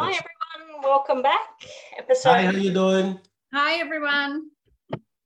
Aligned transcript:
Hi 0.00 0.12
everyone, 0.12 0.84
welcome 0.84 1.22
back. 1.22 1.48
Episode. 1.98 2.30
Hi, 2.30 2.42
how 2.44 2.52
you 2.52 2.72
doing? 2.72 3.18
Hi 3.52 3.80
everyone. 3.80 4.48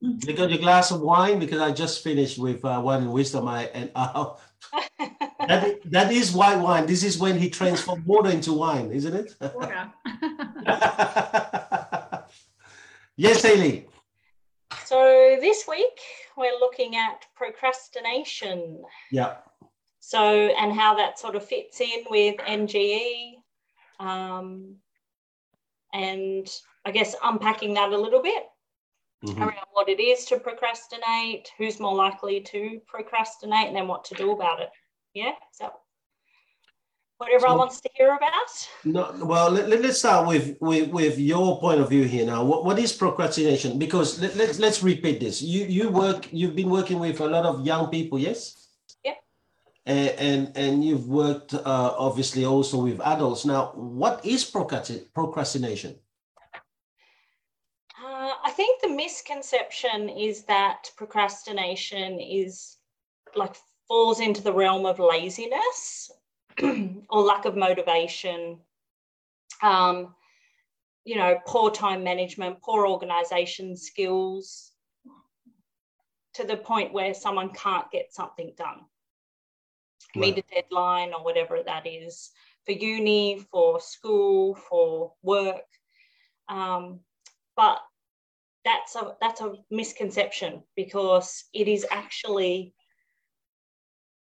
You 0.00 0.32
got 0.32 0.48
your 0.48 0.60
glass 0.60 0.90
of 0.90 1.02
wine 1.02 1.38
because 1.38 1.60
I 1.60 1.72
just 1.72 2.02
finished 2.02 2.38
with 2.38 2.64
uh, 2.64 2.80
one 2.80 3.02
in 3.02 3.12
wisdom. 3.12 3.48
I 3.48 3.64
and 3.64 3.90
uh, 3.94 4.30
that, 5.46 5.78
that 5.84 6.10
is 6.10 6.32
white 6.32 6.56
wine. 6.56 6.86
This 6.86 7.04
is 7.04 7.18
when 7.18 7.38
he 7.38 7.50
transformed 7.50 8.06
water 8.06 8.30
into 8.30 8.54
wine, 8.54 8.90
isn't 8.92 9.14
it? 9.14 9.34
Water. 9.54 9.92
yes, 13.16 13.42
Hayley. 13.42 13.88
so 14.86 15.36
this 15.38 15.66
week 15.68 16.00
we're 16.38 16.58
looking 16.60 16.96
at 16.96 17.26
procrastination. 17.36 18.80
Yeah. 19.10 19.34
So 20.00 20.24
and 20.24 20.72
how 20.72 20.94
that 20.94 21.18
sort 21.18 21.36
of 21.36 21.44
fits 21.44 21.78
in 21.82 22.04
with 22.08 22.38
NGE, 22.38 23.41
um, 24.02 24.76
and 25.92 26.48
I 26.84 26.90
guess 26.90 27.14
unpacking 27.22 27.74
that 27.74 27.92
a 27.92 27.98
little 27.98 28.22
bit 28.22 28.44
Mhm. 29.24 29.38
around 29.40 29.68
what 29.72 29.88
it 29.88 30.00
is 30.00 30.24
to 30.26 30.40
procrastinate, 30.40 31.52
who's 31.56 31.78
more 31.78 31.94
likely 31.94 32.40
to 32.40 32.80
procrastinate, 32.86 33.68
and 33.68 33.76
then 33.76 33.86
what 33.86 34.04
to 34.06 34.14
do 34.14 34.32
about 34.32 34.60
it. 34.60 34.70
Yeah, 35.14 35.34
so 35.52 35.72
what 37.18 37.30
everyone 37.30 37.54
So- 37.54 37.58
wants 37.58 37.80
to 37.82 37.90
hear 37.94 38.16
about. 38.16 38.68
No, 38.84 39.14
well, 39.24 39.48
let, 39.50 39.68
let, 39.68 39.84
us 39.84 40.00
start 40.00 40.26
with, 40.26 40.56
with 40.60 40.88
with 40.88 41.18
your 41.18 41.60
point 41.60 41.80
of 41.80 41.88
view 41.88 42.02
here 42.04 42.26
now. 42.26 42.42
What, 42.42 42.64
what 42.64 42.78
is 42.80 42.92
procrastination? 42.92 43.78
Because 43.78 44.20
let, 44.20 44.34
let's 44.34 44.58
let's 44.58 44.82
repeat 44.82 45.20
this. 45.20 45.40
You 45.40 45.66
you 45.66 45.88
work. 45.90 46.26
You've 46.32 46.56
been 46.56 46.70
working 46.70 46.98
with 46.98 47.20
a 47.20 47.26
lot 47.26 47.46
of 47.46 47.64
young 47.64 47.90
people, 47.90 48.18
yes? 48.18 48.61
And, 49.84 50.56
and 50.56 50.84
you've 50.84 51.08
worked 51.08 51.54
uh, 51.54 51.94
obviously 51.98 52.44
also 52.44 52.78
with 52.82 53.00
adults. 53.00 53.44
Now, 53.44 53.72
what 53.74 54.24
is 54.24 54.44
procrastination? 54.44 55.96
Uh, 58.02 58.32
I 58.44 58.50
think 58.50 58.80
the 58.80 58.88
misconception 58.88 60.08
is 60.08 60.44
that 60.44 60.90
procrastination 60.96 62.20
is 62.20 62.76
like 63.34 63.56
falls 63.88 64.20
into 64.20 64.42
the 64.42 64.52
realm 64.52 64.86
of 64.86 64.98
laziness 64.98 66.10
or 67.10 67.22
lack 67.22 67.44
of 67.44 67.56
motivation. 67.56 68.58
Um, 69.62 70.14
you 71.04 71.16
know, 71.16 71.38
poor 71.46 71.70
time 71.70 72.04
management, 72.04 72.62
poor 72.62 72.86
organization 72.86 73.76
skills, 73.76 74.72
to 76.34 76.44
the 76.44 76.56
point 76.56 76.92
where 76.92 77.14
someone 77.14 77.50
can't 77.50 77.90
get 77.90 78.12
something 78.12 78.52
done, 78.56 78.80
meet 80.14 80.38
a 80.38 80.42
deadline 80.54 81.12
or 81.14 81.24
whatever 81.24 81.62
that 81.64 81.86
is 81.86 82.30
for 82.64 82.72
uni, 82.72 83.44
for 83.50 83.80
school, 83.80 84.54
for 84.54 85.14
work. 85.22 85.64
Um, 86.48 87.00
but 87.56 87.80
that's 88.64 88.94
a 88.96 89.16
that's 89.20 89.40
a 89.40 89.54
misconception 89.70 90.62
because 90.76 91.44
it 91.52 91.68
is 91.68 91.86
actually 91.90 92.74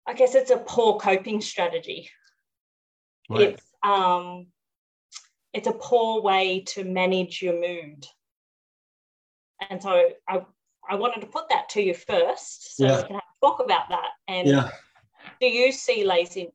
i 0.07 0.13
guess 0.13 0.35
it's 0.35 0.51
a 0.51 0.57
poor 0.57 0.99
coping 0.99 1.41
strategy 1.41 2.09
it's 3.29 3.63
um 3.83 4.47
it's 5.53 5.67
a 5.67 5.73
poor 5.73 6.21
way 6.21 6.63
to 6.65 6.83
manage 6.83 7.41
your 7.41 7.59
mood 7.59 8.05
and 9.69 9.81
so 9.81 10.09
i 10.27 10.41
i 10.89 10.95
wanted 10.95 11.21
to 11.21 11.27
put 11.27 11.47
that 11.49 11.69
to 11.69 11.81
you 11.81 11.93
first 11.93 12.75
so 12.77 12.85
Yeah. 12.85 12.97
we 12.97 13.03
can 13.03 13.13
have 13.15 13.23
a 13.23 13.45
talk 13.45 13.59
about 13.59 13.89
that 13.89 14.09
and 14.27 14.47
Yeah. 14.47 14.71
Do 15.43 15.49
you 15.49 15.73
see 15.73 16.05
lazy 16.05 16.49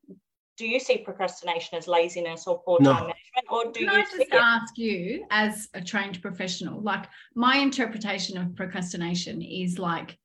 do 0.57 0.67
you 0.67 0.81
see 0.81 0.97
procrastination 0.99 1.77
as 1.77 1.87
laziness 1.87 2.47
or 2.47 2.63
poor 2.63 2.81
No. 2.81 2.93
time 2.93 3.13
management 3.13 3.47
or 3.51 3.71
do 3.71 3.81
Can 3.81 3.91
you 3.91 4.01
I 4.01 4.05
see 4.05 4.17
just 4.19 4.33
it? 4.33 4.41
ask 4.41 4.79
you, 4.79 5.27
as 5.31 5.69
a 5.75 5.81
trained 5.83 6.21
professional, 6.23 6.81
like 6.81 7.05
my 7.35 7.59
interpretation 7.59 8.39
of 8.39 8.57
procrastination 8.57 9.43
is 9.43 9.79
like 9.79 10.19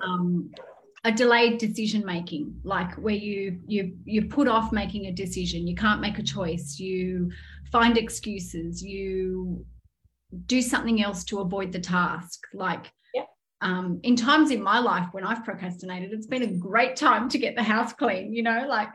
um, 0.00 0.50
a 1.02 1.10
delayed 1.10 1.58
decision 1.58 2.06
making, 2.06 2.54
like 2.62 2.94
where 2.94 3.16
you 3.16 3.58
you 3.66 3.96
you 4.04 4.26
put 4.26 4.46
off 4.46 4.72
making 4.72 5.06
a 5.06 5.12
decision, 5.12 5.66
you 5.66 5.74
can't 5.74 6.00
make 6.00 6.18
a 6.20 6.22
choice, 6.22 6.78
you 6.78 7.30
find 7.72 7.98
excuses, 7.98 8.80
you 8.80 9.66
do 10.46 10.62
something 10.62 11.02
else 11.02 11.24
to 11.24 11.40
avoid 11.40 11.72
the 11.72 11.80
task, 11.80 12.38
like. 12.54 12.86
Yep. 13.64 13.72
Um, 13.72 14.00
in 14.02 14.16
times 14.16 14.50
in 14.50 14.62
my 14.62 14.78
life 14.78 15.08
when 15.12 15.24
I've 15.24 15.44
procrastinated, 15.44 16.12
it's 16.12 16.26
been 16.26 16.42
a 16.42 16.46
great 16.58 16.96
time 16.96 17.28
to 17.30 17.38
get 17.38 17.54
the 17.56 17.62
house 17.62 17.92
clean, 17.92 18.32
you 18.32 18.42
know, 18.42 18.66
like 18.68 18.88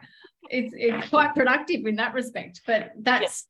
it's, 0.50 0.74
it's 0.78 1.10
quite 1.10 1.34
productive 1.36 1.86
in 1.86 1.96
that 1.96 2.14
respect. 2.14 2.62
But 2.66 2.92
that's 3.00 3.48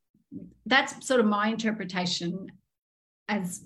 that's 0.65 1.07
sort 1.07 1.19
of 1.19 1.25
my 1.25 1.47
interpretation 1.47 2.47
as 3.27 3.63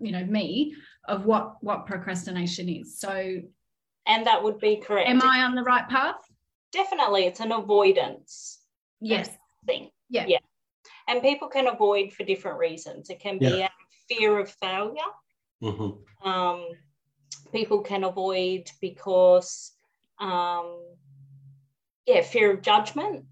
you 0.00 0.12
know 0.12 0.24
me 0.26 0.74
of 1.08 1.24
what 1.24 1.56
what 1.62 1.86
procrastination 1.86 2.68
is 2.68 2.98
so 2.98 3.38
and 4.06 4.26
that 4.26 4.42
would 4.42 4.58
be 4.58 4.76
correct 4.76 5.08
am 5.08 5.22
i 5.22 5.42
on 5.42 5.54
the 5.54 5.62
right 5.62 5.88
path 5.88 6.16
definitely 6.70 7.24
it's 7.24 7.40
an 7.40 7.50
avoidance 7.52 8.60
yes 9.00 9.30
thing 9.66 9.88
Yeah. 10.10 10.26
yeah 10.28 10.38
and 11.08 11.22
people 11.22 11.48
can 11.48 11.66
avoid 11.66 12.12
for 12.12 12.24
different 12.24 12.58
reasons 12.58 13.08
it 13.08 13.18
can 13.20 13.38
be 13.38 13.46
Yeah. 13.46 13.64
out 13.64 13.70
of 13.70 14.16
fear 14.16 14.38
of 14.38 14.50
failure 14.50 15.12
Mhm. 15.62 15.98
um, 16.26 16.66
people 17.52 17.80
can 17.80 18.04
avoid 18.04 18.70
because 18.80 19.72
um, 20.20 20.80
yeah 22.06 22.22
fear 22.22 22.52
of 22.52 22.62
judgment 22.62 23.24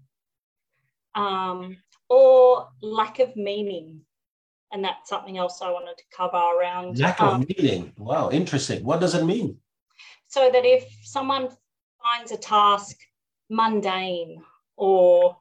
um, 1.15 1.77
or 2.09 2.67
lack 2.81 3.19
of 3.19 3.35
meaning 3.35 4.01
and 4.73 4.83
that's 4.83 5.09
something 5.09 5.37
else 5.37 5.61
i 5.61 5.69
wanted 5.69 5.97
to 5.97 6.03
cover 6.15 6.37
around 6.37 6.97
Lack 6.97 7.19
um, 7.19 7.41
of 7.41 7.49
meaning. 7.49 7.91
Wow, 7.97 8.29
interesting. 8.31 8.83
What 8.83 9.01
does 9.01 9.15
it 9.15 9.25
mean? 9.25 9.57
so 10.31 10.49
that 10.49 10.65
if 10.65 10.85
someone 11.03 11.49
finds 12.01 12.31
a 12.31 12.37
task 12.37 12.95
mundane 13.49 14.41
or 14.77 15.37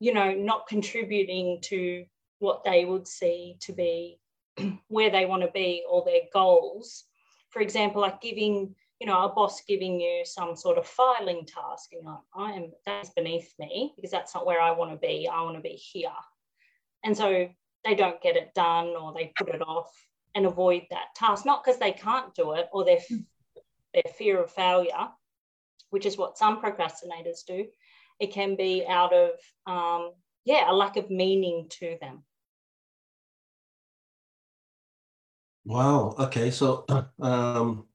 you 0.00 0.14
know 0.14 0.32
not 0.32 0.66
contributing 0.66 1.58
to 1.62 2.04
what 2.38 2.64
they 2.64 2.84
would 2.84 3.06
see 3.06 3.56
to 3.60 3.72
be 3.72 4.18
where 4.88 5.10
they 5.10 5.26
want 5.26 5.42
to 5.42 5.50
be 5.52 5.84
or 5.88 6.02
their 6.04 6.22
goals 6.32 7.04
for 7.50 7.60
example 7.60 8.00
like 8.00 8.20
giving 8.20 8.74
you 9.00 9.06
know 9.06 9.24
a 9.24 9.28
boss 9.32 9.62
giving 9.66 10.00
you 10.00 10.22
some 10.24 10.56
sort 10.56 10.78
of 10.78 10.86
filing 10.86 11.44
task 11.46 11.90
and 11.92 12.02
you're 12.02 12.12
like 12.12 12.20
i 12.34 12.52
am 12.52 12.70
that's 12.86 13.10
beneath 13.10 13.52
me 13.58 13.92
because 13.96 14.10
that's 14.10 14.34
not 14.34 14.46
where 14.46 14.60
i 14.60 14.70
want 14.70 14.90
to 14.90 14.96
be. 14.96 15.28
I 15.28 15.42
want 15.42 15.56
to 15.56 15.62
be 15.62 15.70
here. 15.70 16.10
And 17.04 17.16
so 17.16 17.48
they 17.84 17.94
don't 17.94 18.20
get 18.20 18.36
it 18.36 18.52
done 18.54 18.88
or 18.88 19.14
they 19.14 19.32
put 19.36 19.48
it 19.48 19.62
off 19.62 19.90
and 20.34 20.44
avoid 20.44 20.82
that 20.90 21.14
task 21.16 21.46
not 21.46 21.64
because 21.64 21.80
they 21.80 21.92
can't 21.92 22.34
do 22.34 22.52
it 22.52 22.68
or 22.72 22.84
they're 22.84 22.98
their 23.92 24.12
fear 24.16 24.42
of 24.42 24.50
failure, 24.50 25.08
which 25.90 26.06
is 26.06 26.16
what 26.16 26.38
some 26.38 26.60
procrastinators 26.62 27.44
do, 27.46 27.66
it 28.18 28.32
can 28.32 28.56
be 28.56 28.84
out 28.86 29.12
of, 29.12 29.30
um, 29.66 30.12
yeah, 30.44 30.70
a 30.70 30.72
lack 30.72 30.96
of 30.96 31.10
meaning 31.10 31.66
to 31.70 31.96
them. 32.00 32.22
Wow. 35.64 36.14
Okay. 36.18 36.50
So, 36.50 36.86
um, 37.20 37.86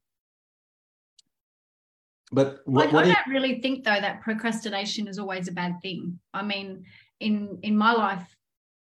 but 2.32 2.60
I, 2.68 2.72
what, 2.72 2.94
I 2.96 3.04
don't 3.06 3.28
really 3.30 3.62
think 3.62 3.84
though 3.84 4.00
that 4.02 4.22
procrastination 4.22 5.08
is 5.08 5.20
always 5.20 5.48
a 5.48 5.52
bad 5.52 5.82
thing 5.82 6.20
i 6.34 6.42
mean 6.42 6.84
in 7.20 7.60
in 7.64 7.78
my 7.78 7.94
life 7.94 8.28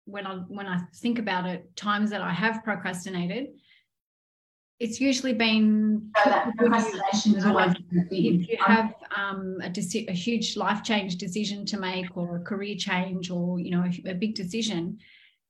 when 0.04 0.26
i 0.26 0.34
when 0.48 0.66
i 0.66 0.78
think 0.96 1.18
about 1.18 1.46
it 1.46 1.74
times 1.76 2.10
that 2.10 2.20
i 2.22 2.32
have 2.32 2.62
procrastinated 2.64 3.48
it's 4.78 5.00
usually 5.00 5.32
been 5.32 6.10
So 6.22 6.30
that 6.30 6.56
procrastination 6.56 7.34
is 7.36 7.44
always 7.46 7.72
a 7.72 7.78
good 7.94 8.10
thing. 8.10 8.42
if 8.42 8.48
you 8.50 8.58
have 8.60 8.94
um, 9.16 9.56
a, 9.62 9.70
deci- 9.70 10.06
a 10.08 10.12
huge 10.12 10.54
life 10.56 10.82
change 10.82 11.16
decision 11.16 11.64
to 11.66 11.78
make 11.78 12.14
or 12.16 12.36
a 12.36 12.40
career 12.40 12.76
change 12.76 13.30
or 13.30 13.58
you 13.58 13.70
know 13.70 13.84
a, 13.84 14.10
a 14.10 14.14
big 14.14 14.34
decision 14.34 14.98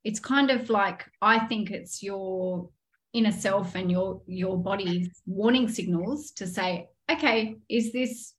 it's 0.03 0.19
kind 0.19 0.49
of 0.49 0.69
like 0.69 1.05
i 1.21 1.37
think 1.39 1.71
it's 1.71 2.01
your 2.01 2.69
inner 3.17 3.31
self 3.31 3.75
and 3.75 3.91
your 3.91 4.21
your 4.27 4.57
body's 4.57 5.09
warning 5.25 5.67
signals 5.67 6.31
to 6.31 6.45
say 6.45 6.87
okay 7.09 7.57
is 7.67 7.91
this 7.91 8.33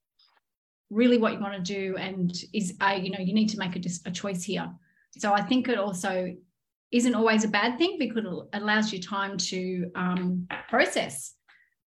really 0.91 1.19
what 1.19 1.35
you 1.35 1.41
want 1.41 1.55
to 1.65 1.75
do? 1.75 1.97
And 1.97 2.33
is 2.53 2.75
uh, 2.81 2.99
you 3.01 3.11
know 3.11 3.19
you 3.19 3.35
need 3.35 3.49
to 3.51 3.59
make 3.59 3.77
a, 3.77 3.81
a 4.07 4.11
choice 4.11 4.43
here. 4.45 4.71
So 5.19 5.33
i 5.33 5.41
think 5.41 5.69
it 5.69 5.79
also 5.79 6.35
isn't 6.91 7.15
always 7.15 7.45
a 7.45 7.49
bad 7.49 7.77
thing 7.77 7.97
because 7.99 8.25
it 8.25 8.59
allows 8.61 8.93
you 8.93 9.01
time 9.01 9.37
to 9.37 9.91
um, 9.95 10.47
process 10.69 11.35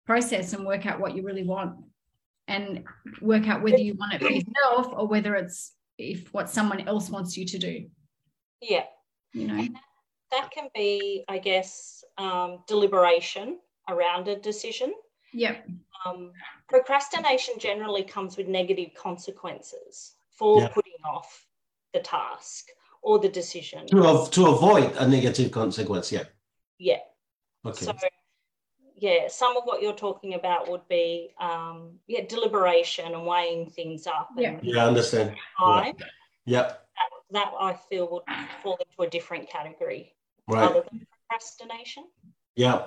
process 0.05 0.53
and 0.53 0.67
work 0.67 0.85
out 0.85 1.01
what 1.01 1.15
you 1.15 1.23
really 1.23 1.45
want 1.45 1.77
and 2.49 2.85
work 3.23 3.49
out 3.49 3.63
whether 3.63 3.79
you 3.79 3.95
want 3.95 4.13
it 4.15 4.21
for 4.21 4.31
yourself 4.31 4.89
or 4.93 5.07
whether 5.07 5.35
it's 5.37 5.73
if 5.97 6.33
what 6.35 6.51
someone 6.51 6.87
else 6.89 7.09
wants 7.09 7.37
you 7.37 7.45
to 7.47 7.59
do. 7.59 7.87
Yeah, 8.61 8.85
you 9.33 9.47
know 9.47 9.69
that 10.31 10.51
can 10.51 10.69
be, 10.75 11.25
I 11.29 11.39
guess, 11.39 12.05
um, 12.19 12.63
deliberation 12.67 13.59
around 13.89 14.29
a 14.29 14.37
decision. 14.37 14.93
yep 15.33 15.67
Um, 16.07 16.33
procrastination 16.69 17.55
generally 17.59 18.03
comes 18.05 18.37
with 18.39 18.49
negative 18.49 18.91
consequences 18.95 20.15
for 20.31 20.61
Yeah. 20.61 20.69
putting 20.69 21.01
off 21.05 21.47
the 21.93 22.01
task 22.01 22.69
or 23.03 23.19
the 23.19 23.29
decision. 23.29 23.87
To, 23.89 24.05
av- 24.07 24.31
to 24.31 24.47
avoid 24.47 24.97
a 24.97 25.07
negative 25.07 25.51
consequence, 25.51 26.11
yeah. 26.13 26.25
Yeah. 26.79 27.01
Okay. 27.67 27.85
So, 27.85 27.93
yeah, 28.97 29.29
some 29.29 29.57
of 29.57 29.65
what 29.65 29.83
you're 29.83 29.93
talking 30.07 30.35
about 30.35 30.69
would 30.71 30.87
be, 30.89 31.35
um, 31.41 31.99
yeah, 32.07 32.23
deliberation 32.27 33.15
and 33.15 33.27
weighing 33.27 33.69
things 33.71 34.07
up. 34.07 34.29
Yeah. 34.37 34.51
And 34.51 34.65
yeah, 34.65 34.85
I 34.85 34.87
understand. 34.89 35.37
time. 35.59 35.97
Yeah, 36.47 36.63
That, 36.97 37.11
that 37.33 37.53
I 37.61 37.75
feel 37.75 38.09
would 38.11 38.23
fall 38.63 38.79
into 38.79 39.03
a 39.03 39.11
different 39.11 39.49
category 39.51 40.15
right. 40.53 40.71
other 40.71 40.85
than 40.91 41.07
procrastination. 41.29 42.05
Yeah. 42.57 42.87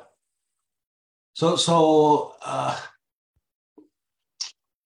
So, 1.33 1.55
so, 1.55 2.35
uh, 2.45 2.79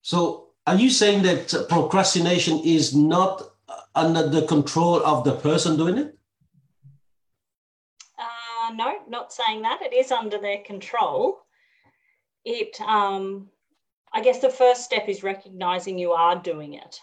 so 0.02 0.48
are 0.66 0.76
you 0.76 0.90
saying 0.90 1.22
that 1.22 1.66
procrastination 1.68 2.60
is 2.64 2.94
not 2.94 3.42
under 3.94 4.28
the 4.28 4.46
control 4.46 5.04
of 5.04 5.24
the 5.24 5.32
person 5.32 5.76
doing 5.76 5.98
it? 5.98 6.18
Uh, 8.18 8.72
no, 8.74 8.96
not 9.08 9.32
saying 9.32 9.62
that. 9.62 9.80
It 9.82 9.94
is 9.94 10.10
under 10.10 10.38
their 10.38 10.58
control. 10.58 11.38
It, 12.44 12.80
um, 12.80 13.48
I 14.12 14.22
guess, 14.22 14.40
the 14.40 14.50
first 14.50 14.84
step 14.84 15.08
is 15.08 15.22
recognizing 15.22 15.98
you 15.98 16.12
are 16.12 16.36
doing 16.36 16.74
it. 16.74 17.00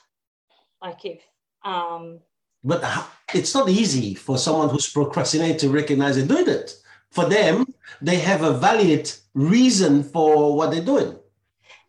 Like 0.82 1.06
if, 1.06 1.22
um, 1.64 2.20
But 2.64 2.84
ho- 2.84 3.10
it's 3.34 3.54
not 3.54 3.70
easy 3.70 4.14
for 4.14 4.38
someone 4.38 4.70
who's 4.70 4.90
procrastinating 4.92 5.58
to 5.58 5.70
recognize 5.70 6.16
they're 6.16 6.28
doing 6.28 6.48
it. 6.48 6.76
For 7.12 7.26
them, 7.26 7.66
they 8.02 8.18
have 8.20 8.44
a 8.44 8.54
valid 8.54 9.12
reason 9.34 10.04
for 10.04 10.56
what 10.56 10.72
they're 10.72 10.84
doing. 10.84 11.18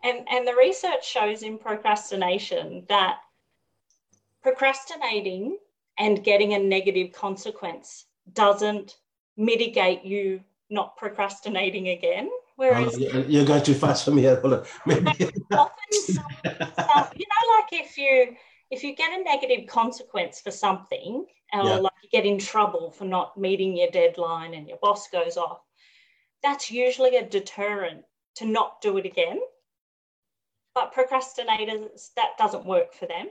and 0.04 0.26
and 0.30 0.46
the 0.46 0.54
research 0.54 1.04
shows 1.06 1.42
in 1.42 1.58
procrastination 1.58 2.84
that 2.88 3.18
procrastinating 4.42 5.58
and 5.98 6.22
getting 6.22 6.54
a 6.54 6.58
negative 6.58 7.12
consequence 7.12 8.06
doesn't 8.32 8.96
mitigate 9.36 10.04
you 10.04 10.40
not 10.70 10.96
procrastinating 10.96 11.88
again. 11.88 12.30
Whereas 12.56 12.94
Oh, 12.94 12.98
you- 12.98 13.24
you're 13.28 13.44
going 13.44 13.62
too 13.62 13.74
fast 13.74 14.04
for 14.04 14.10
me. 14.12 14.22
Hold 14.24 14.52
on. 14.54 14.64
Maybe. 14.86 15.06
often 15.52 15.92
some, 15.92 16.24
some, 16.44 17.08
you 17.14 17.26
know 17.32 17.44
like 17.56 17.72
if 17.72 17.98
you 17.98 18.36
if 18.70 18.82
you 18.82 18.94
get 18.94 19.18
a 19.18 19.22
negative 19.22 19.66
consequence 19.68 20.40
for 20.40 20.50
something 20.50 21.26
or 21.52 21.62
Yeah. 21.64 21.76
like 21.76 21.92
you 22.02 22.08
get 22.10 22.26
in 22.26 22.38
trouble 22.38 22.90
for 22.90 23.04
not 23.04 23.36
meeting 23.36 23.76
your 23.76 23.90
deadline 23.90 24.54
and 24.54 24.68
your 24.68 24.78
boss 24.78 25.08
goes 25.08 25.36
off 25.36 25.60
that's 26.42 26.70
usually 26.70 27.16
a 27.16 27.26
deterrent 27.28 28.04
to 28.36 28.46
not 28.46 28.80
do 28.80 28.96
it 28.98 29.06
again. 29.06 29.40
But 30.74 30.92
procrastinators 30.92 32.12
that 32.14 32.36
doesn't 32.38 32.64
work 32.66 32.92
for 32.92 33.06
them. 33.06 33.28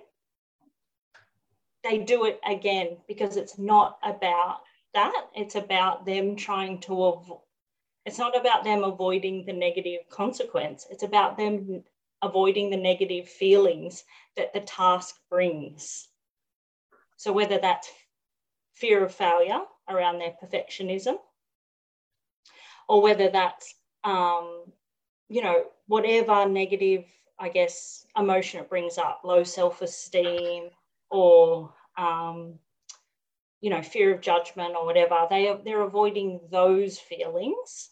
They 1.83 1.99
do 1.99 2.25
it 2.25 2.39
again 2.45 2.97
because 3.07 3.37
it's 3.37 3.57
not 3.57 3.99
about 4.03 4.61
that. 4.93 5.29
It's 5.35 5.55
about 5.55 6.05
them 6.05 6.35
trying 6.35 6.79
to 6.81 7.05
avoid 7.05 7.39
it's 8.05 8.19
not 8.19 8.37
about 8.37 8.63
them 8.63 8.83
avoiding 8.83 9.45
the 9.45 9.53
negative 9.53 10.01
consequence. 10.09 10.85
It's 10.91 11.01
about 11.01 11.37
them 11.37 11.83
avoiding 12.25 12.69
the 12.69 12.77
negative 12.77 13.29
feelings 13.29 14.03
that 14.35 14.53
the 14.53 14.61
task 14.61 15.15
brings. 15.29 16.07
So, 17.17 17.31
whether 17.31 17.57
that's 17.57 17.89
fear 18.73 19.03
of 19.05 19.13
failure 19.13 19.61
around 19.89 20.19
their 20.19 20.35
perfectionism, 20.43 21.15
or 22.87 23.01
whether 23.01 23.29
that's, 23.29 23.73
um, 24.03 24.63
you 25.29 25.41
know, 25.41 25.65
whatever 25.87 26.47
negative, 26.47 27.05
I 27.39 27.49
guess, 27.49 28.05
emotion 28.17 28.61
it 28.61 28.69
brings 28.69 28.97
up, 28.97 29.21
low 29.23 29.43
self 29.43 29.81
esteem, 29.81 30.69
or, 31.09 31.73
um, 31.97 32.59
you 33.61 33.69
know, 33.69 33.81
fear 33.81 34.13
of 34.13 34.21
judgment 34.21 34.75
or 34.75 34.85
whatever, 34.85 35.25
they 35.29 35.47
are, 35.47 35.59
they're 35.63 35.81
avoiding 35.81 36.39
those 36.51 36.99
feelings, 36.99 37.89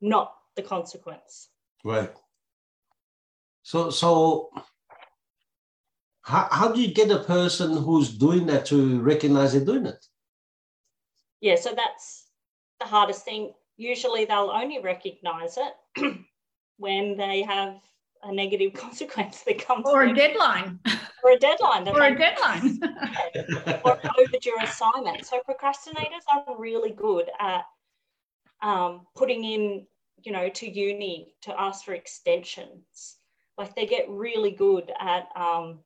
not 0.00 0.34
the 0.56 0.62
consequence. 0.62 1.48
Right. 1.84 2.14
So, 3.64 3.88
so 3.90 4.50
how, 6.22 6.48
how 6.52 6.70
do 6.72 6.80
you 6.80 6.92
get 6.94 7.10
a 7.10 7.18
person 7.24 7.76
who's 7.76 8.10
doing 8.16 8.46
that 8.46 8.66
to 8.66 9.00
recognize 9.00 9.52
they're 9.52 9.64
doing 9.64 9.86
it? 9.86 10.04
yeah, 11.40 11.56
so 11.56 11.74
that's 11.74 12.26
the 12.80 12.86
hardest 12.86 13.24
thing. 13.24 13.52
Usually 13.76 14.24
they'll 14.24 14.50
only 14.54 14.80
recognize 14.80 15.58
it 15.58 16.16
when 16.78 17.16
they 17.16 17.42
have 17.42 17.76
a 18.22 18.32
negative 18.32 18.72
consequence 18.84 19.42
that 19.42 19.58
comes 19.66 19.84
Or 19.86 20.02
a 20.04 20.06
through, 20.08 20.14
deadline. 20.16 20.78
or 21.22 21.32
a 21.32 21.38
deadline 21.38 21.88
Or 21.88 22.02
a 22.02 22.16
deadline. 22.16 22.80
or 23.84 23.98
an 24.02 24.10
overdue 24.18 24.56
assignment. 24.62 25.26
So 25.26 25.40
procrastinators 25.48 26.24
are 26.32 26.44
really 26.58 26.92
good 26.92 27.30
at 27.40 27.64
um, 28.62 29.06
putting 29.14 29.44
in, 29.44 29.86
you 30.22 30.32
know, 30.32 30.48
to 30.48 30.70
uni 30.70 31.34
to 31.42 31.58
ask 31.60 31.84
for 31.84 31.92
extensions. 31.94 33.16
Like 33.56 33.74
they 33.74 33.86
get 33.86 34.08
really 34.08 34.50
good 34.50 34.92
at 35.00 35.28
um, 35.36 35.80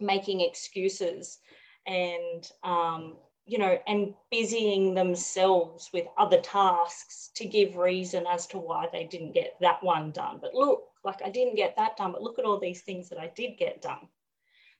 making 0.00 0.40
excuses 0.40 1.38
and, 1.86 2.50
um, 2.62 3.16
you 3.46 3.58
know, 3.58 3.78
and 3.86 4.14
busying 4.30 4.94
themselves 4.94 5.90
with 5.92 6.06
other 6.16 6.40
tasks 6.40 7.30
to 7.34 7.44
give 7.46 7.76
reason 7.76 8.24
as 8.30 8.46
to 8.48 8.58
why 8.58 8.86
they 8.92 9.04
didn't 9.04 9.32
get 9.32 9.56
that 9.60 9.82
one 9.82 10.12
done. 10.12 10.38
But 10.40 10.54
look, 10.54 10.84
like 11.04 11.20
I 11.24 11.30
didn't 11.30 11.56
get 11.56 11.76
that 11.76 11.96
done, 11.96 12.12
but 12.12 12.22
look 12.22 12.38
at 12.38 12.44
all 12.44 12.58
these 12.58 12.82
things 12.82 13.08
that 13.08 13.18
I 13.18 13.30
did 13.34 13.58
get 13.58 13.82
done. 13.82 14.08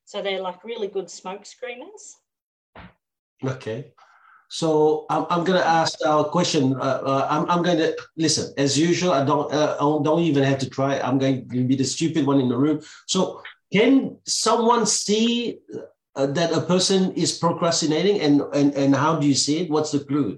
So 0.05 0.21
they're 0.21 0.41
like 0.41 0.63
really 0.63 0.87
good 0.87 1.09
smoke 1.09 1.43
screeners. 1.43 2.15
Okay. 3.43 3.91
So 4.51 5.05
I'm, 5.09 5.25
I'm 5.29 5.45
going 5.45 5.57
to 5.57 5.65
ask 5.65 5.97
a 6.05 6.25
question. 6.25 6.75
Uh, 6.75 7.01
uh, 7.05 7.27
I'm, 7.29 7.49
I'm 7.49 7.63
going 7.63 7.77
to 7.77 7.97
listen 8.17 8.53
as 8.57 8.77
usual. 8.77 9.13
I 9.13 9.23
don't, 9.23 9.49
uh, 9.53 9.77
I 9.79 10.03
don't 10.03 10.19
even 10.19 10.43
have 10.43 10.59
to 10.59 10.69
try. 10.69 10.99
I'm 10.99 11.17
going 11.17 11.47
to 11.47 11.63
be 11.63 11.77
the 11.77 11.85
stupid 11.85 12.27
one 12.27 12.41
in 12.41 12.49
the 12.49 12.57
room. 12.57 12.81
So 13.07 13.41
can 13.71 14.17
someone 14.25 14.85
see 14.85 15.59
uh, 16.17 16.25
that 16.25 16.51
a 16.51 16.59
person 16.59 17.13
is 17.13 17.37
procrastinating 17.37 18.19
and, 18.19 18.41
and, 18.53 18.73
and 18.75 18.93
how 18.93 19.15
do 19.15 19.25
you 19.25 19.35
see 19.35 19.61
it? 19.61 19.69
What's 19.69 19.93
the 19.93 19.99
clue? 19.99 20.37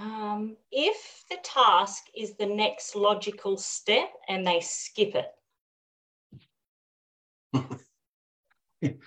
Um, 0.00 0.56
if 0.72 1.24
the 1.28 1.36
task 1.44 2.04
is 2.16 2.36
the 2.36 2.46
next 2.46 2.96
logical 2.96 3.58
step 3.58 4.08
and 4.30 4.46
they 4.46 4.60
skip 4.60 5.14
it, 5.14 5.30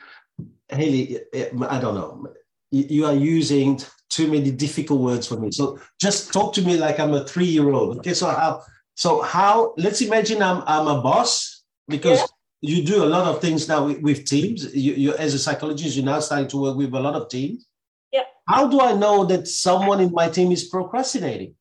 Hayley, 0.70 1.20
I 1.34 1.80
don't 1.80 1.96
know. 1.96 2.28
You 2.72 3.06
are 3.06 3.16
using 3.16 3.80
too 4.10 4.28
many 4.32 4.52
difficult 4.52 5.02
words 5.02 5.28
for 5.28 5.40
me. 5.40 5.52
So 5.52 5.80
just 6.00 6.34
talk 6.34 6.54
to 6.54 6.62
me 6.62 6.78
like 6.78 7.00
I'm 7.00 7.14
a 7.14 7.26
three-year-old. 7.26 8.00
Okay, 8.00 8.14
so 8.14 8.28
how? 8.28 8.62
So 8.96 9.22
how? 9.22 9.74
Let's 9.78 10.02
imagine 10.02 10.42
I'm 10.44 10.64
I'm 10.68 10.88
a 10.88 11.02
boss 11.02 11.64
because 11.88 12.20
Yeah. 12.20 12.26
you 12.62 12.84
do 12.84 13.04
a 13.04 13.10
lot 13.16 13.26
of 13.28 13.42
things 13.42 13.68
now 13.68 13.86
with, 13.86 14.02
with 14.02 14.26
teams. 14.26 14.74
You, 14.76 14.94
you 14.94 15.14
as 15.16 15.34
a 15.34 15.40
psychologist, 15.40 15.96
you're 15.96 16.06
now 16.06 16.20
starting 16.20 16.48
to 16.50 16.58
work 16.62 16.78
with 16.78 16.94
a 16.94 17.00
lot 17.00 17.16
of 17.16 17.30
teams. 17.30 17.66
Yeah. 18.12 18.24
How 18.48 18.68
do 18.68 18.82
I 18.82 18.94
know 18.94 19.26
that 19.26 19.48
someone 19.48 20.00
in 20.02 20.12
my 20.12 20.30
team 20.30 20.52
is 20.52 20.66
procrastinating? 20.66 21.56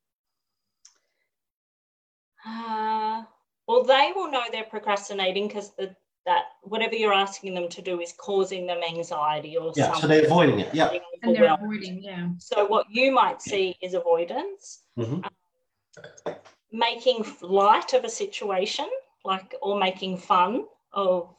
uh, 2.47 3.23
well, 3.67 3.85
they 3.85 4.13
will 4.15 4.31
know 4.31 4.45
they're 4.51 4.65
procrastinating 4.65 5.49
because 5.49 5.71
that 6.29 6.45
whatever 6.63 6.95
you're 6.95 7.15
asking 7.15 7.55
them 7.55 7.71
to 7.71 7.81
do 7.81 8.03
is 8.03 8.13
causing 8.19 8.67
them 8.67 8.81
anxiety 8.87 9.57
or 9.57 9.73
Yeah, 9.75 9.87
so 9.87 9.93
something. 10.01 10.11
they're 10.11 10.27
avoiding 10.27 10.61
it. 10.61 10.75
Yeah. 10.75 10.91
and 11.23 11.35
they're 11.35 11.55
avoiding, 11.55 12.03
yeah. 12.03 12.29
So 12.39 12.67
what 12.67 12.85
you 12.91 13.11
might 13.11 13.41
see 13.41 13.75
is 13.81 13.95
avoidance, 13.95 14.83
Mhm. 14.99 15.25
making 16.71 17.25
light 17.41 17.95
of 17.95 18.05
a 18.05 18.11
situation, 18.11 18.89
like 19.25 19.55
or 19.63 19.79
making 19.79 20.19
fun 20.19 20.67
of 20.93 21.35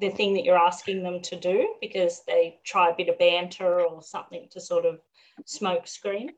the 0.00 0.10
thing 0.10 0.34
that 0.34 0.42
you're 0.44 0.58
asking 0.58 1.04
them 1.04 1.20
to 1.22 1.36
do 1.36 1.74
because 1.80 2.24
they 2.26 2.58
try 2.64 2.90
a 2.90 2.96
bit 2.96 3.08
of 3.08 3.18
banter 3.18 3.80
or 3.86 4.02
something 4.02 4.48
to 4.50 4.60
sort 4.60 4.84
of 4.86 5.00
smoke 5.44 5.86
screen. 5.86 6.32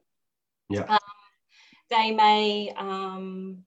Yeah. 0.68 0.82
Um, 0.82 0.98
they 1.88 2.10
may, 2.10 2.70
um, 2.76 3.64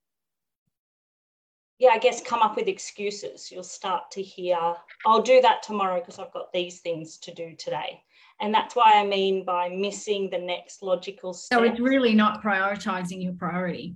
yeah, 1.80 1.90
I 1.90 2.00
guess 2.00 2.22
come 2.22 2.42
up 2.42 2.56
with 2.56 2.68
excuses. 2.68 3.52
You'll 3.52 3.64
start 3.64 4.10
to 4.12 4.22
hear, 4.22 4.58
I'll 5.06 5.22
do 5.22 5.42
that 5.42 5.62
tomorrow 5.64 6.00
because 6.00 6.18
I've 6.20 6.34
got 6.34 6.52
these 6.52 6.80
things 6.80 7.18
to 7.20 7.34
do 7.34 7.56
today. 7.58 8.02
And 8.40 8.54
that's 8.54 8.76
why 8.76 8.94
I 8.96 9.06
mean 9.06 9.46
by 9.46 9.70
missing 9.70 10.30
the 10.30 10.38
next 10.38 10.82
logical 10.84 11.34
step. 11.34 11.60
So 11.60 11.64
it's 11.64 11.80
really 11.80 12.14
not 12.14 12.44
prioritizing 12.44 13.24
your 13.24 13.34
priority. 13.34 13.96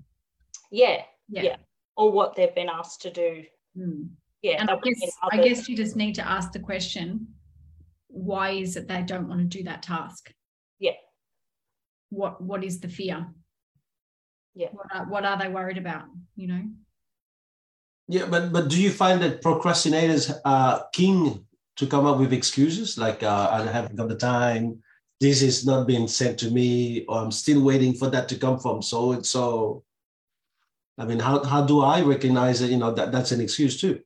yeah, 0.71 1.03
Yeah. 1.29 1.43
Yeah. 1.43 1.55
or 1.97 2.11
what 2.11 2.35
they've 2.35 2.53
been 2.55 2.69
asked 2.69 3.01
to 3.03 3.11
do. 3.11 3.43
Hmm. 3.75 4.03
Yeah, 4.41 4.57
And 4.59 4.71
I 4.71 4.77
guess, 4.81 5.17
I 5.31 5.37
guess 5.37 5.69
you 5.69 5.75
just 5.77 5.95
need 5.95 6.15
to 6.15 6.27
ask 6.27 6.51
the 6.51 6.59
question 6.59 7.27
why 8.07 8.49
is 8.51 8.75
it 8.75 8.87
they 8.87 9.03
don't 9.03 9.29
want 9.29 9.39
to 9.39 9.57
do 9.57 9.63
that 9.63 9.83
task? 9.83 10.33
Yeah. 10.79 10.93
What 12.09 12.41
What 12.41 12.63
is 12.63 12.79
the 12.79 12.89
fear? 12.89 13.27
Yeah. 14.55 14.69
What 14.71 14.87
are, 14.93 15.05
what 15.05 15.25
are 15.25 15.37
they 15.37 15.47
worried 15.47 15.77
about? 15.77 16.05
You 16.35 16.47
know? 16.47 16.63
Yeah, 18.11 18.25
but 18.27 18.51
but 18.51 18.67
do 18.67 18.75
you 18.81 18.91
find 18.91 19.21
that 19.21 19.41
procrastinators 19.41 20.37
are 20.43 20.85
keen 20.91 21.45
to 21.77 21.87
come 21.87 22.05
up 22.05 22.19
with 22.19 22.33
excuses 22.33 22.97
like 22.97 23.23
uh, 23.23 23.47
I 23.49 23.65
haven't 23.71 23.95
got 23.95 24.09
the 24.09 24.17
time, 24.17 24.83
this 25.21 25.41
is 25.41 25.65
not 25.65 25.87
being 25.87 26.07
sent 26.07 26.39
to 26.39 26.51
me, 26.51 27.05
or 27.05 27.19
I'm 27.19 27.31
still 27.31 27.63
waiting 27.63 27.93
for 27.93 28.09
that 28.09 28.27
to 28.29 28.35
come 28.37 28.59
from 28.59 28.81
so 28.81 29.13
and 29.13 29.25
so. 29.25 29.83
I 30.97 31.05
mean, 31.05 31.19
how, 31.19 31.43
how 31.43 31.65
do 31.65 31.81
I 31.81 32.01
recognize 32.01 32.59
that, 32.59 32.67
you 32.67 32.77
know, 32.77 32.91
that 32.91 33.11
that's 33.11 33.31
an 33.31 33.39
excuse 33.39 33.79
too? 33.79 34.01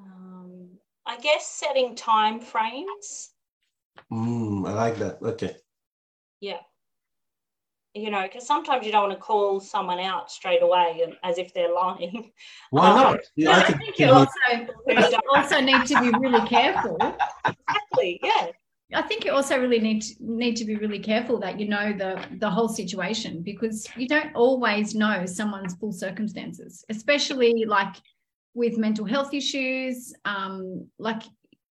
Um, 0.00 0.70
I 1.06 1.18
guess 1.18 1.46
setting 1.46 1.94
time 1.94 2.40
frames. 2.40 3.30
Mm, 4.10 4.68
I 4.68 4.72
like 4.72 4.96
that. 4.96 5.22
Okay. 5.22 5.56
Yeah. 6.40 6.60
You 7.96 8.10
know, 8.10 8.22
because 8.22 8.46
sometimes 8.46 8.84
you 8.84 8.92
don't 8.92 9.08
want 9.08 9.14
to 9.18 9.24
call 9.24 9.58
someone 9.58 9.98
out 10.00 10.30
straight 10.30 10.62
away 10.62 11.00
and 11.02 11.14
as 11.24 11.38
if 11.38 11.54
they're 11.54 11.72
lying. 11.72 12.30
Why 12.70 12.88
Um, 12.90 12.96
not? 12.96 13.20
Yeah, 13.36 13.50
I 13.50 13.60
I 13.62 13.72
think 13.72 13.98
you 13.98 14.06
you- 14.06 14.12
also, 14.12 14.44
you 14.86 15.18
also 15.34 15.60
need 15.60 15.86
to 15.86 16.00
be 16.00 16.10
really 16.18 16.46
careful. 16.46 16.98
Exactly. 17.44 18.20
Yeah. 18.22 18.48
I 18.94 19.02
think 19.02 19.24
you 19.24 19.32
also 19.32 19.58
really 19.58 19.80
need 19.80 20.02
to, 20.02 20.14
need 20.20 20.54
to 20.56 20.64
be 20.64 20.76
really 20.76 21.00
careful 21.00 21.40
that 21.40 21.58
you 21.58 21.66
know 21.68 21.92
the 22.02 22.12
the 22.38 22.50
whole 22.50 22.68
situation 22.68 23.42
because 23.42 23.88
you 23.96 24.06
don't 24.06 24.32
always 24.36 24.94
know 24.94 25.26
someone's 25.26 25.74
full 25.74 25.92
circumstances, 25.92 26.84
especially 26.88 27.64
like 27.66 27.94
with 28.54 28.78
mental 28.78 29.04
health 29.04 29.32
issues. 29.34 30.14
Um, 30.24 30.86
like 30.98 31.22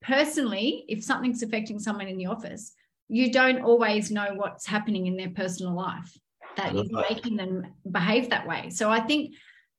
personally, 0.03 0.85
if 0.89 1.03
something's 1.03 1.43
affecting 1.43 1.79
someone 1.79 2.09
in 2.09 2.19
the 2.19 2.27
office, 2.27 2.75
you 3.09 3.33
don't 3.33 3.63
always 3.63 4.11
know 4.11 4.35
what's 4.35 4.67
happening 4.67 5.07
in 5.07 5.17
their 5.17 5.31
personal 5.31 5.75
life 5.75 6.17
that 6.57 6.75
is 6.75 6.91
Right. 6.93 7.07
making 7.11 7.37
them 7.37 7.67
behave 7.91 8.31
that 8.31 8.47
way. 8.47 8.71
So 8.71 8.91
I 8.91 9.01
think 9.01 9.35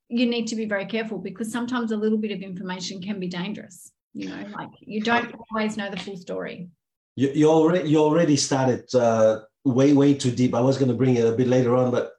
you 0.07 0.25
need 0.25 0.47
to 0.47 0.55
be 0.55 0.65
very 0.65 0.85
careful 0.85 1.19
because 1.19 1.51
sometimes 1.51 1.91
a 1.91 1.97
little 1.97 2.17
bit 2.17 2.31
of 2.31 2.41
information 2.41 3.01
can 3.01 3.19
be 3.19 3.27
dangerous. 3.27 3.91
You 4.13 4.29
know, 4.29 4.43
like 4.57 4.69
you 4.79 5.01
don't 5.01 5.33
always 5.51 5.77
know 5.77 5.89
the 5.91 5.97
full 5.97 6.17
story. 6.17 6.69
You, 7.15 7.29
you 7.29 7.49
already 7.49 7.89
you 7.89 7.99
already 7.99 8.37
started 8.37 8.83
uh, 8.95 9.41
way 9.63 9.93
way 9.93 10.15
too 10.15 10.31
deep. 10.31 10.55
I 10.55 10.61
was 10.61 10.77
going 10.77 10.89
to 10.89 10.97
bring 10.97 11.15
it 11.15 11.27
a 11.27 11.35
bit 11.35 11.47
later 11.47 11.75
on, 11.75 11.91
but 11.91 12.13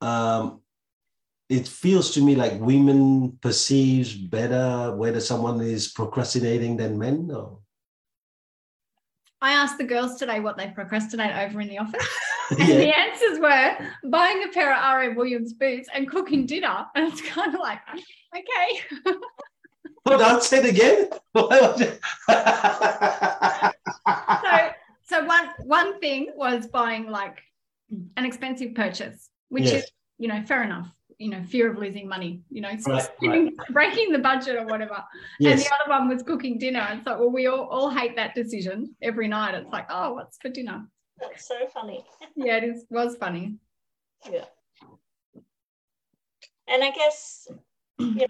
um, 0.00 0.62
it 1.48 1.68
feels 1.68 2.10
to 2.14 2.20
me 2.20 2.34
like 2.34 2.60
women 2.60 3.38
perceives 3.40 4.14
better 4.14 4.96
whether 4.96 5.20
someone 5.20 5.60
is 5.60 5.92
procrastinating 5.92 6.76
than 6.76 6.98
men. 6.98 7.30
Or... 7.32 7.58
I 9.42 9.52
asked 9.52 9.76
the 9.76 9.84
girls 9.84 10.16
today 10.16 10.38
what 10.38 10.56
they 10.56 10.68
procrastinate 10.68 11.36
over 11.36 11.60
in 11.60 11.68
the 11.68 11.78
office, 11.78 12.06
and 12.50 12.60
yeah. 12.60 12.76
the 12.76 12.96
answers 12.96 13.40
were 13.40 13.76
buying 14.08 14.44
a 14.44 14.48
pair 14.48 14.72
of 14.72 14.78
R.M. 14.82 15.16
Williams 15.16 15.52
boots 15.52 15.88
and 15.92 16.08
cooking 16.08 16.46
dinner. 16.46 16.86
And 16.94 17.12
it's 17.12 17.20
kind 17.20 17.52
of 17.52 17.60
like, 17.60 17.80
okay. 18.34 18.80
Hold 20.06 20.22
on, 20.22 20.40
say 20.40 20.58
it 20.58 20.66
again. 20.66 21.08
So, 24.44 24.70
so 25.04 25.24
one 25.24 25.48
one 25.64 26.00
thing 26.00 26.28
was 26.36 26.68
buying 26.68 27.06
like 27.08 27.38
an 28.16 28.24
expensive 28.24 28.74
purchase, 28.74 29.28
which 29.48 29.64
Yes. 29.64 29.84
is 29.84 29.90
you 30.18 30.28
know 30.28 30.42
fair 30.44 30.62
enough. 30.62 30.88
You 31.22 31.30
know, 31.30 31.42
fear 31.44 31.70
of 31.70 31.78
losing 31.78 32.08
money. 32.08 32.42
You 32.50 32.62
know, 32.62 32.70
Right, 32.86 33.02
spending- 33.02 33.56
breaking 33.70 34.10
the 34.12 34.18
budget 34.18 34.56
or 34.56 34.66
whatever. 34.66 35.02
And 35.40 35.58
the 35.58 35.70
other 35.80 35.88
one 35.90 36.08
was 36.08 36.22
cooking 36.22 36.58
dinner. 36.58 36.80
And 36.80 37.02
so, 37.04 37.16
well, 37.18 37.30
we 37.30 37.46
all, 37.46 37.66
all 37.68 37.90
hate 37.90 38.16
that 38.16 38.34
decision 38.34 38.94
every 39.02 39.28
night. 39.28 39.54
It's 39.54 39.70
like, 39.70 39.86
oh, 39.88 40.14
what's 40.14 40.38
for 40.38 40.48
dinner? 40.48 40.84
That's 41.20 41.46
so 41.46 41.66
funny. 41.72 42.04
Yeah, 42.34 42.56
it 42.56 42.64
is 42.64 42.86
was 42.90 43.16
funny. 43.16 43.56
Yeah. 44.30 44.46
And 46.66 46.82
I 46.82 46.90
guess 46.90 47.46
you 47.98 48.14
know, 48.14 48.26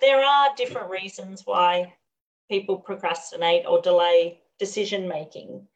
there 0.00 0.22
are 0.24 0.50
different 0.56 0.90
reasons 0.90 1.42
why 1.44 1.94
people 2.50 2.76
procrastinate 2.76 3.64
or 3.66 3.80
delay 3.80 4.40
decision 4.58 5.08
making, 5.08 5.66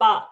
but 0.00 0.26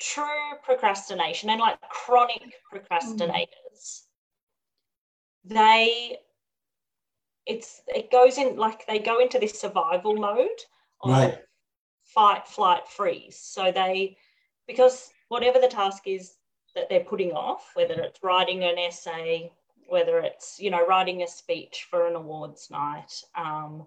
true 0.00 0.56
procrastination 0.62 1.50
and 1.50 1.60
like 1.60 1.80
chronic 1.88 2.54
procrastinators, 2.72 4.02
they 5.44 6.18
it's 7.46 7.82
it 7.88 8.10
goes 8.10 8.38
in 8.38 8.56
like 8.56 8.86
they 8.86 8.98
go 8.98 9.20
into 9.20 9.38
this 9.38 9.60
survival 9.60 10.14
mode 10.16 10.48
of 11.02 11.10
Right. 11.10 11.38
fight, 12.04 12.48
flight, 12.48 12.88
freeze. 12.88 13.38
So 13.38 13.70
they 13.70 14.16
because 14.66 15.10
whatever 15.28 15.58
the 15.58 15.68
task 15.68 16.04
is 16.06 16.34
that 16.74 16.88
they're 16.88 17.00
putting 17.04 17.32
off, 17.32 17.70
whether 17.74 17.94
it's 17.94 18.22
writing 18.22 18.64
an 18.64 18.78
essay, 18.78 19.52
whether 19.88 20.18
it's 20.20 20.58
you 20.58 20.70
know 20.70 20.86
writing 20.86 21.22
a 21.22 21.26
speech 21.28 21.86
for 21.90 22.06
an 22.06 22.14
awards 22.14 22.70
night, 22.70 23.22
um, 23.36 23.86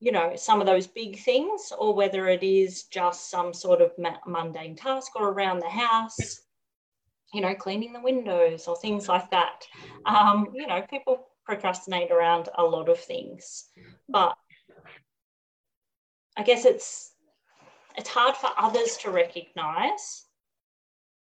you 0.00 0.12
know 0.12 0.32
some 0.34 0.60
of 0.60 0.66
those 0.66 0.86
big 0.86 1.18
things, 1.20 1.72
or 1.78 1.94
whether 1.94 2.28
it 2.28 2.42
is 2.42 2.84
just 2.84 3.30
some 3.30 3.52
sort 3.52 3.80
of 3.80 3.92
ma- 3.98 4.16
mundane 4.26 4.74
task 4.74 5.12
or 5.14 5.28
around 5.28 5.60
the 5.60 5.68
house, 5.68 6.40
you 7.32 7.40
know, 7.42 7.54
cleaning 7.54 7.92
the 7.92 8.00
windows 8.00 8.66
or 8.66 8.76
things 8.76 9.08
like 9.08 9.30
that. 9.30 9.66
Um, 10.06 10.48
you 10.54 10.66
know, 10.66 10.82
people 10.82 11.28
procrastinate 11.44 12.10
around 12.10 12.48
a 12.56 12.62
lot 12.64 12.88
of 12.88 12.98
things, 12.98 13.66
but 14.08 14.34
I 16.36 16.42
guess 16.42 16.64
it's 16.64 17.12
it's 17.96 18.08
hard 18.08 18.36
for 18.36 18.50
others 18.56 18.96
to 19.02 19.10
recognize. 19.10 20.24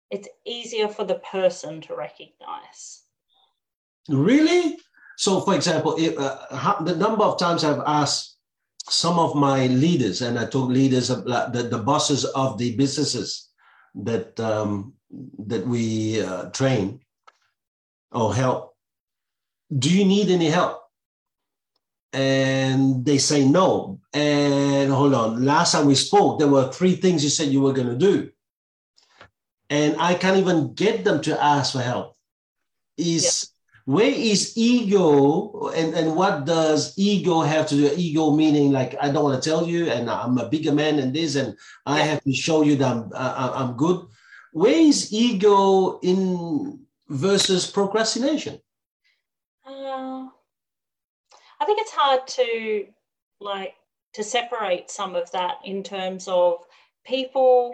It's 0.09 0.29
easier 0.45 0.87
for 0.87 1.03
the 1.03 1.19
person 1.19 1.81
to 1.81 1.95
recognize. 1.95 3.03
Really? 4.07 4.77
So, 5.17 5.41
for 5.41 5.53
example, 5.53 5.95
if, 5.99 6.17
uh, 6.17 6.81
the 6.81 6.95
number 6.95 7.23
of 7.23 7.37
times 7.37 7.63
I've 7.63 7.83
asked 7.85 8.38
some 8.89 9.19
of 9.19 9.35
my 9.35 9.67
leaders, 9.67 10.21
and 10.21 10.37
I 10.39 10.45
took 10.45 10.69
leaders 10.69 11.09
of 11.09 11.23
the, 11.25 11.67
the 11.69 11.77
bosses 11.77 12.25
of 12.25 12.57
the 12.57 12.75
businesses 12.75 13.49
that 13.95 14.39
um, 14.39 14.93
that 15.47 15.65
we 15.65 16.21
uh, 16.21 16.49
train 16.49 16.99
or 18.11 18.33
help. 18.33 18.75
Do 19.77 19.89
you 19.95 20.05
need 20.05 20.29
any 20.29 20.47
help? 20.47 20.81
And 22.13 23.05
they 23.05 23.19
say 23.19 23.47
no. 23.47 23.99
And 24.13 24.91
hold 24.91 25.13
on, 25.13 25.45
last 25.45 25.73
time 25.73 25.85
we 25.85 25.95
spoke, 25.95 26.39
there 26.39 26.47
were 26.47 26.71
three 26.71 26.95
things 26.95 27.23
you 27.23 27.29
said 27.29 27.49
you 27.49 27.61
were 27.61 27.73
going 27.73 27.87
to 27.87 27.95
do, 27.95 28.31
and 29.69 29.95
I 29.99 30.15
can't 30.15 30.37
even 30.37 30.73
get 30.73 31.03
them 31.03 31.21
to 31.21 31.43
ask 31.43 31.73
for 31.73 31.81
help. 31.81 32.15
Is 32.97 33.51
where 33.89 34.13
is 34.33 34.53
ego 34.55 35.69
and, 35.69 35.95
and 35.95 36.15
what 36.15 36.45
does 36.45 36.93
ego 36.95 37.41
have 37.41 37.65
to 37.65 37.73
do? 37.75 37.91
Ego 37.97 38.29
meaning 38.35 38.71
like 38.71 38.93
i 39.01 39.09
don't 39.09 39.23
want 39.23 39.41
to 39.41 39.49
tell 39.49 39.65
you 39.65 39.89
and 39.89 40.11
i'm 40.11 40.37
a 40.37 40.47
bigger 40.47 40.71
man 40.71 40.97
than 40.97 41.11
this 41.11 41.33
and 41.35 41.57
i 41.87 41.97
have 41.99 42.21
to 42.23 42.31
show 42.31 42.61
you 42.61 42.75
that 42.75 42.85
i'm, 42.91 43.09
I- 43.15 43.53
I'm 43.59 43.73
good. 43.77 44.05
Where 44.53 44.79
is 44.91 45.11
ego 45.11 45.99
in 46.01 46.85
versus 47.07 47.65
procrastination? 47.65 48.59
Uh, 49.65 50.29
I 51.59 51.65
think 51.65 51.81
it's 51.81 51.91
hard 52.01 52.27
to 52.27 52.85
like 53.39 53.73
to 54.13 54.23
separate 54.23 54.91
some 54.91 55.15
of 55.15 55.31
that 55.31 55.55
in 55.65 55.81
terms 55.81 56.27
of 56.27 56.61
people 57.05 57.73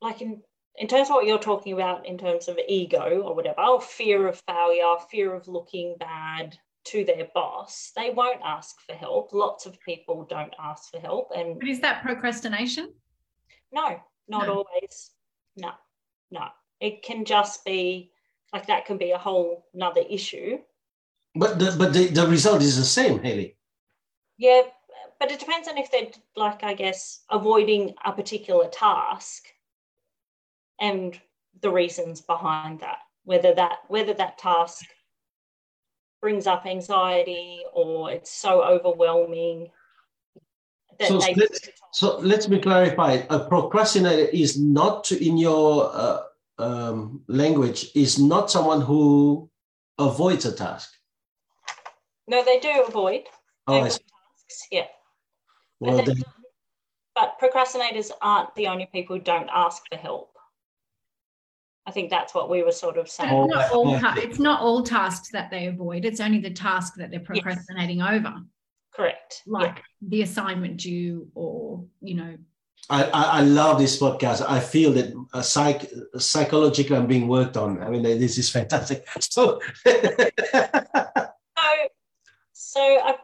like 0.00 0.20
in 0.22 0.42
in 0.78 0.86
terms 0.88 1.08
of 1.08 1.14
what 1.14 1.26
you're 1.26 1.38
talking 1.38 1.72
about 1.72 2.06
in 2.06 2.18
terms 2.18 2.48
of 2.48 2.58
ego 2.68 3.22
or 3.22 3.34
whatever 3.34 3.60
or 3.62 3.80
fear 3.80 4.28
of 4.28 4.40
failure 4.46 4.96
fear 5.10 5.34
of 5.34 5.48
looking 5.48 5.96
bad 5.98 6.58
to 6.84 7.04
their 7.04 7.26
boss 7.34 7.92
they 7.96 8.10
won't 8.10 8.40
ask 8.44 8.80
for 8.80 8.94
help. 8.94 9.32
Lots 9.32 9.66
of 9.66 9.80
people 9.80 10.24
don't 10.28 10.54
ask 10.62 10.90
for 10.90 11.00
help 11.00 11.32
and 11.34 11.58
But 11.58 11.68
is 11.68 11.80
that 11.80 12.02
procrastination? 12.02 12.92
no 13.72 14.00
not 14.28 14.46
No. 14.46 14.64
always. 14.64 15.10
No 15.56 15.72
no. 16.30 16.46
It 16.80 17.02
can 17.02 17.24
just 17.24 17.64
be 17.64 18.12
like 18.52 18.66
that 18.66 18.86
can 18.86 18.98
be 18.98 19.10
a 19.12 19.18
whole 19.18 19.66
another 19.74 20.02
issue. 20.08 20.58
But 21.34 21.58
the, 21.58 21.74
but 21.78 21.92
the, 21.92 22.06
the 22.08 22.26
result 22.26 22.62
is 22.62 22.76
the 22.76 22.84
same 22.84 23.18
hayley 23.22 23.56
Yeah, 24.38 24.62
but 25.18 25.30
it 25.32 25.40
depends 25.40 25.66
on 25.68 25.78
if 25.78 25.90
they're 25.90 26.08
like, 26.36 26.62
I 26.62 26.74
guess, 26.74 27.24
avoiding 27.30 27.94
a 28.04 28.12
particular 28.12 28.68
task 28.68 29.44
and 30.80 31.18
the 31.62 31.70
reasons 31.70 32.20
behind 32.20 32.80
that. 32.80 32.98
Whether 33.24 33.54
that 33.54 33.78
whether 33.88 34.14
that 34.14 34.38
task 34.38 34.84
brings 36.20 36.46
up 36.46 36.66
anxiety 36.66 37.62
or 37.72 38.10
it's 38.10 38.30
so 38.30 38.62
overwhelming 38.64 39.70
So 41.00 41.18
let's- 41.18 41.68
so 41.92 42.18
let 42.18 42.48
me 42.48 42.58
clarify 42.60 43.22
a 43.30 43.38
procrastinator 43.40 44.28
is 44.32 44.58
not 44.58 45.12
in 45.12 45.36
your 45.36 45.90
uh, 45.92 46.22
um, 46.58 47.22
language 47.28 47.90
is 47.94 48.18
not 48.18 48.50
someone 48.50 48.80
who 48.80 49.50
avoids 49.98 50.44
a 50.46 50.52
task 50.52 50.92
no, 52.28 52.42
they 52.44 52.58
do 52.58 52.82
avoid. 52.88 53.24
Oh, 53.68 53.74
I 53.74 53.78
avoid 53.78 53.92
see. 53.92 53.98
tasks, 53.98 54.68
yeah. 54.72 54.86
But, 55.80 55.88
well 55.88 55.96
they 55.98 56.04
don't- 56.14 56.24
but 57.14 57.38
procrastinators 57.40 58.10
aren't 58.20 58.54
the 58.56 58.66
only 58.68 58.86
people 58.86 59.16
who 59.16 59.22
don't 59.22 59.48
ask 59.52 59.82
for 59.90 59.96
help. 59.96 60.35
I 61.86 61.92
think 61.92 62.10
that's 62.10 62.34
what 62.34 62.50
we 62.50 62.62
were 62.62 62.72
sort 62.72 62.98
of 62.98 63.08
saying. 63.08 63.30
Oh, 63.32 63.44
it's 63.44 63.54
not 63.54 63.72
all 63.72 64.18
it's 64.18 64.38
not 64.40 64.60
all 64.60 64.82
tasks 64.82 65.30
that 65.32 65.50
they 65.50 65.66
avoid. 65.66 66.04
It's 66.04 66.20
only 66.20 66.40
the 66.40 66.50
task 66.50 66.94
that 66.96 67.10
they're 67.10 67.20
procrastinating 67.20 68.02
over, 68.02 68.34
Correct. 68.92 69.42
Yeah. 69.46 69.52
like 69.52 69.82
the 70.02 70.22
assignment 70.22 70.78
due, 70.78 71.28
or 71.34 71.84
you 72.00 72.14
know, 72.14 72.36
I, 72.90 73.04
I, 73.04 73.22
I 73.22 73.40
love 73.42 73.78
this 73.78 74.00
podcast. 74.00 74.44
I 74.48 74.58
feel 74.60 74.92
that 74.94 75.14
uh, 75.32 75.42
psych, 75.42 75.90
psychologically 76.18 76.96
I'm 76.96 77.06
being 77.06 77.28
worked 77.28 77.56
on. 77.56 77.82
I 77.82 77.88
mean, 77.90 78.02
this 78.02 78.36
is 78.38 78.50
fantastic. 78.50 79.06
So, 79.20 79.60
So, 79.84 79.92
so 82.52 82.80
a, 82.80 83.16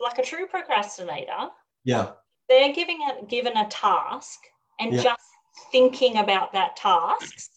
like 0.00 0.18
a 0.18 0.22
true 0.22 0.46
procrastinator, 0.46 1.48
yeah, 1.84 2.12
they're 2.48 2.72
giving 2.72 2.98
a, 3.10 3.24
given 3.26 3.56
a 3.56 3.66
task 3.68 4.38
and 4.78 4.92
Yeah. 4.94 5.02
just 5.02 5.22
thinking 5.72 6.16
about 6.18 6.52
that 6.52 6.76
task, 6.76 7.50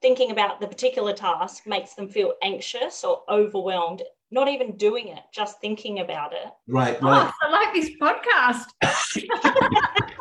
thinking 0.00 0.30
about 0.30 0.60
the 0.60 0.66
particular 0.66 1.12
task 1.12 1.66
makes 1.66 1.94
them 1.94 2.08
feel 2.08 2.34
anxious 2.42 3.04
or 3.04 3.22
overwhelmed. 3.28 4.02
Not 4.30 4.48
even 4.48 4.76
doing 4.76 5.08
it, 5.08 5.22
just 5.32 5.60
thinking 5.60 6.00
about 6.00 6.32
it. 6.32 6.46
right, 6.66 6.98
oh, 7.02 7.06
right. 7.06 7.30
oh, 7.30 7.46
I 7.46 7.50
like 7.50 7.74
this 7.74 7.90
podcast. 8.00 8.64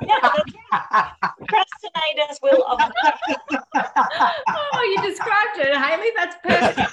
Yeah, 0.04 0.20
procrastinators 0.74 2.42
will 2.42 2.66
avoid 2.66 2.92
oh, 3.76 4.96
you 4.96 5.02
described 5.10 5.58
it, 5.58 5.76
Hayley. 5.78 6.12
That's 6.18 6.36
perfect. 6.44 6.92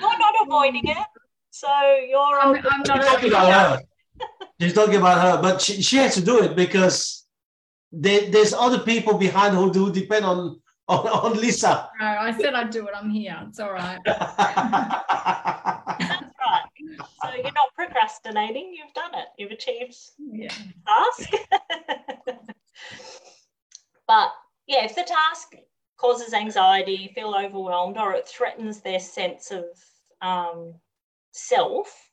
You're 0.00 0.18
not 0.18 0.34
avoiding 0.46 0.86
it. 0.86 1.06
So 1.50 1.68
you're 2.08 2.40
I'm, 2.40 2.56
I'm 2.70 2.82
not 2.86 3.02
She's 3.02 3.12
talking 3.12 3.28
about 3.28 3.52
her. 3.52 3.80
She's 4.60 4.72
talking 4.72 4.96
about 4.96 5.20
her, 5.20 5.42
but 5.42 5.60
she, 5.60 5.82
she 5.82 5.96
has 5.96 6.14
to 6.14 6.24
do 6.24 6.42
it 6.42 6.56
because 6.56 7.23
there, 8.00 8.30
there's 8.30 8.52
other 8.52 8.78
people 8.80 9.16
behind 9.18 9.56
who 9.56 9.72
do 9.72 9.90
depend 9.92 10.24
on 10.24 10.60
on, 10.86 11.08
on 11.08 11.32
Lisa. 11.40 11.88
No, 11.98 12.06
I 12.06 12.36
said 12.36 12.52
I'd 12.54 12.68
do 12.70 12.86
it. 12.86 12.92
I'm 12.94 13.08
here. 13.08 13.38
It's 13.48 13.58
all 13.58 13.72
right. 13.72 13.98
that's 14.04 14.38
right. 14.38 15.80
So 17.22 17.30
you're 17.34 17.44
not 17.44 17.72
procrastinating, 17.74 18.74
you've 18.76 18.92
done 18.92 19.14
it. 19.14 19.28
You've 19.38 19.52
achieved 19.52 19.96
Yeah. 20.18 20.52
task. 20.86 21.30
but 24.06 24.30
yeah, 24.66 24.84
if 24.84 24.94
the 24.94 25.04
task 25.04 25.54
causes 25.96 26.34
anxiety, 26.34 27.10
feel 27.14 27.34
overwhelmed, 27.34 27.96
or 27.96 28.12
it 28.12 28.28
threatens 28.28 28.80
their 28.80 29.00
sense 29.00 29.50
of 29.50 29.64
um, 30.20 30.74
self, 31.32 32.10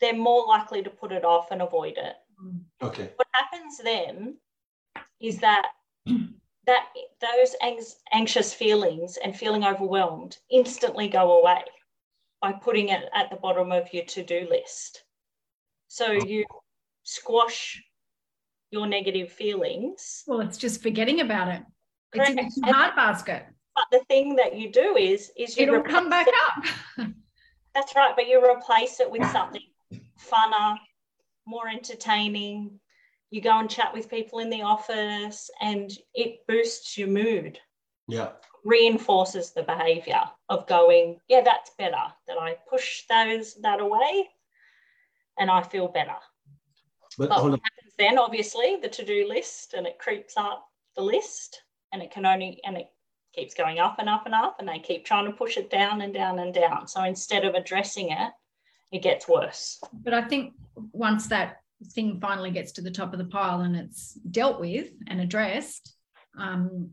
they're 0.00 0.14
more 0.14 0.44
likely 0.46 0.82
to 0.82 0.90
put 0.90 1.12
it 1.12 1.24
off 1.24 1.52
and 1.52 1.62
avoid 1.62 1.96
it. 1.96 2.16
Okay. 2.82 3.12
What 3.16 3.28
happens 3.32 3.78
then 3.82 4.36
is 5.20 5.38
that 5.38 5.66
that 6.66 6.86
those 7.20 7.56
anx- 7.62 7.96
anxious 8.12 8.52
feelings 8.52 9.18
and 9.24 9.34
feeling 9.34 9.64
overwhelmed 9.64 10.36
instantly 10.50 11.08
go 11.08 11.40
away 11.40 11.62
by 12.42 12.52
putting 12.52 12.90
it 12.90 13.04
at 13.14 13.30
the 13.30 13.36
bottom 13.36 13.72
of 13.72 13.92
your 13.92 14.04
to-do 14.04 14.46
list. 14.50 15.02
So 15.88 16.06
oh. 16.08 16.26
you 16.26 16.44
squash 17.02 17.82
your 18.70 18.86
negative 18.86 19.32
feelings. 19.32 20.24
Well, 20.26 20.40
it's 20.40 20.58
just 20.58 20.82
forgetting 20.82 21.20
about 21.20 21.48
it. 21.48 21.62
It's 22.12 22.28
in 22.28 22.36
Correct. 22.36 22.52
the 22.56 22.72
hard 22.72 22.94
basket. 22.94 23.46
But 23.74 23.84
the 23.90 24.04
thing 24.04 24.36
that 24.36 24.56
you 24.56 24.70
do 24.70 24.96
is 24.96 25.30
is 25.36 25.56
you 25.56 25.64
It'll 25.64 25.82
come 25.82 26.10
back 26.10 26.26
it- 26.28 26.34
up. 26.46 27.08
That's 27.74 27.94
right, 27.94 28.12
but 28.16 28.26
you 28.26 28.44
replace 28.44 28.98
it 28.98 29.10
with 29.10 29.24
something 29.30 29.62
funner, 30.20 30.76
more 31.48 31.68
entertaining. 31.68 32.78
You 33.30 33.40
go 33.40 33.58
and 33.58 33.70
chat 33.70 33.92
with 33.92 34.10
people 34.10 34.38
in 34.38 34.50
the 34.50 34.62
office 34.62 35.50
and 35.60 35.90
it 36.14 36.46
boosts 36.46 36.96
your 36.96 37.08
mood, 37.08 37.58
Yeah. 38.06 38.32
reinforces 38.64 39.52
the 39.52 39.62
behavior 39.62 40.22
of 40.48 40.66
going, 40.66 41.20
yeah, 41.28 41.40
that's 41.42 41.70
better. 41.78 42.12
That 42.26 42.38
I 42.38 42.56
push 42.68 43.04
those 43.08 43.54
that 43.62 43.80
away 43.80 44.28
and 45.38 45.50
I 45.50 45.62
feel 45.62 45.88
better. 45.88 46.16
But 47.16 47.30
But 47.30 47.42
what 47.42 47.50
happens 47.50 47.94
then, 47.98 48.18
obviously, 48.18 48.76
the 48.76 48.88
to-do 48.88 49.26
list 49.26 49.74
and 49.74 49.86
it 49.86 49.98
creeps 49.98 50.36
up 50.36 50.68
the 50.96 51.02
list 51.02 51.62
and 51.92 52.02
it 52.02 52.10
can 52.10 52.26
only 52.26 52.60
and 52.64 52.76
it 52.76 52.88
keeps 53.34 53.54
going 53.54 53.78
up 53.78 53.98
and 53.98 54.08
up 54.08 54.26
and 54.26 54.34
up 54.34 54.56
and 54.58 54.68
they 54.68 54.78
keep 54.78 55.04
trying 55.04 55.26
to 55.26 55.32
push 55.32 55.56
it 55.56 55.70
down 55.70 56.00
and 56.02 56.12
down 56.14 56.38
and 56.38 56.54
down. 56.54 56.86
So 56.88 57.02
instead 57.04 57.44
of 57.44 57.54
addressing 57.54 58.10
it, 58.10 58.32
it 58.92 59.02
gets 59.02 59.28
worse. 59.28 59.80
But 59.92 60.14
I 60.14 60.22
think 60.22 60.54
once 60.92 61.26
that 61.28 61.60
thing 61.92 62.18
finally 62.20 62.50
gets 62.50 62.72
to 62.72 62.82
the 62.82 62.90
top 62.90 63.12
of 63.12 63.18
the 63.18 63.24
pile 63.24 63.60
and 63.60 63.76
it's 63.76 64.14
dealt 64.30 64.60
with 64.60 64.90
and 65.06 65.20
addressed, 65.20 65.94
um, 66.38 66.90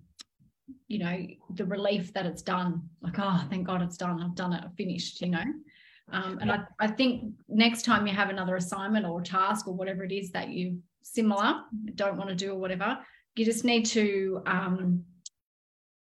you 0.88 1.00
know, 1.00 1.26
the 1.54 1.66
relief 1.66 2.14
that 2.14 2.26
it's 2.26 2.42
done, 2.42 2.82
like, 3.02 3.16
oh, 3.18 3.46
thank 3.50 3.68
God 3.68 3.82
it's 3.82 3.98
done. 3.98 4.22
I've 4.22 4.36
done 4.36 4.54
it. 4.54 4.64
I've 4.64 4.76
finished, 4.76 5.22
you 5.22 5.30
know. 5.30 5.44
Um, 6.12 6.38
and 6.40 6.52
I, 6.52 6.60
I 6.80 6.88
think 6.88 7.34
next 7.48 7.84
time 7.84 8.06
you 8.06 8.14
have 8.14 8.30
another 8.30 8.56
assignment 8.56 9.06
or 9.06 9.22
task 9.22 9.68
or 9.68 9.74
whatever 9.74 10.04
it 10.04 10.12
is 10.12 10.32
that 10.32 10.50
you 10.50 10.80
similar 11.02 11.62
don't 11.96 12.18
want 12.18 12.30
to 12.30 12.36
do 12.36 12.52
or 12.52 12.60
whatever, 12.60 13.00
you 13.36 13.46
just 13.46 13.64
need 13.64 13.86
to 13.88 14.42
um, 14.46 15.04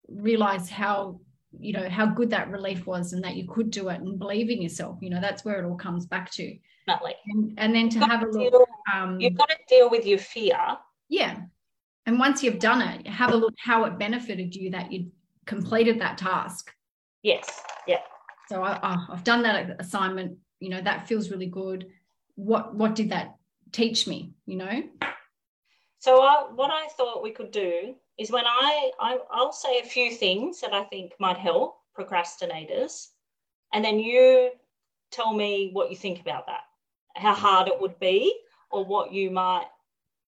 realize 0.07 0.69
how 0.69 1.19
you 1.59 1.73
know 1.73 1.87
how 1.89 2.05
good 2.05 2.29
that 2.29 2.49
relief 2.49 2.85
was 2.85 3.13
and 3.13 3.23
that 3.23 3.35
you 3.35 3.47
could 3.47 3.69
do 3.71 3.89
it 3.89 3.99
and 4.01 4.19
believe 4.19 4.49
in 4.49 4.61
yourself 4.61 4.97
you 5.01 5.09
know 5.09 5.21
that's 5.21 5.43
where 5.45 5.59
it 5.61 5.65
all 5.67 5.75
comes 5.77 6.05
back 6.05 6.31
to 6.31 6.57
Definitely. 6.87 7.15
and, 7.27 7.53
and 7.57 7.75
then 7.75 7.89
to 7.89 7.99
have 7.99 8.21
a 8.23 8.25
look 8.27 8.51
deal- 8.51 8.65
um 8.93 9.19
You've 9.19 9.35
got 9.37 9.49
to 9.49 9.57
deal 9.67 9.89
with 9.89 10.05
your 10.05 10.19
fear. 10.19 10.57
yeah 11.09 11.37
and 12.05 12.19
once 12.19 12.43
you've 12.43 12.59
done 12.59 12.81
it 12.81 13.07
have 13.07 13.31
a 13.31 13.35
look 13.35 13.53
how 13.57 13.85
it 13.85 13.97
benefited 13.99 14.55
you 14.55 14.71
that 14.71 14.91
you 14.91 15.11
completed 15.45 15.99
that 15.99 16.17
task 16.17 16.71
Yes. 17.23 17.61
Yeah. 17.87 18.01
so 18.49 18.61
I, 18.63 18.79
I, 18.83 19.05
i've 19.11 19.23
done 19.23 19.41
that 19.43 19.75
assignment 19.79 20.37
you 20.59 20.69
know 20.69 20.81
that 20.81 21.07
feels 21.07 21.31
really 21.31 21.47
good 21.47 21.87
what 22.35 22.75
what 22.75 22.95
did 22.95 23.09
that 23.11 23.35
teach 23.71 24.05
me 24.07 24.33
you 24.45 24.57
know 24.57 24.83
So 25.99 26.21
I, 26.21 26.45
what 26.53 26.69
I 26.71 26.87
thought 26.97 27.23
we 27.23 27.31
could 27.31 27.51
do 27.51 27.95
is 28.17 28.31
when 28.31 28.45
I, 28.45 28.91
I 28.99 29.19
I'll 29.31 29.53
say 29.53 29.79
a 29.79 29.85
few 29.85 30.11
things 30.11 30.61
that 30.61 30.73
I 30.73 30.83
think 30.83 31.13
might 31.19 31.37
help 31.37 31.77
procrastinators, 31.97 33.07
and 33.73 33.83
then 33.83 33.99
you 33.99 34.51
tell 35.11 35.33
me 35.33 35.69
what 35.73 35.89
you 35.89 35.97
think 35.97 36.21
about 36.21 36.47
that, 36.47 36.61
how 37.15 37.33
hard 37.33 37.67
it 37.67 37.79
would 37.79 37.99
be, 37.99 38.33
or 38.71 38.85
what 38.85 39.11
you 39.13 39.31
might, 39.31 39.67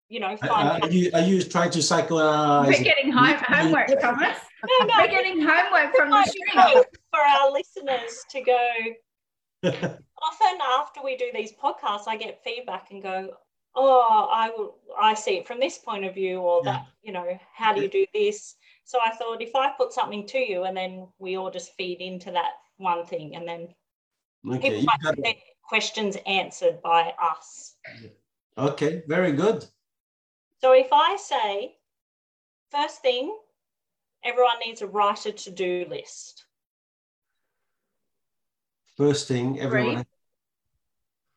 you 0.10 0.20
know, 0.20 0.38
Uh. 0.42 0.80
Are 0.82 0.90
you, 0.90 1.12
are 1.14 1.22
you 1.22 1.42
trying 1.44 1.72
to 1.72 1.80
psychoanalyze? 1.80 2.68
we're 2.68 2.84
getting 2.84 3.12
home, 3.12 3.38
homework 3.48 4.00
from 4.00 4.20
us 4.20 4.38
no, 4.64 4.86
no, 4.86 4.94
we're 4.98 5.08
getting 5.08 5.40
homework 5.42 5.96
from 5.96 6.10
the 6.10 6.16
might 6.16 6.26
shrink 6.26 6.50
help 6.50 6.88
for 7.12 7.20
our 7.20 7.52
listeners 7.52 8.26
to 8.30 8.42
go. 8.42 8.70
Often 9.64 10.58
after 10.80 11.02
we 11.04 11.16
do 11.16 11.30
these 11.34 11.52
podcasts, 11.54 12.08
I 12.08 12.18
get 12.18 12.44
feedback 12.44 12.90
and 12.92 13.02
go, 13.02 13.34
"Oh, 13.78 14.28
I 14.32 14.50
will. 14.50 14.80
I 15.00 15.14
see 15.14 15.38
it 15.38 15.48
from 15.48 15.60
this 15.60 15.78
point 15.78 16.04
of 16.04 16.16
view, 16.16 16.40
or 16.40 16.62
Yeah. 16.66 16.72
that. 16.72 16.88
You 17.04 17.12
know, 17.14 17.40
how 17.54 17.74
do 17.74 17.82
you 17.82 17.88
do 17.88 18.06
this?" 18.14 18.56
So 18.84 19.00
I 19.00 19.12
thought 19.12 19.42
if 19.42 19.56
I 19.56 19.70
put 19.70 19.94
something 19.94 20.26
to 20.28 20.40
you, 20.40 20.64
and 20.64 20.76
then 20.76 21.08
we 21.20 21.38
all 21.38 21.52
just 21.52 21.74
feed 21.76 22.02
into 22.02 22.32
that 22.32 22.54
one 22.78 23.06
thing, 23.06 23.36
and 23.36 23.48
then 23.48 23.76
Okay, 24.46 24.70
people 24.70 24.84
might 24.84 25.02
get 25.02 25.18
it. 25.20 25.24
their 25.24 25.36
questions 25.62 26.18
answered 26.26 26.82
by 26.82 27.14
us. 27.22 27.76
okay, 28.58 29.04
very 29.08 29.32
good. 29.32 29.66
So 30.60 30.74
if 30.74 30.92
I 30.92 31.16
say, 31.18 31.78
first 32.72 33.02
thing, 33.02 33.38
everyone 34.24 34.60
needs 34.60 34.80
to 34.80 34.88
write 34.88 35.26
a 35.26 35.32
to-do 35.32 35.86
list. 35.90 36.46
First 38.96 39.28
thing, 39.28 39.60
everyone. 39.60 40.06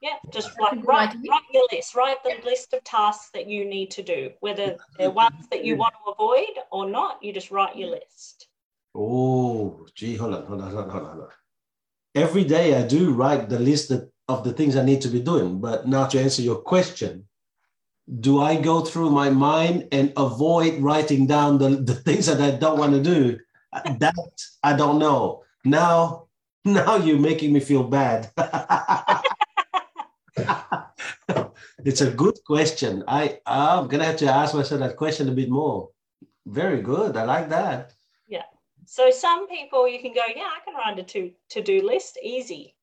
Yeah, 0.01 0.17
just 0.33 0.49
That's 0.49 0.61
like 0.61 0.87
write, 0.87 1.15
write 1.29 1.43
your 1.53 1.67
list, 1.71 1.95
write 1.95 2.23
the 2.25 2.37
list 2.45 2.73
of 2.73 2.83
tasks 2.85 3.31
that 3.35 3.47
you 3.47 3.67
need 3.67 3.91
to 3.93 4.03
do, 4.03 4.31
whether 4.41 4.77
they're 4.99 5.11
ones 5.11 5.47
that 5.51 5.63
you 5.63 5.77
want 5.77 5.95
to 5.95 6.13
avoid 6.13 6.65
or 6.73 6.89
not, 6.89 7.23
you 7.23 7.35
just 7.35 7.51
write 7.51 7.77
your 7.77 7.91
list. 7.91 8.49
Oh, 8.95 9.87
gee, 9.95 10.17
hold 10.17 10.35
on, 10.35 10.47
hold 10.47 10.63
on, 10.63 10.71
hold 10.71 10.91
on, 10.91 10.91
hold 10.91 11.05
on. 11.05 11.29
Every 12.15 12.45
day 12.45 12.77
I 12.77 12.87
do 12.87 13.13
write 13.13 13.51
the 13.51 13.59
list 13.59 13.91
that, 13.91 14.11
of 14.27 14.43
the 14.43 14.53
things 14.53 14.75
I 14.75 14.85
need 14.85 15.03
to 15.03 15.09
be 15.09 15.21
doing. 15.21 15.61
But 15.61 15.87
now 15.87 16.07
to 16.07 16.21
answer 16.21 16.41
your 16.41 16.57
question, 16.57 17.27
do 18.21 18.41
I 18.41 18.61
go 18.61 18.81
through 18.81 19.11
my 19.11 19.29
mind 19.29 19.89
and 19.93 20.13
avoid 20.17 20.81
writing 20.81 21.27
down 21.27 21.59
the, 21.59 21.69
the 21.77 21.95
things 21.95 22.27
that 22.27 22.41
I 22.41 22.53
don't 22.53 22.79
want 22.79 22.95
to 22.95 23.03
do? 23.03 23.39
That 23.99 24.15
I 24.63 24.73
don't 24.73 24.99
know. 24.99 25.45
Now, 25.65 26.29
now 26.65 26.97
you're 26.97 27.19
making 27.19 27.53
me 27.53 27.61
feel 27.61 27.85
bad. 27.85 28.31
it's 31.85 32.01
a 32.01 32.11
good 32.11 32.39
question. 32.45 33.05
I 33.07 33.41
I'm 33.47 33.89
gonna 33.89 34.05
have 34.05 34.17
to 34.19 34.27
ask 34.27 34.55
myself 34.55 34.81
that 34.81 34.97
question 34.97 35.29
a 35.29 35.33
bit 35.33 35.51
more. 35.51 35.91
Very 36.47 36.83
good. 36.83 37.17
I 37.17 37.25
like 37.25 37.49
that. 37.51 37.93
Yeah. 38.27 38.45
So 38.87 39.11
some 39.11 39.47
people 39.49 39.89
you 39.89 40.01
can 40.01 40.13
go, 40.13 40.23
yeah, 40.35 40.51
I 40.57 40.61
can 40.65 40.75
write 40.75 40.99
a 40.99 41.03
to, 41.03 41.31
to-do 41.51 41.83
list, 41.87 42.19
easy. 42.23 42.75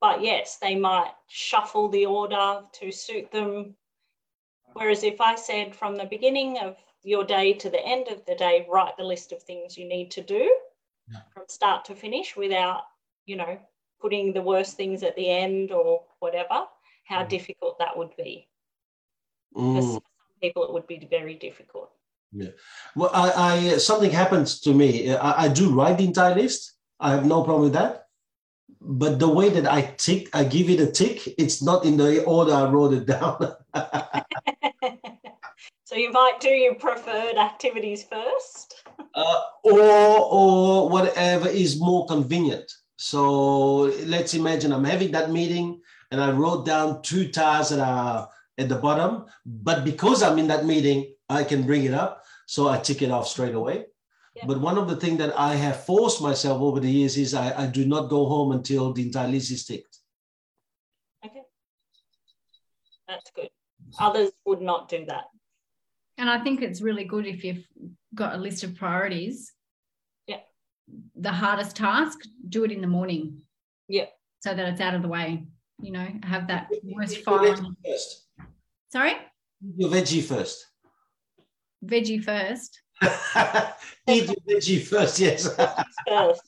But 0.00 0.22
yes, 0.22 0.58
they 0.58 0.74
might 0.74 1.12
shuffle 1.26 1.88
the 1.88 2.06
order 2.06 2.62
to 2.80 2.92
suit 2.92 3.30
them. 3.30 3.74
Whereas 4.74 5.02
if 5.02 5.20
I 5.20 5.34
said 5.34 5.74
from 5.74 5.96
the 5.96 6.04
beginning 6.04 6.58
of 6.58 6.76
your 7.02 7.24
day 7.24 7.52
to 7.54 7.70
the 7.70 7.84
end 7.84 8.08
of 8.08 8.24
the 8.26 8.34
day, 8.34 8.66
write 8.70 8.96
the 8.96 9.04
list 9.04 9.32
of 9.32 9.42
things 9.42 9.76
you 9.76 9.88
need 9.88 10.10
to 10.12 10.22
do 10.22 10.50
Yeah. 11.10 11.20
from 11.32 11.44
start 11.48 11.84
to 11.86 11.94
finish 11.94 12.36
without, 12.36 12.82
you 13.26 13.36
know, 13.36 13.58
putting 14.00 14.32
the 14.32 14.42
worst 14.42 14.76
things 14.76 15.02
at 15.02 15.16
the 15.16 15.30
end 15.30 15.72
or 15.72 16.04
whatever, 16.18 16.66
how 17.06 17.24
Mm. 17.24 17.28
difficult 17.28 17.78
that 17.78 17.96
would 17.96 18.14
be. 18.16 18.48
For 19.54 19.80
Mm. 19.80 19.92
some 19.94 20.02
people, 20.42 20.64
it 20.64 20.72
would 20.72 20.86
be 20.86 21.06
very 21.10 21.34
difficult. 21.34 21.90
Yeah. 22.32 22.50
Well, 22.94 23.10
I, 23.14 23.30
I 23.32 23.78
something 23.78 24.10
happens 24.10 24.60
to 24.60 24.74
me. 24.74 25.14
I, 25.14 25.44
I 25.44 25.48
do 25.48 25.72
write 25.72 25.98
the 25.98 26.04
entire 26.04 26.34
list. 26.34 26.72
I 27.00 27.10
have 27.12 27.24
no 27.24 27.42
problem 27.44 27.62
with 27.64 27.72
that. 27.74 28.08
But 28.80 29.18
the 29.18 29.28
way 29.28 29.48
that 29.48 29.66
I 29.66 29.82
tick, 29.96 30.28
I 30.34 30.44
give 30.44 30.68
it 30.68 30.80
a 30.80 30.90
tick. 30.90 31.26
It's 31.38 31.62
not 31.62 31.84
in 31.84 31.96
the 31.96 32.24
order 32.24 32.52
I 32.52 32.68
wrote 32.68 32.92
it 32.92 33.06
down. 33.06 33.54
so 35.84 35.94
you 35.96 36.10
might 36.12 36.38
do 36.40 36.50
your 36.50 36.74
preferred 36.74 37.36
activities 37.36 38.04
first. 38.04 38.82
uh, 39.14 39.40
or 39.62 39.80
or 39.80 40.88
whatever 40.90 41.48
is 41.48 41.80
more 41.80 42.06
convenient. 42.06 42.70
So 42.98 43.82
let's 44.06 44.34
imagine 44.34 44.72
I'm 44.72 44.84
having 44.84 45.12
that 45.12 45.30
meeting 45.30 45.80
and 46.10 46.20
I 46.20 46.30
wrote 46.30 46.64
down 46.66 47.02
two 47.02 47.28
tasks 47.28 47.70
that 47.70 47.80
are 47.80 48.28
at 48.58 48.68
the 48.68 48.76
bottom, 48.76 49.26
but 49.44 49.84
because 49.84 50.22
I'm 50.22 50.38
in 50.38 50.48
that 50.48 50.64
meeting, 50.64 51.14
I 51.28 51.44
can 51.44 51.64
bring 51.64 51.84
it 51.84 51.94
up. 51.94 52.24
So 52.46 52.68
I 52.68 52.78
tick 52.78 53.02
it 53.02 53.10
off 53.10 53.26
straight 53.28 53.54
away. 53.54 53.86
Yeah. 54.36 54.44
But 54.46 54.60
one 54.60 54.78
of 54.78 54.88
the 54.88 54.96
things 54.96 55.18
that 55.18 55.38
I 55.38 55.54
have 55.54 55.84
forced 55.84 56.22
myself 56.22 56.60
over 56.62 56.78
the 56.78 56.90
years 56.90 57.16
is 57.16 57.34
I, 57.34 57.64
I 57.64 57.66
do 57.66 57.86
not 57.86 58.08
go 58.08 58.26
home 58.26 58.52
until 58.52 58.92
the 58.92 59.02
entire 59.02 59.28
list 59.28 59.50
is 59.50 59.64
ticked. 59.64 59.98
Okay. 61.24 61.42
That's 63.08 63.30
good. 63.34 63.48
Others 63.98 64.30
would 64.44 64.60
not 64.60 64.88
do 64.88 65.04
that. 65.06 65.24
And 66.18 66.30
I 66.30 66.42
think 66.42 66.62
it's 66.62 66.80
really 66.80 67.04
good 67.04 67.26
if 67.26 67.44
you've 67.44 67.66
got 68.14 68.34
a 68.34 68.38
list 68.38 68.62
of 68.62 68.76
priorities. 68.76 69.52
Yeah. 70.26 70.40
The 71.16 71.32
hardest 71.32 71.76
task, 71.76 72.18
do 72.48 72.64
it 72.64 72.72
in 72.72 72.80
the 72.80 72.86
morning. 72.86 73.42
Yeah. 73.88 74.06
So 74.40 74.54
that 74.54 74.68
it's 74.68 74.80
out 74.80 74.94
of 74.94 75.02
the 75.02 75.08
way. 75.08 75.46
You 75.80 75.92
know, 75.92 76.06
have 76.22 76.46
that 76.48 76.68
worst 76.82 77.18
Eat 77.18 77.26
your 77.26 77.38
file. 77.38 77.54
veggie 77.54 77.74
first. 77.84 78.26
Sorry? 78.90 79.12
Your 79.76 79.90
veggie 79.90 80.22
first. 80.22 80.66
Veggie 81.84 82.22
first. 82.24 82.80
Eat 84.08 84.24
your 84.26 84.36
veggie 84.48 84.82
first, 84.86 85.18
yes. 85.18 85.54
That's 85.54 86.40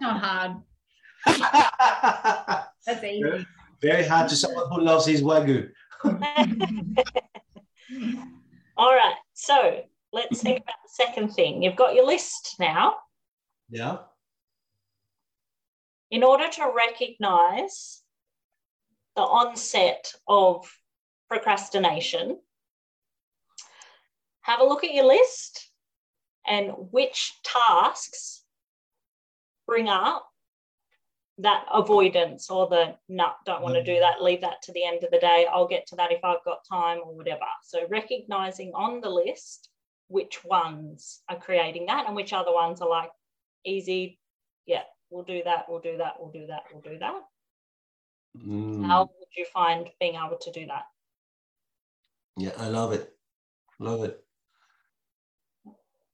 not 0.00 0.20
hard. 0.20 0.52
That's 2.86 3.02
easy. 3.04 3.46
Very 3.82 4.04
hard 4.04 4.28
to 4.28 4.36
someone 4.36 4.68
who 4.70 4.80
loves 4.80 5.06
his 5.06 5.22
wagyu. 5.22 5.70
All 8.76 8.94
right. 8.94 9.14
So 9.34 9.82
let's 10.12 10.42
think 10.42 10.62
about 10.62 10.76
the 10.84 11.04
second 11.04 11.28
thing. 11.30 11.62
You've 11.62 11.76
got 11.76 11.94
your 11.94 12.06
list 12.06 12.56
now. 12.60 12.94
Yeah. 13.68 13.96
In 16.10 16.22
order 16.22 16.48
to 16.48 16.72
recognize 16.74 18.02
the 19.16 19.22
onset 19.22 20.12
of 20.28 20.70
procrastination, 21.28 22.38
have 24.42 24.60
a 24.60 24.64
look 24.64 24.84
at 24.84 24.94
your 24.94 25.06
list 25.06 25.70
and 26.46 26.70
which 26.90 27.32
tasks 27.42 28.44
bring 29.66 29.88
up 29.88 30.28
that 31.38 31.66
avoidance 31.72 32.48
or 32.48 32.68
the 32.68 32.94
no, 33.08 33.32
don't 33.44 33.62
want 33.62 33.74
to 33.74 33.82
do 33.82 33.92
mm. 33.92 34.00
that, 34.00 34.22
leave 34.22 34.40
that 34.40 34.62
to 34.62 34.72
the 34.72 34.84
end 34.84 35.04
of 35.04 35.10
the 35.10 35.18
day. 35.18 35.46
I'll 35.52 35.66
get 35.66 35.86
to 35.88 35.96
that 35.96 36.12
if 36.12 36.24
I've 36.24 36.44
got 36.44 36.64
time 36.70 37.00
or 37.04 37.14
whatever. 37.14 37.44
So, 37.62 37.86
recognizing 37.90 38.70
on 38.74 39.00
the 39.00 39.10
list 39.10 39.68
which 40.08 40.44
ones 40.44 41.20
are 41.28 41.38
creating 41.38 41.86
that 41.86 42.06
and 42.06 42.16
which 42.16 42.32
other 42.32 42.52
ones 42.52 42.80
are 42.80 42.88
like 42.88 43.10
easy, 43.64 44.18
yeah, 44.64 44.84
we'll 45.10 45.24
do 45.24 45.42
that, 45.44 45.66
we'll 45.68 45.80
do 45.80 45.96
that, 45.98 46.14
we'll 46.18 46.30
do 46.30 46.46
that, 46.46 46.62
we'll 46.72 46.82
do 46.82 46.98
that. 46.98 47.14
Mm. 48.38 48.86
How 48.86 49.02
would 49.02 49.28
you 49.36 49.46
find 49.52 49.88
being 50.00 50.14
able 50.14 50.36
to 50.40 50.50
do 50.52 50.66
that? 50.66 50.84
Yeah, 52.36 52.50
I 52.58 52.68
love 52.68 52.92
it. 52.92 53.12
Love 53.78 54.04
it. 54.04 54.22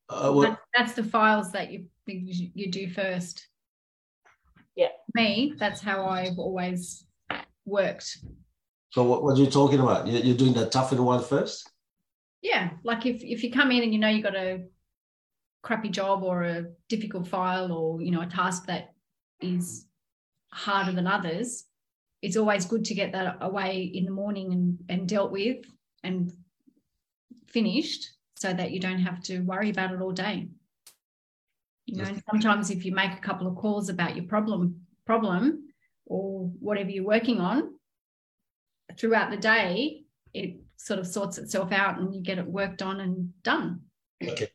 Uh, 0.09 0.31
what, 0.33 0.50
That- 0.50 0.59
that's 0.74 0.92
the 0.94 1.05
files 1.05 1.52
that 1.52 1.70
you 1.72 1.87
you 2.07 2.50
you 2.55 2.70
do 2.70 2.88
first. 2.88 3.46
Yeah. 4.76 4.88
Me, 5.14 5.55
that's 5.59 5.81
how 5.81 6.07
I've 6.07 6.38
always 6.38 7.07
worked. 7.64 8.18
so 8.90 9.02
what, 9.05 9.22
what 9.22 9.37
are 9.38 9.40
you 9.40 9.50
talking 9.50 9.81
about? 9.81 10.07
You- 10.07 10.18
You're 10.20 10.37
doing 10.37 10.52
the 10.52 10.68
tougher 10.68 11.00
one 11.02 11.22
first? 11.24 11.68
Yeah, 12.42 12.70
like 12.85 13.07
if 13.07 13.22
if 13.22 13.42
you 13.44 13.50
come 13.52 13.70
in 13.72 13.83
and 13.85 13.92
you 13.92 13.98
know 14.00 14.09
you've 14.09 14.24
got 14.24 14.37
a 14.37 14.64
crappy 15.62 15.88
job 15.88 16.22
or 16.22 16.42
a 16.42 16.64
difficult 16.88 17.27
file 17.27 17.72
or 17.72 18.03
you 18.03 18.11
know 18.11 18.20
a 18.20 18.27
task 18.27 18.66
that 18.66 18.92
is 19.40 19.87
harder 20.53 20.92
than 20.92 21.07
others, 21.07 21.64
it's 22.20 22.37
always 22.37 22.66
good 22.66 22.85
to 22.85 22.94
get 22.94 23.12
that 23.12 23.38
away 23.40 23.90
in 23.94 24.05
the 24.05 24.11
morning 24.11 24.53
and 24.53 24.79
and 24.88 25.09
dealt 25.09 25.31
with 25.31 25.64
and 26.03 26.33
finished 27.48 28.11
so 28.37 28.53
that 28.53 28.72
you 28.72 28.81
don't 28.81 28.98
have 28.98 29.22
to 29.22 29.40
worry 29.40 29.70
about 29.70 29.92
it 29.92 30.01
all 30.01 30.12
day. 30.12 30.48
You 31.87 31.98
know, 31.98 32.05
and 32.05 32.22
sometimes 32.31 32.70
if 32.70 32.85
you 32.85 32.92
make 32.92 33.12
a 33.12 33.20
couple 33.20 33.46
of 33.46 33.57
calls 33.57 33.88
about 33.88 34.16
your 34.16 34.25
problem 34.27 34.81
problem 35.05 35.68
or 36.07 36.51
whatever 36.61 36.90
you're 36.90 37.05
working 37.05 37.40
on 37.40 37.75
throughout 38.98 39.31
the 39.31 39.37
day, 39.37 40.05
it 40.35 40.57
sort 40.77 41.01
of 41.01 41.07
sorts 41.07 41.38
itself 41.38 41.72
out 41.72 41.98
and 41.98 42.14
you 42.14 42.22
get 42.22 42.38
it 42.38 42.46
worked 42.46 42.83
on 42.83 43.01
and 43.01 43.31
done. 43.42 43.81
Okay. 44.22 44.48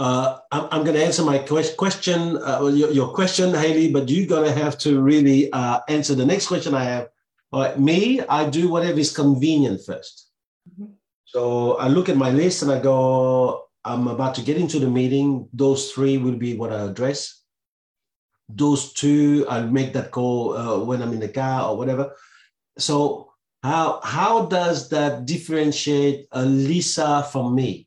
Uh, 0.00 0.38
I'm, 0.50 0.64
I'm 0.72 0.82
going 0.82 0.96
to 0.96 1.04
answer 1.04 1.22
my 1.22 1.38
que- 1.38 1.76
question, 1.76 2.38
uh, 2.42 2.64
your, 2.72 2.90
your 2.90 3.12
question, 3.12 3.52
Hayley, 3.52 3.92
but 3.92 4.08
you're 4.08 4.26
going 4.26 4.50
to 4.50 4.58
have 4.58 4.78
to 4.78 4.98
really 5.02 5.52
uh, 5.52 5.80
answer 5.88 6.14
the 6.14 6.24
next 6.24 6.46
question 6.46 6.74
I 6.74 6.84
have. 6.84 7.08
All 7.52 7.60
right, 7.60 7.78
me, 7.78 8.22
I 8.22 8.48
do 8.48 8.70
whatever 8.70 8.98
is 8.98 9.14
convenient 9.14 9.80
1st 9.86 10.14
Mhm. 10.70 10.88
So 11.26 11.76
I 11.76 11.88
look 11.88 12.08
at 12.08 12.16
my 12.16 12.30
list 12.30 12.62
and 12.62 12.72
I 12.72 12.80
go, 12.80 13.66
I'm 13.84 14.08
about 14.08 14.34
to 14.36 14.42
get 14.42 14.56
into 14.56 14.78
the 14.78 14.88
meeting. 14.88 15.48
Those 15.52 15.92
three 15.92 16.16
will 16.16 16.36
be 16.36 16.56
what 16.56 16.72
I 16.72 16.80
address. 16.88 17.44
Those 18.48 18.94
two, 18.94 19.44
I'll 19.50 19.68
make 19.68 19.92
that 19.92 20.12
call 20.12 20.56
uh, 20.56 20.78
when 20.80 21.02
I'm 21.02 21.12
in 21.12 21.20
the 21.20 21.28
car 21.28 21.68
or 21.68 21.76
whatever. 21.76 22.16
So 22.78 23.32
how 23.62 24.00
how 24.02 24.46
does 24.46 24.88
that 24.88 25.26
differentiate 25.26 26.26
a 26.32 26.44
Lisa 26.44 27.28
from 27.30 27.54
me? 27.54 27.86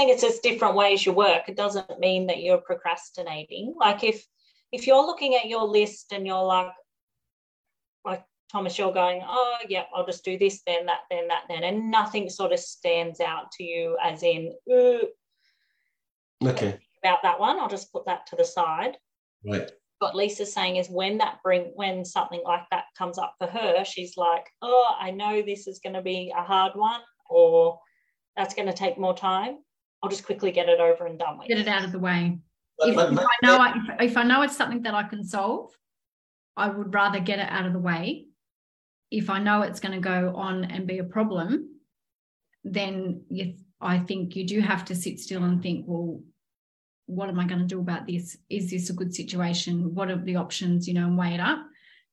Think 0.00 0.12
it's 0.12 0.22
just 0.22 0.42
different 0.42 0.74
ways 0.74 1.04
you 1.04 1.12
work. 1.12 1.48
It 1.48 1.56
doesn't 1.56 2.00
mean 2.00 2.26
that 2.28 2.42
you're 2.42 2.58
procrastinating. 2.58 3.74
Like 3.78 4.02
if 4.02 4.24
if 4.72 4.86
you're 4.86 5.04
looking 5.04 5.34
at 5.34 5.46
your 5.46 5.64
list 5.66 6.12
and 6.12 6.26
you're 6.26 6.42
like, 6.42 6.72
like 8.04 8.24
Thomas, 8.50 8.78
you're 8.78 8.92
going, 8.92 9.20
oh 9.26 9.58
yeah, 9.68 9.84
I'll 9.94 10.06
just 10.06 10.24
do 10.24 10.38
this, 10.38 10.62
then 10.66 10.86
that, 10.86 11.00
then 11.10 11.28
that, 11.28 11.42
then, 11.48 11.64
and 11.64 11.90
nothing 11.90 12.30
sort 12.30 12.52
of 12.52 12.60
stands 12.60 13.20
out 13.20 13.50
to 13.52 13.64
you 13.64 13.98
as 14.02 14.22
in 14.22 14.54
"Ooh, 14.70 15.08
Okay, 16.46 16.78
about 17.02 17.22
that 17.22 17.38
one. 17.38 17.58
I'll 17.58 17.68
just 17.68 17.92
put 17.92 18.06
that 18.06 18.26
to 18.28 18.36
the 18.36 18.44
side. 18.44 18.96
right. 19.44 19.70
What 19.98 20.16
Lisa's 20.16 20.54
saying 20.54 20.76
is 20.76 20.88
when 20.88 21.18
that 21.18 21.40
bring 21.44 21.72
when 21.74 22.06
something 22.06 22.40
like 22.42 22.64
that 22.70 22.84
comes 22.96 23.18
up 23.18 23.34
for 23.38 23.46
her, 23.46 23.84
she's 23.84 24.16
like, 24.16 24.46
oh, 24.62 24.94
I 24.98 25.10
know 25.10 25.42
this 25.42 25.66
is 25.66 25.78
going 25.78 25.92
to 25.92 26.00
be 26.00 26.32
a 26.34 26.42
hard 26.42 26.72
one, 26.74 27.02
or 27.28 27.78
that's 28.34 28.54
going 28.54 28.68
to 28.68 28.72
take 28.72 28.96
more 28.96 29.14
time. 29.14 29.58
I'll 30.02 30.10
just 30.10 30.24
quickly 30.24 30.50
get 30.50 30.68
it 30.68 30.80
over 30.80 31.06
and 31.06 31.18
done 31.18 31.38
with. 31.38 31.48
Get 31.48 31.58
it 31.58 31.68
out 31.68 31.84
of 31.84 31.92
the 31.92 31.98
way. 31.98 32.38
If, 32.78 32.96
if 32.96 33.18
I 33.18 33.36
know 33.42 33.58
I, 33.58 33.74
if, 33.76 34.10
if 34.10 34.16
I 34.16 34.22
know 34.22 34.42
it's 34.42 34.56
something 34.56 34.82
that 34.82 34.94
I 34.94 35.02
can 35.02 35.22
solve, 35.22 35.70
I 36.56 36.68
would 36.68 36.94
rather 36.94 37.20
get 37.20 37.38
it 37.38 37.48
out 37.50 37.66
of 37.66 37.72
the 37.72 37.78
way. 37.78 38.26
If 39.10 39.28
I 39.28 39.38
know 39.38 39.62
it's 39.62 39.80
going 39.80 39.92
to 39.92 40.00
go 40.00 40.34
on 40.34 40.64
and 40.64 40.86
be 40.86 40.98
a 40.98 41.04
problem, 41.04 41.68
then 42.64 43.22
you, 43.28 43.54
I 43.80 43.98
think 43.98 44.36
you 44.36 44.46
do 44.46 44.60
have 44.60 44.84
to 44.86 44.94
sit 44.94 45.20
still 45.20 45.44
and 45.44 45.62
think, 45.62 45.84
well, 45.86 46.20
what 47.06 47.28
am 47.28 47.40
I 47.40 47.46
going 47.46 47.60
to 47.60 47.66
do 47.66 47.80
about 47.80 48.06
this? 48.06 48.36
Is 48.48 48.70
this 48.70 48.88
a 48.88 48.94
good 48.94 49.14
situation? 49.14 49.94
What 49.94 50.10
are 50.10 50.16
the 50.16 50.36
options? 50.36 50.86
You 50.86 50.94
know, 50.94 51.06
and 51.06 51.18
weigh 51.18 51.34
it 51.34 51.40
up. 51.40 51.58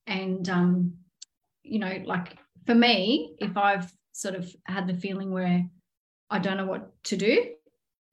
And 0.07 0.47
um, 0.49 0.93
you 1.63 1.79
know, 1.79 2.01
like 2.05 2.37
for 2.65 2.75
me, 2.75 3.35
if 3.39 3.55
I've 3.55 3.91
sort 4.11 4.35
of 4.35 4.53
had 4.65 4.87
the 4.87 4.95
feeling 4.95 5.31
where 5.31 5.63
I 6.29 6.39
don't 6.39 6.57
know 6.57 6.65
what 6.65 6.91
to 7.05 7.17
do, 7.17 7.45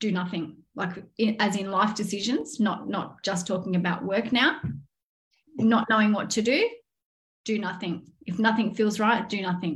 do 0.04 0.12
nothing. 0.12 0.56
Like 0.74 1.02
as 1.38 1.56
in 1.56 1.70
life 1.70 1.94
decisions, 1.94 2.60
not 2.60 2.88
not 2.88 3.22
just 3.22 3.46
talking 3.46 3.76
about 3.76 4.04
work 4.04 4.32
now. 4.32 4.60
Not 5.56 5.88
knowing 5.88 6.12
what 6.12 6.30
to 6.30 6.42
do, 6.42 6.68
do 7.44 7.58
nothing. 7.58 7.94
If 8.26 8.38
nothing 8.38 8.74
feels 8.74 8.98
right, 8.98 9.28
do 9.28 9.40
nothing. 9.40 9.74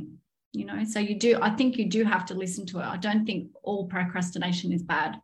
You 0.51 0.65
know, 0.65 0.83
so 0.83 0.99
you 0.99 1.15
do. 1.27 1.39
I 1.41 1.51
think 1.51 1.77
you 1.77 1.87
do 1.89 2.03
have 2.03 2.25
to 2.27 2.33
listen 2.33 2.65
to 2.67 2.79
it. 2.79 2.85
I 2.95 2.97
don't 2.97 3.25
think 3.25 3.51
all 3.63 3.87
procrastination 3.87 4.73
is 4.73 4.83
bad. 4.83 5.21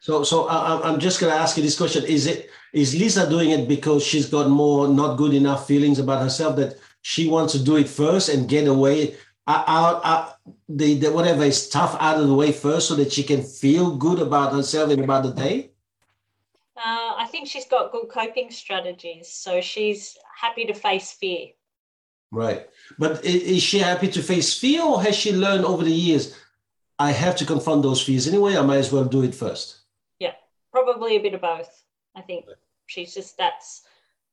So, 0.00 0.22
so 0.22 0.48
I, 0.48 0.88
I'm 0.88 1.00
just 1.00 1.20
going 1.20 1.32
to 1.32 1.38
ask 1.38 1.56
you 1.56 1.62
this 1.62 1.76
question: 1.76 2.04
Is 2.04 2.26
it 2.26 2.50
is 2.72 2.94
Lisa 2.94 3.28
doing 3.28 3.50
it 3.50 3.68
because 3.68 4.02
she's 4.04 4.28
got 4.28 4.48
more 4.48 4.88
not 4.88 5.18
good 5.18 5.34
enough 5.34 5.66
feelings 5.66 5.98
about 5.98 6.22
herself 6.22 6.56
that 6.56 6.78
she 7.02 7.28
wants 7.28 7.52
to 7.52 7.62
do 7.62 7.76
it 7.76 7.88
first 7.88 8.28
and 8.28 8.48
get 8.48 8.66
away 8.66 9.16
uh, 9.46 9.64
out, 9.66 10.00
out 10.04 10.35
the, 10.68 10.98
the 10.98 11.12
whatever 11.12 11.44
is 11.44 11.68
tough 11.68 11.96
out 12.00 12.20
of 12.20 12.28
the 12.28 12.34
way 12.34 12.52
first, 12.52 12.88
so 12.88 12.94
that 12.96 13.12
she 13.12 13.22
can 13.22 13.42
feel 13.42 13.96
good 13.96 14.18
about 14.18 14.52
herself 14.52 14.90
and 14.90 15.02
about 15.02 15.24
the 15.24 15.32
day? 15.32 15.70
Uh, 16.76 17.14
I 17.16 17.26
think 17.30 17.48
she's 17.48 17.66
got 17.66 17.92
good 17.92 18.08
coping 18.08 18.50
strategies, 18.50 19.28
so 19.28 19.60
she's 19.60 20.18
happy 20.40 20.64
to 20.66 20.74
face 20.74 21.12
fear. 21.12 21.48
Right, 22.30 22.68
but 22.98 23.24
is 23.24 23.62
she 23.62 23.78
happy 23.78 24.08
to 24.08 24.22
face 24.22 24.58
fear, 24.58 24.82
or 24.82 25.02
has 25.02 25.16
she 25.16 25.32
learned 25.32 25.64
over 25.64 25.84
the 25.84 25.90
years? 25.90 26.36
I 26.98 27.12
have 27.12 27.36
to 27.36 27.46
confront 27.46 27.82
those 27.82 28.02
fears 28.02 28.26
anyway. 28.26 28.56
I 28.56 28.62
might 28.62 28.78
as 28.78 28.92
well 28.92 29.04
do 29.04 29.22
it 29.22 29.34
first. 29.34 29.78
Yeah, 30.18 30.32
probably 30.72 31.16
a 31.16 31.20
bit 31.20 31.34
of 31.34 31.40
both. 31.40 31.84
I 32.14 32.22
think 32.22 32.46
she's 32.86 33.14
just 33.14 33.36
that's 33.36 33.82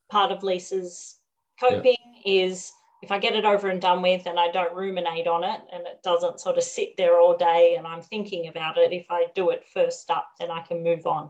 part 0.10 0.32
of 0.32 0.44
Lisa's 0.44 1.18
coping 1.60 1.98
yeah. 2.24 2.46
is 2.46 2.72
if 3.04 3.12
I 3.12 3.20
get 3.20 3.36
it 3.36 3.44
over 3.44 3.68
and 3.68 3.82
done 3.82 4.02
with 4.02 4.26
and 4.28 4.40
I 4.40 4.50
don't 4.50 4.74
ruminate 4.74 5.28
on 5.28 5.44
it 5.44 5.60
and 5.74 5.86
it 5.86 6.02
doesn't 6.04 6.40
sort 6.40 6.58
of 6.58 6.64
sit 6.64 6.96
there 6.96 7.20
all 7.20 7.36
day 7.36 7.76
and 7.78 7.86
I'm 7.86 8.02
thinking 8.02 8.48
about 8.48 8.78
it, 8.78 8.94
if 8.94 9.08
I 9.10 9.26
do 9.36 9.50
it 9.50 9.66
first 9.74 10.10
up, 10.10 10.30
then 10.40 10.50
I 10.50 10.62
can 10.62 10.82
move 10.82 11.06
on. 11.06 11.30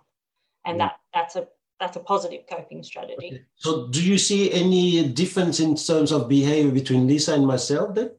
And 0.66 0.78
yeah. 0.78 0.86
that 0.86 1.00
that's 1.16 1.36
a 1.36 1.48
that's 1.80 1.98
a 1.98 2.00
positive 2.00 2.42
coping 2.48 2.84
strategy. 2.84 3.26
Okay. 3.26 3.42
So 3.56 3.88
do 3.88 4.04
you 4.04 4.20
see 4.20 4.54
any 4.54 5.10
difference 5.10 5.60
in 5.60 5.76
terms 5.76 6.12
of 6.12 6.30
behavior 6.30 6.72
between 6.72 7.08
Lisa 7.08 7.34
and 7.34 7.48
myself 7.48 7.96
then? 7.96 8.12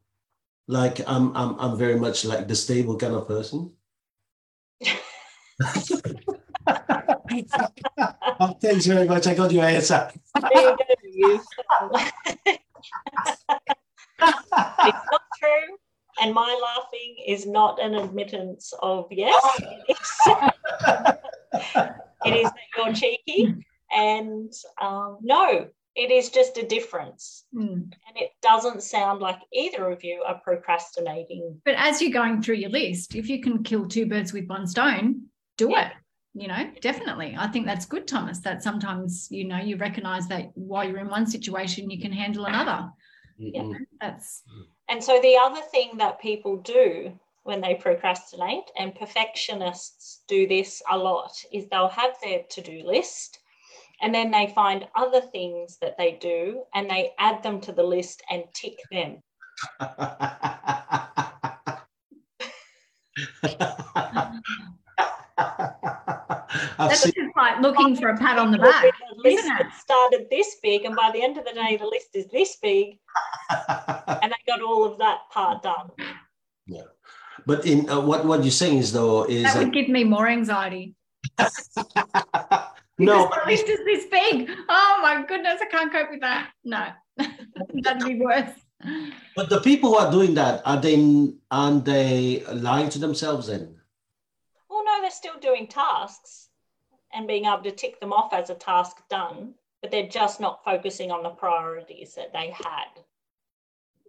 Like 0.67 0.99
I'm 1.07 1.35
I'm 1.37 1.57
I'm 1.61 1.79
very 1.79 1.97
much 1.97 2.25
like 2.25 2.49
the 2.49 2.57
stable 2.57 2.97
kind 2.97 3.15
of 3.15 3.29
person. 3.29 3.71
oh, 8.41 8.57
thanks 8.61 8.87
very 8.87 9.07
much. 9.07 9.29
I 9.29 9.35
got 9.35 9.53
your 9.53 9.65
answer. 9.65 10.11
it's 14.21 15.05
not 15.11 15.23
true. 15.39 15.77
And 16.23 16.33
my 16.33 16.59
laughing 16.63 17.17
is 17.27 17.47
not 17.47 17.83
an 17.83 17.95
admittance 17.95 18.73
of 18.81 19.07
yes. 19.11 19.43
It 22.27 22.37
is, 22.37 22.45
that 22.45 22.55
you're 22.77 22.95
cheeky. 22.95 23.55
And 23.91 24.53
um, 24.81 25.19
no, 25.23 25.69
it 25.95 26.11
is 26.11 26.31
just 26.31 26.57
a 26.57 26.67
difference. 26.67 27.45
Mm. 27.55 27.73
And 27.73 28.17
it 28.17 28.31
doesn't 28.43 28.83
sound 28.83 29.21
like 29.21 29.39
either 29.53 29.91
of 29.91 30.03
you 30.03 30.25
are 30.27 30.41
procrastinating. 30.43 31.61
But 31.65 31.75
as 31.77 32.01
you're 32.01 32.13
going 32.13 32.43
through 32.43 32.57
your 32.57 32.71
list, 32.71 33.15
if 33.15 33.29
you 33.29 33.41
can 33.41 33.63
kill 33.63 33.87
two 33.87 34.07
birds 34.07 34.33
with 34.33 34.47
one 34.47 34.67
stone, 34.67 35.27
do 35.59 35.71
yeah. 35.71 35.89
it 35.89 35.93
you 36.35 36.49
know 36.49 36.71
definitely. 36.81 37.37
I 37.39 37.47
think 37.47 37.67
that's 37.67 37.87
good 37.87 38.07
thomas 38.07 38.41
that 38.41 38.63
sometimes 38.63 39.29
you 39.31 39.45
know 39.45 39.59
you 39.59 39.77
recognize 39.77 40.27
that 40.29 40.51
while 40.55 40.89
you're 40.89 40.99
in 40.99 41.09
one 41.09 41.27
situation 41.27 41.91
you 41.91 42.01
can 42.01 42.13
handle 42.13 42.47
another. 42.47 42.91
Yeah 43.39 43.63
mm-hmm. 43.63 43.83
that's 44.01 44.43
mm-hmm. 44.49 44.63
and 44.89 45.03
so 45.03 45.21
the 45.21 45.37
other 45.37 45.61
thing 45.71 45.97
that 45.99 46.21
people 46.21 46.59
do 46.59 47.13
when 47.45 47.61
they 47.61 47.75
procrastinate 47.75 48.71
and 48.79 48.95
perfectionists 48.95 50.23
do 50.29 50.47
this 50.47 50.83
a 50.91 50.97
lot 50.97 51.33
is 51.53 51.67
they'll 51.69 51.89
have 51.89 52.15
their 52.23 52.41
to-do 52.51 52.83
list 52.85 53.39
and 54.01 54.15
then 54.15 54.31
they 54.31 54.53
find 54.55 54.87
other 54.97 55.21
things 55.21 55.79
that 55.81 55.97
they 55.99 56.13
do 56.21 56.63
and 56.75 56.89
they 56.89 57.11
add 57.19 57.43
them 57.43 57.61
to 57.61 57.73
the 57.73 57.83
list 57.83 58.23
and 58.31 58.45
tick 58.55 58.79
them 58.91 59.21
That's 66.89 67.05
just 67.05 67.37
like 67.37 67.61
looking 67.61 67.97
for 67.97 68.09
a 68.09 68.17
pat 68.17 68.39
on 68.39 68.51
the 68.51 68.59
back. 68.59 68.83
The 68.83 69.31
List 69.31 69.45
that 69.45 69.73
started 69.79 70.27
this 70.31 70.57
big, 70.63 70.85
and 70.85 70.97
by 70.97 71.11
the 71.13 71.23
end 71.23 71.39
of 71.39 71.45
the 71.45 71.53
day, 71.53 71.77
the 71.77 71.87
list 71.87 72.09
is 72.15 72.27
this 72.29 72.57
big, 72.63 72.99
and 73.51 74.33
they 74.33 74.43
got 74.47 74.63
all 74.63 74.85
of 74.85 74.99
that 74.99 75.21
part 75.31 75.63
done. 75.63 75.91
Yeah, 76.67 76.83
but 77.47 77.67
in 77.67 77.89
uh, 77.89 78.01
what 78.01 78.25
what 78.25 78.43
you're 78.43 78.51
saying 78.51 78.79
is 78.79 78.93
though 78.93 79.25
is 79.25 79.43
that 79.45 79.57
would 79.57 79.69
uh, 79.69 79.71
give 79.71 79.89
me 79.89 80.05
more 80.05 80.29
anxiety. 80.29 80.95
no, 82.99 83.29
the 83.29 83.41
list 83.47 83.69
is 83.69 83.81
this 83.85 84.07
big. 84.11 84.51
Oh 84.69 84.99
my 85.03 85.25
goodness, 85.27 85.61
I 85.61 85.67
can't 85.67 85.93
cope 85.93 86.11
with 86.11 86.21
that. 86.21 86.51
No, 86.65 86.89
that'd 87.83 88.05
be 88.05 88.21
worse. 88.21 88.51
But 89.37 89.49
the 89.49 89.61
people 89.61 89.91
who 89.91 89.97
are 89.97 90.13
doing 90.13 90.35
that 90.35 90.63
are 90.65 90.81
they 90.81 91.33
aren't 91.51 91.85
they 91.85 92.45
lying 92.53 92.91
to 92.91 92.99
themselves 92.99 93.47
then? 93.47 93.77
Well, 94.69 94.85
no, 94.85 95.01
they're 95.01 95.11
still 95.11 95.39
doing 95.41 95.69
tasks 95.69 96.44
and 97.15 97.27
being 97.27 97.45
able 97.45 97.63
to 97.63 97.71
tick 97.71 98.01
them 98.01 98.13
off 98.13 98.33
as 98.33 98.51
a 98.51 98.55
task 98.55 98.97
done, 99.09 99.55
but 99.81 99.91
they're 99.91 100.09
just 100.09 100.41
not 100.41 100.65
focusing 100.65 101.11
on 101.11 101.23
the 101.23 101.31
priorities 101.31 102.15
that 102.15 102.33
they 102.33 102.51
had. 102.51 103.03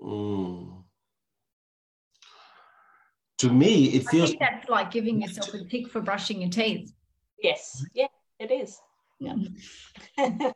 Mm. 0.01 0.83
To 3.39 3.49
me, 3.49 3.87
it 3.87 4.07
feels 4.07 4.33
that's 4.39 4.69
like 4.69 4.91
giving 4.91 5.21
yourself 5.21 5.53
a 5.53 5.63
tick 5.65 5.89
for 5.89 6.01
brushing 6.01 6.41
your 6.41 6.49
teeth. 6.49 6.93
Yes, 7.41 7.85
yeah, 7.93 8.07
it 8.39 8.51
is. 8.51 8.79
Yeah. 9.19 9.35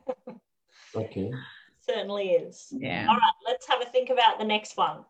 okay. 0.96 1.30
Certainly 1.80 2.30
is. 2.30 2.68
Yeah. 2.72 3.06
All 3.08 3.16
right, 3.16 3.32
let's 3.46 3.68
have 3.68 3.82
a 3.82 3.84
think 3.84 4.10
about 4.10 4.38
the 4.38 4.44
next 4.44 4.76
one. 4.76 5.04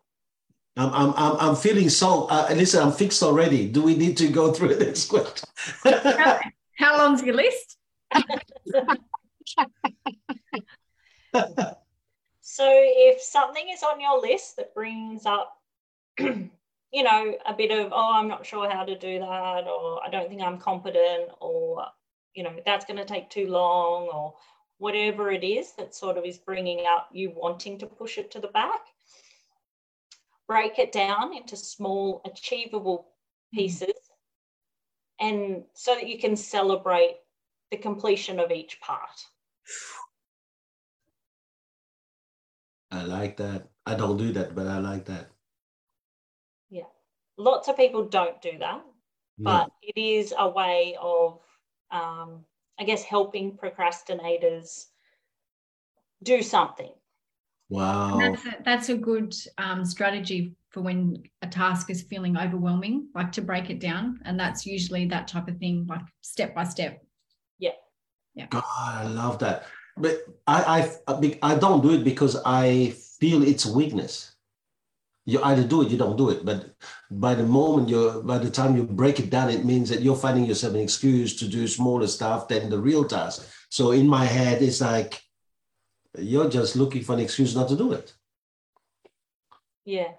I'm, 0.77 0.93
I'm, 0.93 1.13
I'm, 1.15 1.49
I'm 1.49 1.55
feeling 1.55 1.89
so, 1.89 2.25
uh, 2.25 2.47
listen, 2.53 2.81
I'm 2.81 2.93
fixed 2.93 3.23
already. 3.23 3.67
Do 3.67 3.81
we 3.81 3.95
need 3.95 4.17
to 4.17 4.27
go 4.29 4.51
through 4.53 4.75
this 4.75 5.05
question? 5.05 5.47
How, 6.81 6.97
long's 6.97 7.23
your 7.23 7.35
list? 7.35 7.77
so 12.41 12.65
if 12.67 13.21
something 13.21 13.65
is 13.71 13.83
on 13.83 13.99
your 13.99 14.19
list 14.19 14.57
that 14.57 14.73
brings 14.73 15.25
up, 15.25 15.53
you 16.19 16.49
know, 17.03 17.37
a 17.45 17.53
bit 17.53 17.71
of, 17.71 17.91
oh, 17.93 18.13
I'm 18.13 18.27
not 18.27 18.45
sure 18.45 18.69
how 18.69 18.83
to 18.83 18.97
do 18.97 19.19
that, 19.19 19.67
or 19.67 20.01
I 20.05 20.09
don't 20.11 20.27
think 20.29 20.41
I'm 20.41 20.57
competent, 20.57 21.29
or, 21.39 21.85
you 22.33 22.43
know, 22.43 22.53
that's 22.65 22.85
going 22.85 22.97
to 22.97 23.05
take 23.05 23.29
too 23.29 23.47
long, 23.47 24.09
or 24.13 24.33
whatever 24.77 25.31
it 25.31 25.43
is 25.43 25.73
that 25.77 25.93
sort 25.93 26.17
of 26.17 26.25
is 26.25 26.39
bringing 26.39 26.85
up 26.87 27.07
you 27.13 27.31
wanting 27.35 27.77
to 27.77 27.85
push 27.85 28.17
it 28.17 28.31
to 28.31 28.39
the 28.39 28.47
back, 28.47 28.81
break 30.47 30.79
it 30.79 30.91
down 30.91 31.35
into 31.37 31.55
small, 31.55 32.21
achievable 32.25 33.07
mm. 33.53 33.59
pieces, 33.59 33.93
and 35.21 35.63
so 35.73 35.93
that 35.95 36.09
you 36.09 36.17
can 36.17 36.35
celebrate 36.35 37.17
the 37.69 37.77
completion 37.77 38.39
of 38.39 38.51
each 38.51 38.81
part. 38.81 39.25
I 42.91 43.03
like 43.03 43.37
that. 43.37 43.69
I 43.85 43.95
don't 43.95 44.17
do 44.17 44.33
that, 44.33 44.53
but 44.53 44.67
I 44.67 44.79
like 44.79 45.05
that. 45.05 45.29
Yeah. 46.69 46.89
Lots 47.37 47.69
of 47.69 47.77
people 47.77 48.09
don't 48.09 48.41
do 48.41 48.57
that, 48.59 48.81
but 49.37 49.69
it 49.81 49.99
is 49.99 50.33
a 50.37 50.49
way 50.49 50.97
of, 50.99 51.39
um, 51.91 52.43
I 52.79 52.83
guess, 52.83 53.03
helping 53.03 53.57
procrastinators 53.57 54.87
do 56.23 56.41
something. 56.41 56.91
Wow. 57.71 58.17
That's 58.19 58.45
a, 58.45 58.57
that's 58.65 58.89
a 58.89 58.97
good 58.97 59.33
um, 59.57 59.85
strategy 59.85 60.57
for 60.71 60.81
when 60.81 61.23
a 61.41 61.47
task 61.47 61.89
is 61.89 62.01
feeling 62.01 62.37
overwhelming, 62.37 63.07
like 63.15 63.31
to 63.31 63.41
break 63.41 63.69
it 63.69 63.79
down. 63.79 64.19
And 64.25 64.37
that's 64.37 64.65
usually 64.65 65.05
that 65.05 65.29
type 65.29 65.47
of 65.47 65.57
thing, 65.57 65.87
like 65.87 66.01
step 66.19 66.53
by 66.53 66.65
step. 66.65 67.01
Yeah. 67.59 67.71
Yeah. 68.35 68.47
God, 68.49 68.63
I 68.77 69.07
love 69.07 69.39
that. 69.39 69.67
But 69.95 70.19
I, 70.45 70.91
I, 71.07 71.39
I 71.41 71.55
don't 71.55 71.81
do 71.81 71.93
it 71.93 72.03
because 72.03 72.35
I 72.45 72.93
feel 73.19 73.41
it's 73.41 73.65
weakness. 73.65 74.35
You 75.23 75.41
either 75.41 75.63
do 75.63 75.83
it, 75.83 75.91
you 75.91 75.97
don't 75.97 76.17
do 76.17 76.29
it. 76.29 76.43
But 76.43 76.75
by 77.09 77.35
the 77.35 77.43
moment 77.43 77.87
you, 77.87 78.21
by 78.25 78.37
the 78.37 78.51
time 78.51 78.75
you 78.75 78.83
break 78.83 79.19
it 79.21 79.29
down, 79.29 79.49
it 79.49 79.63
means 79.63 79.89
that 79.89 80.01
you're 80.01 80.15
finding 80.17 80.45
yourself 80.45 80.73
an 80.73 80.81
excuse 80.81 81.37
to 81.37 81.47
do 81.47 81.67
smaller 81.69 82.07
stuff 82.07 82.49
than 82.49 82.69
the 82.69 82.79
real 82.79 83.05
task. 83.05 83.47
So 83.69 83.91
in 83.91 84.07
my 84.09 84.25
head, 84.25 84.61
it's 84.61 84.81
like, 84.81 85.21
you're 86.17 86.49
just 86.49 86.75
looking 86.75 87.03
for 87.03 87.13
an 87.13 87.19
excuse 87.19 87.55
not 87.55 87.69
to 87.69 87.75
do 87.75 87.93
it. 87.93 88.13
Yeah, 89.85 90.11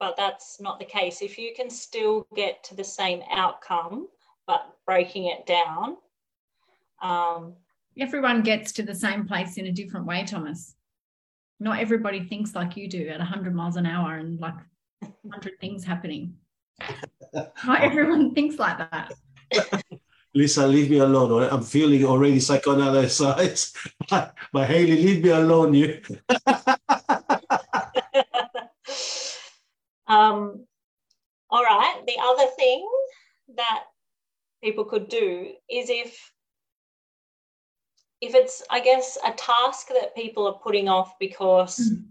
but 0.00 0.16
that's 0.16 0.60
not 0.60 0.78
the 0.78 0.84
case. 0.84 1.22
If 1.22 1.38
you 1.38 1.52
can 1.54 1.70
still 1.70 2.26
get 2.34 2.62
to 2.64 2.74
the 2.74 2.84
same 2.84 3.22
outcome, 3.30 4.08
but 4.46 4.76
breaking 4.86 5.26
it 5.26 5.46
down. 5.46 5.96
Um, 7.02 7.54
Everyone 7.98 8.42
gets 8.42 8.72
to 8.72 8.82
the 8.82 8.94
same 8.94 9.26
place 9.26 9.56
in 9.56 9.66
a 9.66 9.72
different 9.72 10.06
way, 10.06 10.24
Thomas. 10.24 10.74
Not 11.60 11.78
everybody 11.78 12.24
thinks 12.24 12.54
like 12.54 12.76
you 12.76 12.88
do 12.88 13.08
at 13.08 13.18
100 13.18 13.54
miles 13.54 13.76
an 13.76 13.86
hour 13.86 14.16
and 14.16 14.40
like 14.40 14.56
100 15.00 15.60
things 15.60 15.84
happening. 15.84 16.34
Not 17.32 17.82
everyone 17.82 18.34
thinks 18.34 18.58
like 18.58 18.78
that. 18.78 19.12
Lisa, 20.34 20.66
leave 20.66 20.90
me 20.90 20.98
alone. 20.98 21.48
I'm 21.50 21.62
feeling 21.62 22.04
already 22.04 22.38
psychoanalyzed. 22.38 23.76
but 24.52 24.66
Hayley, 24.66 24.96
leave 25.02 25.22
me 25.22 25.30
alone. 25.30 25.74
You. 25.74 26.00
um, 30.08 30.66
all 31.50 31.62
right. 31.62 32.02
The 32.06 32.16
other 32.20 32.46
thing 32.56 32.88
that 33.56 33.84
people 34.62 34.84
could 34.84 35.08
do 35.08 35.52
is 35.70 35.90
if 35.90 36.32
if 38.22 38.34
it's 38.34 38.62
i 38.70 38.80
guess 38.80 39.18
a 39.26 39.32
task 39.32 39.88
that 39.88 40.14
people 40.16 40.46
are 40.46 40.58
putting 40.62 40.88
off 40.88 41.18
because 41.18 41.78
mm. 41.78 42.02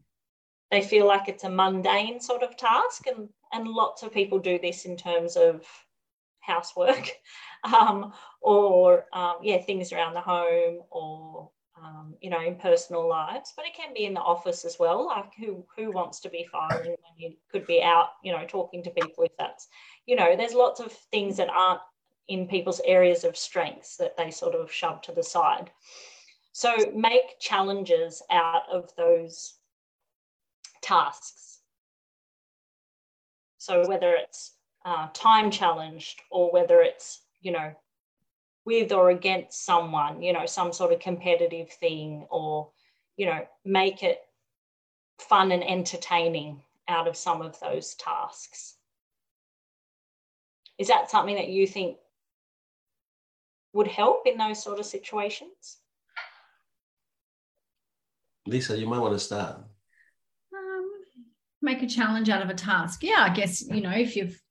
they 0.70 0.82
feel 0.82 1.08
like 1.08 1.28
it's 1.28 1.44
a 1.44 1.50
mundane 1.50 2.20
sort 2.20 2.44
of 2.44 2.56
task 2.56 3.08
and 3.08 3.28
and 3.52 3.68
lots 3.68 4.04
of 4.04 4.14
people 4.14 4.38
do 4.38 4.60
this 4.60 4.86
in 4.86 4.96
terms 4.96 5.36
of 5.36 5.66
housework 6.42 7.10
um, 7.64 8.14
or 8.42 9.06
um, 9.14 9.36
yeah 9.42 9.62
things 9.62 9.92
around 9.92 10.14
the 10.14 10.22
home 10.22 10.80
or 10.92 11.50
um, 11.82 12.16
you 12.22 12.30
know 12.30 12.42
in 12.42 12.56
personal 12.56 13.08
lives 13.08 13.54
but 13.56 13.66
it 13.66 13.74
can 13.76 13.94
be 13.94 14.06
in 14.06 14.14
the 14.14 14.20
office 14.20 14.64
as 14.66 14.78
well 14.80 15.06
like 15.06 15.34
who 15.38 15.66
who 15.76 15.92
wants 15.92 16.20
to 16.20 16.30
be 16.30 16.48
firing 16.52 16.92
when 16.92 17.18
you 17.18 17.34
could 17.52 17.66
be 17.66 17.82
out 17.82 18.10
you 18.24 18.32
know 18.32 18.46
talking 18.48 18.84
to 18.84 18.90
people 18.92 19.24
if 19.24 19.32
that's 19.38 19.68
you 20.06 20.16
know 20.16 20.36
there's 20.36 20.54
lots 20.54 20.80
of 20.80 20.92
things 21.12 21.38
that 21.38 21.50
aren't 21.50 21.82
in 22.28 22.48
people's 22.48 22.82
areas 22.86 23.24
of 23.24 23.38
strengths 23.38 23.98
that 23.98 24.16
they 24.18 24.32
sort 24.32 24.56
of 24.56 24.72
shove 24.72 25.02
to 25.02 25.12
the 25.12 25.24
side. 25.24 25.72
So 26.52 26.92
make 26.96 27.40
challenges 27.40 28.22
out 28.30 28.64
of 28.72 28.96
those 28.96 29.56
tasks. 30.82 31.60
So 33.58 33.88
whether 33.88 34.14
it's 34.16 34.54
uh, 34.86 35.08
time 35.14 35.50
challenged 35.50 36.22
or 36.30 36.52
whether 36.52 36.82
it's 36.82 37.22
you 37.44 37.52
know 37.52 37.72
with 38.66 38.92
or 38.92 39.12
against 39.12 39.66
someone 39.66 40.24
you 40.24 40.34
know 40.34 40.46
some 40.46 40.74
sort 40.74 40.92
of 40.92 41.00
competitive 41.00 41.70
thing 41.70 42.26
or 42.32 42.70
you 43.18 43.26
know 43.26 43.46
make 43.64 44.02
it 44.02 44.20
fun 45.20 45.52
and 45.52 45.64
entertaining 45.64 46.62
out 46.88 47.08
of 47.08 47.16
some 47.16 47.42
of 47.42 47.60
those 47.60 47.96
tasks. 47.96 48.76
Is 50.78 50.88
that 50.88 51.10
something 51.10 51.36
that 51.36 51.50
you 51.50 51.68
think 51.68 51.98
would 53.74 53.88
help 53.88 54.28
in 54.28 54.38
those 54.38 54.62
sort 54.62 54.80
of 54.80 54.86
situations? 54.86 55.78
Lisa 58.46 58.78
you 58.78 58.88
might 58.88 59.00
want 59.00 59.14
to 59.14 59.20
start. 59.20 59.58
Um, 60.54 60.92
make 61.62 61.82
a 61.82 61.88
challenge 61.88 62.30
out 62.30 62.42
of 62.42 62.50
a 62.50 62.54
task. 62.54 63.04
Yeah 63.04 63.20
i 63.20 63.30
guess 63.30 63.62
you 63.62 63.82
know 63.82 63.92
if 63.92 64.16
you've 64.16 64.43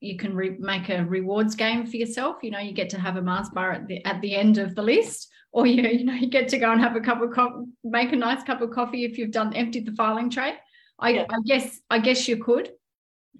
you 0.00 0.16
can 0.16 0.34
re- 0.34 0.56
make 0.58 0.88
a 0.88 1.04
rewards 1.04 1.54
game 1.54 1.86
for 1.86 1.96
yourself. 1.96 2.36
You 2.42 2.50
know, 2.50 2.58
you 2.58 2.72
get 2.72 2.90
to 2.90 3.00
have 3.00 3.16
a 3.16 3.22
Mars 3.22 3.50
bar 3.50 3.72
at 3.72 3.86
the 3.86 4.04
at 4.04 4.20
the 4.20 4.34
end 4.34 4.58
of 4.58 4.74
the 4.74 4.82
list, 4.82 5.28
or 5.52 5.66
you 5.66 5.82
you 5.82 6.04
know 6.04 6.14
you 6.14 6.28
get 6.28 6.48
to 6.48 6.58
go 6.58 6.72
and 6.72 6.80
have 6.80 6.96
a 6.96 7.00
cup 7.00 7.22
of 7.22 7.30
coffee, 7.30 7.66
make 7.84 8.12
a 8.12 8.16
nice 8.16 8.42
cup 8.42 8.60
of 8.60 8.70
coffee 8.70 9.04
if 9.04 9.18
you've 9.18 9.30
done 9.30 9.54
emptied 9.54 9.86
the 9.86 9.92
filing 9.92 10.30
tray. 10.30 10.54
I, 10.98 11.10
yeah. 11.10 11.26
I 11.30 11.36
guess 11.46 11.80
I 11.88 11.98
guess 11.98 12.26
you 12.28 12.38
could. 12.38 12.70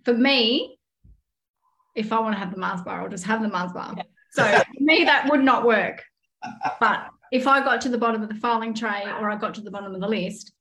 For 0.04 0.14
me, 0.14 0.78
if 1.94 2.12
I 2.12 2.20
want 2.20 2.34
to 2.34 2.38
have 2.38 2.52
the 2.52 2.58
Mars 2.58 2.82
bar, 2.82 3.02
I'll 3.02 3.08
just 3.08 3.24
have 3.24 3.42
the 3.42 3.48
Mars 3.48 3.72
bar. 3.72 3.94
Yeah. 3.96 4.04
So 4.32 4.44
for 4.44 4.64
me, 4.82 5.04
that 5.04 5.28
would 5.28 5.42
not 5.42 5.66
work. 5.66 6.02
But 6.78 7.08
if 7.32 7.46
I 7.46 7.62
got 7.62 7.80
to 7.82 7.88
the 7.88 7.98
bottom 7.98 8.22
of 8.22 8.28
the 8.28 8.34
filing 8.34 8.74
tray 8.74 9.04
or 9.18 9.30
I 9.30 9.36
got 9.36 9.54
to 9.54 9.60
the 9.60 9.70
bottom 9.70 9.94
of 9.94 10.00
the 10.00 10.08
list, 10.08 10.52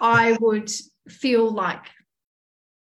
I 0.00 0.36
would 0.40 0.70
feel 1.08 1.50
like 1.50 1.84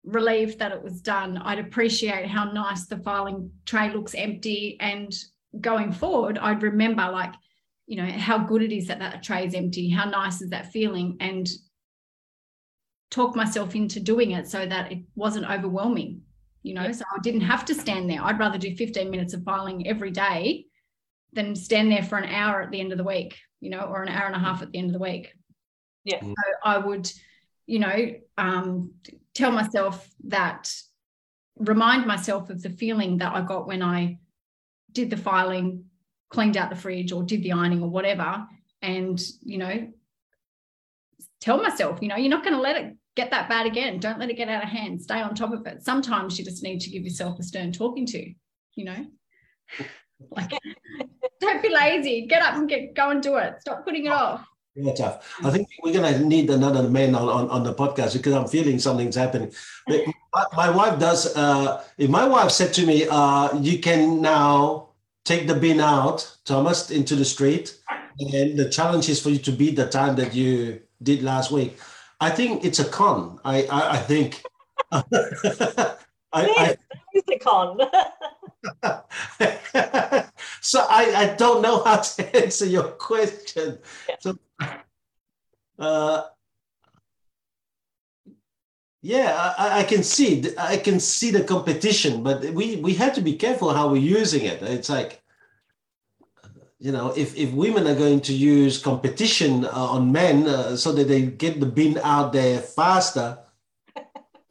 relieved 0.05 0.59
that 0.59 0.73
it 0.73 0.83
was 0.83 1.01
done. 1.01 1.39
I'd 1.39 1.59
appreciate 1.59 2.27
how 2.27 2.45
nice 2.45 2.87
the 2.87 2.99
filing 2.99 3.51
tray 3.67 3.93
looks 3.93 4.15
empty. 4.15 4.77
And 4.81 5.15
going 5.61 5.93
forward, 5.93 6.39
I'd 6.39 6.63
remember 6.63 7.09
like, 7.11 7.35
you 7.87 7.97
know, 7.97 8.11
how 8.11 8.39
good 8.39 8.63
it 8.63 8.73
is 8.73 8.89
that 8.89 8.99
that 9.01 9.23
tray 9.23 9.47
is 9.47 9.55
empty. 9.55 9.89
How 9.89 10.05
nice 10.05 10.41
is 10.41 10.51
that 10.51 10.73
feeling? 10.73 11.17
And 11.21 11.49
talk 13.11 13.37
myself 13.37 13.77
into 13.77 14.01
doing 14.01 14.33
it 14.33 14.49
so 14.49 14.65
that 14.67 14.91
it 14.91 14.99
wasn't 15.15 15.49
overwhelming, 15.49 16.23
you 16.63 16.75
know, 16.75 16.91
so 16.91 17.05
I 17.15 17.21
didn't 17.21 17.43
have 17.43 17.65
to 17.67 17.75
stand 17.75 18.09
there. 18.09 18.25
I'd 18.25 18.39
rather 18.39 18.59
do 18.59 18.75
15 18.75 19.11
minutes 19.11 19.35
of 19.35 19.45
filing 19.45 19.87
every 19.87 20.11
day 20.11 20.67
than 21.35 21.55
stand 21.55 21.93
there 21.93 22.03
for 22.03 22.17
an 22.17 22.33
hour 22.33 22.63
at 22.63 22.71
the 22.71 22.81
end 22.81 22.91
of 22.91 22.99
the 22.99 23.05
week, 23.05 23.39
you 23.61 23.71
know, 23.71 23.81
or 23.81 24.03
an 24.03 24.09
hour 24.09 24.27
and 24.27 24.35
a 24.35 24.39
half 24.39 24.63
at 24.63 24.73
the 24.73 24.79
end 24.79 24.89
of 24.89 24.95
the 24.95 24.99
week. 24.99 25.35
Yeah. 26.05 26.21
So 26.21 26.35
I 26.65 26.79
would, 26.79 27.11
you 27.67 27.79
know, 27.79 28.15
um, 28.39 28.95
tell 29.35 29.53
myself 29.53 30.09
that, 30.25 30.73
remind 31.59 32.07
myself 32.07 32.51
of 32.51 32.63
the 32.63 32.71
feeling 32.71 33.19
that 33.19 33.35
I 33.35 33.43
got 33.43 33.67
when 33.67 33.83
I 33.83 34.19
did 34.93 35.11
the 35.11 35.17
filing, 35.17 35.85
cleaned 36.31 36.57
out 36.57 36.71
the 36.71 36.77
fridge, 36.77 37.13
or 37.13 37.23
did 37.23 37.43
the 37.43 37.53
ironing, 37.53 37.83
or 37.83 37.89
whatever. 37.89 38.47
And, 38.81 39.21
you 39.43 39.59
know, 39.59 39.89
tell 41.41 41.63
myself, 41.63 41.99
you 42.01 42.09
know, 42.09 42.17
you're 42.17 42.31
not 42.31 42.45
going 42.45 42.57
to 42.57 42.61
let 42.63 42.77
it 42.77 42.97
get 43.17 43.31
that 43.31 43.49
bad 43.49 43.67
again. 43.67 43.99
Don't 43.99 44.19
let 44.19 44.31
it 44.31 44.37
get 44.37 44.49
out 44.49 44.63
of 44.63 44.69
hand. 44.69 45.01
Stay 45.01 45.21
on 45.21 45.35
top 45.35 45.53
of 45.53 45.67
it. 45.67 45.83
Sometimes 45.83 46.39
you 46.39 46.45
just 46.45 46.63
need 46.63 46.81
to 46.81 46.91
give 46.91 47.03
yourself 47.03 47.39
a 47.39 47.43
stern 47.43 47.73
talking 47.73 48.07
to, 48.07 48.33
you 48.75 48.85
know, 48.85 49.07
like 50.31 50.51
don't 51.41 51.63
be 51.63 51.69
lazy. 51.69 52.27
Get 52.27 52.43
up 52.43 52.55
and 52.55 52.69
get 52.69 52.95
go 52.95 53.11
and 53.11 53.23
do 53.23 53.37
it. 53.37 53.61
Stop 53.61 53.85
putting 53.85 54.07
it 54.07 54.11
oh. 54.11 54.15
off. 54.15 54.47
Yeah, 54.75 54.95
tough. 54.95 55.37
I 55.45 55.51
think 55.51 55.69
we're 55.83 55.93
going 55.93 56.15
to 56.15 56.25
need 56.25 56.49
another 56.49 56.89
man 56.89 57.15
on, 57.15 57.29
on, 57.29 57.51
on, 57.51 57.63
the 57.63 57.75
podcast 57.75 58.15
because 58.15 58.33
I'm 58.33 58.49
feeling 58.49 58.79
something's 58.79 59.17
happening. 59.17 59.53
But 59.87 60.01
my, 60.35 60.45
my 60.57 60.71
wife 60.71 60.99
does, 60.99 61.37
uh, 61.37 61.85
if 61.99 62.09
my 62.09 62.27
wife 62.27 62.51
said 62.51 62.73
to 62.75 62.87
me, 62.87 63.07
uh, 63.11 63.55
you 63.59 63.81
can 63.81 64.23
now 64.23 64.89
take 65.25 65.47
the 65.47 65.55
bin 65.55 65.79
out, 65.79 66.39
Thomas, 66.47 66.91
into 66.91 67.15
the 67.17 67.25
street, 67.25 67.79
and 68.19 68.59
the 68.59 68.69
challenge 68.71 69.11
is 69.11 69.23
for 69.23 69.29
you 69.29 69.39
to 69.39 69.53
beat 69.53 69.77
the 69.77 69.89
time 69.89 70.17
that 70.17 70.35
you 70.35 70.81
did 71.03 71.23
last 71.23 71.51
week. 71.51 71.77
I 72.21 72.31
think 72.31 72.65
it's 72.65 72.79
a 72.79 72.85
con. 72.85 73.41
I, 73.45 73.65
I, 73.65 73.91
I 73.91 73.97
think. 73.99 74.43
I, 74.93 75.05
I, 76.33 76.77
it's 77.13 77.29
a 77.29 77.39
con. 77.39 77.79
so 80.61 80.87
I, 80.89 81.15
I 81.15 81.35
don't 81.37 81.63
know 81.63 81.83
how 81.85 81.97
to 81.97 82.37
answer 82.37 82.67
your 82.67 82.85
question. 82.85 83.79
Yeah. 84.09 84.17
So 84.21 84.39
uh, 85.79 86.23
yeah, 89.03 89.55
I, 89.59 89.81
I, 89.81 89.83
can 89.85 90.05
see 90.05 90.45
I 90.57 90.77
can 90.77 91.01
see 91.01 91.33
the 91.33 91.43
competition, 91.43 92.23
but 92.23 92.45
we 92.45 92.77
we 92.77 92.95
have 92.95 93.15
to 93.15 93.21
be 93.21 93.35
careful 93.35 93.75
how 93.75 93.89
we're 93.91 93.97
using 94.19 94.45
it. 94.45 94.63
It's 94.63 94.89
like 94.89 95.23
you 96.79 96.91
know, 96.91 97.13
if 97.17 97.37
if 97.37 97.53
women 97.53 97.87
are 97.87 97.95
going 97.95 98.21
to 98.23 98.33
use 98.33 98.79
competition 98.83 99.65
uh, 99.65 99.71
on 99.71 100.11
men 100.13 100.49
uh, 100.49 100.77
so 100.77 100.93
that 100.93 101.09
they 101.09 101.23
get 101.23 101.61
the 101.61 101.67
bin 101.67 101.99
out 102.03 102.33
there 102.33 102.59
faster. 102.59 103.39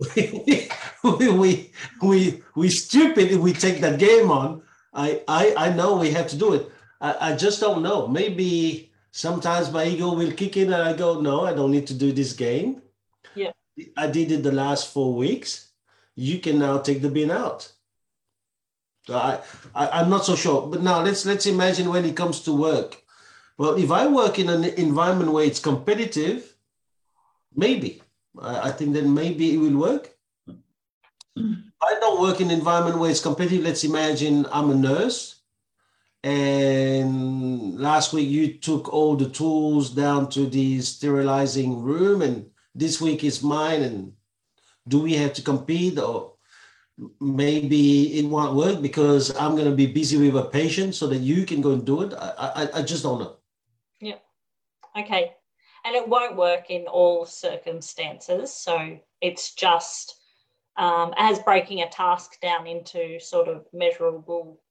we, 0.15 1.29
we 1.29 1.71
we 2.01 2.43
we 2.55 2.69
stupid 2.69 3.31
if 3.31 3.39
we 3.39 3.53
take 3.53 3.81
that 3.81 3.99
game 3.99 4.31
on. 4.31 4.61
I 4.93 5.21
I 5.27 5.53
I 5.57 5.73
know 5.73 5.97
we 5.97 6.11
have 6.11 6.27
to 6.27 6.37
do 6.37 6.53
it. 6.53 6.71
I, 6.99 7.31
I 7.31 7.35
just 7.35 7.59
don't 7.59 7.83
know. 7.83 8.07
Maybe 8.07 8.90
sometimes 9.11 9.71
my 9.71 9.85
ego 9.85 10.13
will 10.13 10.31
kick 10.31 10.57
in 10.57 10.73
and 10.73 10.81
I 10.81 10.93
go, 10.93 11.19
no, 11.21 11.45
I 11.45 11.53
don't 11.53 11.71
need 11.71 11.87
to 11.87 11.93
do 11.93 12.11
this 12.11 12.33
game. 12.33 12.81
Yeah. 13.35 13.51
I 13.97 14.07
did 14.07 14.31
it 14.31 14.43
the 14.43 14.51
last 14.51 14.93
four 14.93 15.13
weeks. 15.13 15.71
You 16.15 16.39
can 16.39 16.59
now 16.59 16.79
take 16.79 17.01
the 17.01 17.09
bin 17.09 17.31
out. 17.31 17.71
So 19.07 19.15
I, 19.15 19.39
I, 19.73 20.01
am 20.01 20.09
not 20.09 20.25
so 20.25 20.35
sure. 20.35 20.67
But 20.67 20.83
now 20.83 21.01
let's 21.01 21.25
let's 21.25 21.45
imagine 21.45 21.89
when 21.89 22.05
it 22.05 22.15
comes 22.15 22.41
to 22.41 22.53
work. 22.53 23.01
Well, 23.57 23.75
if 23.75 23.91
I 23.91 24.07
work 24.07 24.39
in 24.39 24.49
an 24.49 24.63
environment 24.63 25.31
where 25.31 25.45
it's 25.45 25.59
competitive, 25.59 26.55
maybe. 27.55 28.01
I, 28.39 28.69
I 28.69 28.71
think 28.71 28.93
then 28.93 29.13
maybe 29.13 29.53
it 29.53 29.57
will 29.57 29.77
work. 29.77 30.11
Mm. 31.37 31.63
I 31.81 31.97
don't 31.99 32.21
work 32.21 32.41
in 32.41 32.51
an 32.51 32.59
environment 32.59 32.99
where 32.99 33.09
it's 33.09 33.21
competitive. 33.21 33.63
Let's 33.63 33.83
imagine 33.83 34.45
I'm 34.51 34.69
a 34.69 34.75
nurse 34.75 35.40
and 36.23 37.79
last 37.79 38.13
week 38.13 38.29
you 38.29 38.53
took 38.53 38.93
all 38.93 39.15
the 39.15 39.29
tools 39.29 39.89
down 39.89 40.29
to 40.29 40.45
the 40.45 40.81
sterilizing 40.81 41.81
room 41.81 42.21
and 42.21 42.45
this 42.75 43.01
week 43.01 43.23
is 43.23 43.41
mine. 43.41 43.81
And 43.81 44.13
do 44.87 44.99
we 44.99 45.13
have 45.13 45.33
to 45.33 45.41
compete 45.41 45.97
or 45.97 46.33
maybe 47.19 48.19
it 48.19 48.25
won't 48.25 48.55
work 48.55 48.79
because 48.79 49.35
i'm 49.37 49.55
going 49.55 49.69
to 49.69 49.75
be 49.75 49.87
busy 49.87 50.17
with 50.17 50.35
a 50.35 50.47
patient 50.47 50.93
so 50.93 51.07
that 51.07 51.17
you 51.17 51.45
can 51.45 51.61
go 51.61 51.71
and 51.71 51.85
do 51.85 52.03
it? 52.03 52.13
I, 52.13 52.51
I, 52.55 52.79
I 52.79 52.81
just 52.83 53.03
don't 53.03 53.19
know. 53.19 53.37
Yeah. 53.99 54.19
Okay. 54.97 55.33
And 55.83 55.95
it 55.95 56.07
won't 56.07 56.35
work 56.35 56.69
in 56.69 56.85
all 56.85 57.25
circumstances. 57.25 58.53
So 58.53 58.99
it's 59.21 59.55
just 59.55 60.19
um, 60.77 61.15
as 61.17 61.39
breaking 61.39 61.81
a 61.81 61.89
task 61.89 62.39
down 62.41 62.67
into 62.67 63.19
sort 63.19 63.47
of 63.47 63.65
measurable 63.73 64.61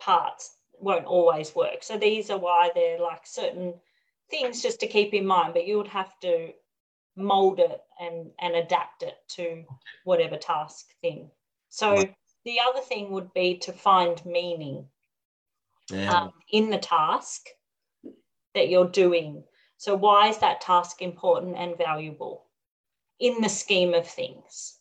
parts 0.00 0.56
won't 0.78 1.06
always 1.06 1.54
work. 1.54 1.82
So 1.82 1.96
these 1.96 2.30
are 2.30 2.38
why 2.38 2.70
they're 2.74 2.98
like 2.98 3.26
certain 3.26 3.74
things 4.30 4.62
just 4.62 4.80
to 4.80 4.86
keep 4.86 5.12
in 5.12 5.26
mind, 5.26 5.54
but 5.54 5.66
you 5.66 5.76
would 5.76 5.88
have 5.88 6.18
to 6.20 6.52
mold 7.16 7.60
it 7.60 7.80
and, 8.00 8.30
and 8.40 8.54
adapt 8.54 9.02
it 9.02 9.14
to 9.28 9.64
whatever 10.04 10.36
task 10.36 10.86
thing. 11.02 11.30
So 11.68 12.04
the 12.44 12.58
other 12.68 12.80
thing 12.80 13.10
would 13.12 13.32
be 13.34 13.58
to 13.58 13.72
find 13.72 14.24
meaning 14.24 14.86
yeah. 15.90 16.12
um, 16.12 16.32
in 16.50 16.70
the 16.70 16.78
task 16.78 17.46
that 18.54 18.68
you're 18.68 18.88
doing. 18.88 19.44
So 19.76 19.94
why 19.94 20.28
is 20.28 20.38
that 20.38 20.60
task 20.60 21.02
important 21.02 21.56
and 21.56 21.76
valuable 21.76 22.46
in 23.18 23.40
the 23.40 23.48
scheme 23.48 23.94
of 23.94 24.06
things? 24.06 24.78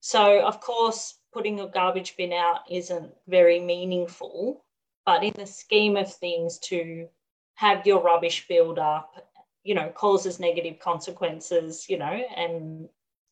So 0.00 0.40
of 0.40 0.60
course, 0.60 1.14
putting 1.32 1.60
a 1.60 1.68
garbage 1.68 2.16
bin 2.16 2.32
out 2.32 2.60
isn't 2.70 3.10
very 3.26 3.58
meaningful, 3.58 4.64
but 5.06 5.24
in 5.24 5.32
the 5.34 5.46
scheme 5.46 5.96
of 5.96 6.12
things, 6.12 6.58
to 6.58 7.08
have 7.54 7.86
your 7.86 8.02
rubbish 8.02 8.46
build 8.48 8.78
up, 8.78 9.26
you 9.64 9.74
know, 9.74 9.88
causes 9.90 10.40
negative 10.40 10.78
consequences, 10.78 11.88
you 11.88 11.98
know, 11.98 12.22
and 12.36 12.88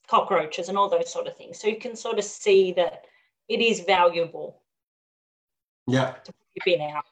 cockroaches 0.08 0.68
and 0.68 0.76
all 0.78 0.88
those 0.88 1.12
sort 1.12 1.26
of 1.26 1.36
things. 1.36 1.58
So 1.58 1.68
you 1.68 1.76
can 1.76 1.94
sort 1.94 2.18
of 2.18 2.24
see 2.24 2.72
that 2.72 3.04
it 3.48 3.60
is 3.60 3.80
valuable. 3.80 4.60
Yeah. 5.86 6.12
To 6.24 6.32
put 6.32 6.66
your 6.66 6.78
bin 6.78 6.88
out 6.88 7.04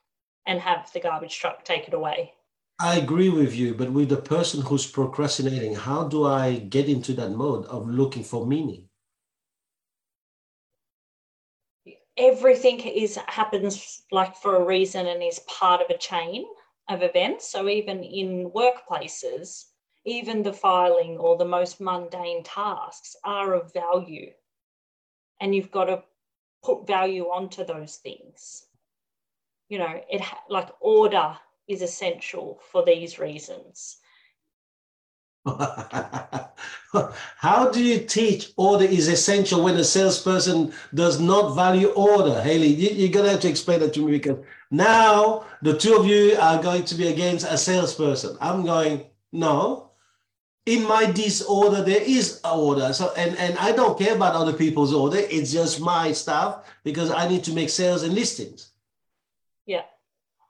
and 0.46 0.60
have 0.60 0.90
the 0.92 1.00
garbage 1.00 1.38
truck 1.38 1.64
take 1.64 1.88
it 1.88 1.94
away. 1.94 2.32
I 2.80 2.96
agree 2.96 3.28
with 3.28 3.54
you, 3.56 3.74
but 3.74 3.90
with 3.90 4.08
the 4.08 4.18
person 4.18 4.62
who's 4.62 4.86
procrastinating, 4.86 5.74
how 5.74 6.04
do 6.04 6.24
I 6.24 6.58
get 6.58 6.88
into 6.88 7.12
that 7.14 7.30
mode 7.30 7.66
of 7.66 7.88
looking 7.88 8.22
for 8.22 8.46
meaning? 8.46 8.87
Everything 12.18 12.80
is 12.80 13.16
happens 13.26 14.02
like 14.10 14.36
for 14.36 14.56
a 14.56 14.64
reason 14.64 15.06
and 15.06 15.22
is 15.22 15.38
part 15.40 15.80
of 15.80 15.88
a 15.88 15.96
chain 15.98 16.44
of 16.88 17.02
events. 17.02 17.48
So 17.48 17.68
even 17.68 18.02
in 18.02 18.50
workplaces, 18.50 19.64
even 20.04 20.42
the 20.42 20.52
filing 20.52 21.18
or 21.18 21.36
the 21.36 21.44
most 21.44 21.80
mundane 21.80 22.42
tasks 22.42 23.14
are 23.24 23.54
of 23.54 23.72
value. 23.72 24.32
And 25.40 25.54
you've 25.54 25.70
got 25.70 25.84
to 25.84 26.02
put 26.64 26.86
value 26.86 27.26
onto 27.26 27.64
those 27.64 27.96
things. 27.96 28.64
You 29.68 29.78
know, 29.78 30.00
it 30.10 30.22
like 30.48 30.70
order 30.80 31.36
is 31.68 31.82
essential 31.82 32.60
for 32.72 32.84
these 32.84 33.18
reasons. 33.18 33.98
How 37.36 37.70
do 37.70 37.82
you 37.82 38.00
teach 38.00 38.52
order 38.56 38.84
is 38.84 39.08
essential 39.08 39.62
when 39.62 39.76
a 39.76 39.84
salesperson 39.84 40.72
does 40.94 41.20
not 41.20 41.54
value 41.54 41.88
order? 41.88 42.40
Hayley, 42.40 42.68
you, 42.68 43.08
are 43.08 43.12
going 43.12 43.24
to 43.26 43.30
have 43.32 43.40
to 43.40 43.48
explain 43.48 43.80
that 43.80 43.94
to 43.94 44.04
me 44.06 44.12
because 44.12 44.38
now 44.70 45.44
the 45.62 45.76
two 45.76 45.96
of 45.96 46.06
you 46.06 46.36
are 46.40 46.62
going 46.62 46.84
to 46.84 46.94
be 46.94 47.08
against 47.08 47.46
a 47.46 47.58
salesperson. 47.58 48.36
I'm 48.40 48.64
going, 48.64 49.04
no. 49.32 49.90
In 50.66 50.86
my 50.86 51.10
disorder, 51.10 51.82
there 51.82 52.02
is 52.02 52.40
order. 52.44 52.92
So 52.92 53.12
and, 53.16 53.36
and 53.38 53.58
I 53.58 53.72
don't 53.72 53.98
care 53.98 54.14
about 54.14 54.34
other 54.34 54.52
people's 54.52 54.92
order. 54.92 55.18
It's 55.18 55.50
just 55.50 55.80
my 55.80 56.12
stuff 56.12 56.70
because 56.84 57.10
I 57.10 57.26
need 57.26 57.44
to 57.44 57.54
make 57.54 57.70
sales 57.70 58.02
and 58.02 58.14
listings. 58.14 58.70
Yeah. 59.64 59.82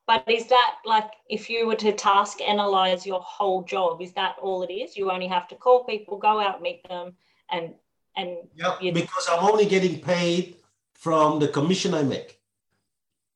But 0.08 0.24
is 0.26 0.46
that 0.46 0.76
like 0.86 1.10
if 1.28 1.50
you 1.50 1.66
were 1.66 1.76
to 1.76 1.92
task 1.92 2.40
analyze 2.40 3.06
your 3.06 3.20
whole 3.20 3.62
job, 3.62 4.00
is 4.00 4.14
that 4.14 4.36
all 4.40 4.62
it 4.62 4.72
is? 4.72 4.96
You 4.96 5.10
only 5.10 5.28
have 5.28 5.46
to 5.48 5.54
call 5.54 5.84
people, 5.84 6.16
go 6.16 6.40
out, 6.40 6.62
meet 6.62 6.82
them, 6.88 7.12
and 7.50 7.74
and 8.16 8.38
yeah, 8.56 8.74
because 8.80 9.28
I'm 9.30 9.44
only 9.44 9.66
getting 9.66 10.00
paid 10.00 10.56
from 10.94 11.38
the 11.38 11.48
commission 11.48 11.92
I 11.92 12.04
make. 12.04 12.40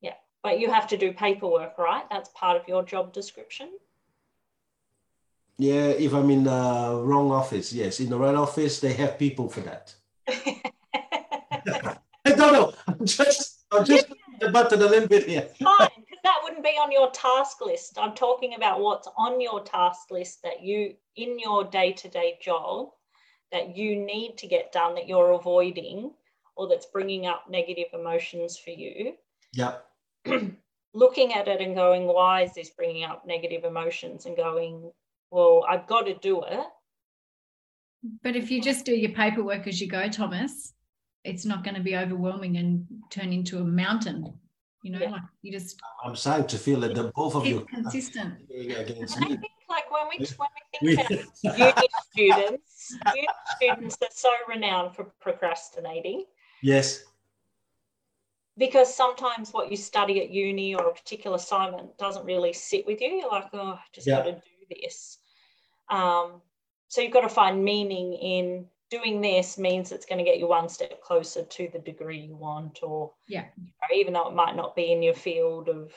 Yeah, 0.01 0.15
but 0.41 0.59
you 0.59 0.71
have 0.71 0.87
to 0.87 0.97
do 0.97 1.13
paperwork, 1.13 1.77
right? 1.77 2.09
That's 2.09 2.29
part 2.29 2.59
of 2.59 2.67
your 2.67 2.83
job 2.83 3.13
description. 3.13 3.69
Yeah, 5.59 5.89
if 5.89 6.15
I'm 6.15 6.31
in 6.31 6.45
the 6.45 7.03
wrong 7.05 7.31
office, 7.31 7.71
yes. 7.71 7.99
In 7.99 8.09
the 8.09 8.17
right 8.17 8.33
office, 8.33 8.79
they 8.79 8.93
have 8.93 9.19
people 9.19 9.47
for 9.47 9.61
that. 9.61 9.93
I 10.27 12.01
don't 12.25 12.53
know. 12.53 12.73
I'm 12.87 13.05
just 13.05 13.59
I'm 13.71 13.85
just 13.85 14.07
the 14.39 14.49
button 14.49 14.81
a 14.81 14.87
little 14.87 15.07
bit 15.07 15.27
here. 15.27 15.47
Fine 15.61 16.03
that 16.23 16.39
wouldn't 16.43 16.63
be 16.63 16.69
on 16.69 16.91
your 16.91 17.11
task 17.11 17.61
list. 17.61 17.97
I'm 17.99 18.15
talking 18.15 18.55
about 18.55 18.79
what's 18.79 19.07
on 19.17 19.41
your 19.41 19.61
task 19.63 20.09
list 20.09 20.41
that 20.43 20.61
you, 20.61 20.95
in 21.15 21.37
your 21.37 21.65
day 21.65 21.91
to 21.93 22.07
day 22.07 22.37
job, 22.41 22.89
that 23.51 23.75
you 23.75 23.95
need 23.95 24.37
to 24.37 24.47
get 24.47 24.71
done 24.71 24.95
that 24.95 25.07
you're 25.07 25.31
avoiding 25.31 26.11
or 26.55 26.67
that's 26.67 26.85
bringing 26.87 27.25
up 27.25 27.45
negative 27.49 27.87
emotions 27.93 28.57
for 28.57 28.71
you. 28.71 29.13
Yeah. 29.53 29.75
Looking 30.93 31.33
at 31.33 31.47
it 31.47 31.61
and 31.61 31.75
going, 31.75 32.05
why 32.05 32.43
is 32.43 32.53
this 32.53 32.69
bringing 32.69 33.03
up 33.03 33.25
negative 33.25 33.63
emotions? 33.63 34.25
And 34.25 34.37
going, 34.37 34.91
well, 35.31 35.65
I've 35.67 35.87
got 35.87 36.05
to 36.05 36.13
do 36.13 36.43
it. 36.43 36.65
But 38.21 38.35
if 38.35 38.51
you 38.51 38.61
just 38.61 38.85
do 38.85 38.93
your 38.93 39.11
paperwork 39.11 39.67
as 39.67 39.81
you 39.81 39.87
go, 39.87 40.07
Thomas, 40.07 40.73
it's 41.23 41.45
not 41.45 41.63
going 41.63 41.75
to 41.75 41.81
be 41.81 41.95
overwhelming 41.95 42.57
and 42.57 42.85
turn 43.09 43.33
into 43.33 43.59
a 43.59 43.63
mountain. 43.63 44.33
You 44.83 44.91
know, 44.91 44.99
yeah. 44.99 45.11
like 45.11 45.21
you 45.41 45.51
just. 45.51 45.81
I'm 46.03 46.15
starting 46.15 46.45
to 46.47 46.57
feel 46.57 46.81
that 46.81 46.93
the 46.93 47.11
both 47.15 47.35
of 47.35 47.45
you 47.47 47.65
consistent 47.73 48.35
against 48.51 49.19
me. 49.19 49.25
I 49.25 49.29
think 49.29 49.41
like 49.69 49.89
when 49.89 50.03
we 50.09 50.25
when 50.37 50.49
we 50.81 50.95
think 50.95 51.09
about 51.45 51.57
uni 51.57 51.87
students, 52.11 52.97
uni 53.15 53.27
students 53.55 53.97
are 54.01 54.07
so 54.11 54.29
renowned 54.47 54.93
for 54.93 55.05
procrastinating. 55.21 56.25
Yes. 56.61 57.05
Because 58.57 58.93
sometimes 58.93 59.51
what 59.51 59.71
you 59.71 59.77
study 59.77 60.21
at 60.21 60.29
uni 60.29 60.75
or 60.75 60.89
a 60.89 60.93
particular 60.93 61.37
assignment 61.37 61.97
doesn't 61.97 62.25
really 62.25 62.53
sit 62.53 62.85
with 62.85 63.01
you. 63.01 63.07
You're 63.07 63.29
like, 63.29 63.47
oh, 63.53 63.79
I 63.79 63.79
just 63.93 64.05
yeah. 64.05 64.17
got 64.17 64.25
to 64.25 64.33
do 64.33 64.75
this. 64.81 65.17
Um, 65.89 66.41
so 66.89 67.01
you've 67.01 67.13
got 67.13 67.21
to 67.21 67.29
find 67.29 67.63
meaning 67.63 68.13
in 68.13 68.67
doing 68.93 69.21
this 69.21 69.57
means 69.57 69.91
it's 69.91 70.05
going 70.05 70.19
to 70.19 70.23
get 70.23 70.37
you 70.37 70.47
one 70.47 70.69
step 70.69 71.01
closer 71.01 71.43
to 71.43 71.67
the 71.73 71.79
degree 71.79 72.19
you 72.19 72.35
want 72.35 72.79
or 72.83 73.11
yeah. 73.27 73.45
even 73.93 74.13
though 74.13 74.27
it 74.27 74.35
might 74.35 74.55
not 74.55 74.75
be 74.75 74.91
in 74.91 75.01
your 75.01 75.15
field 75.15 75.67
of 75.67 75.91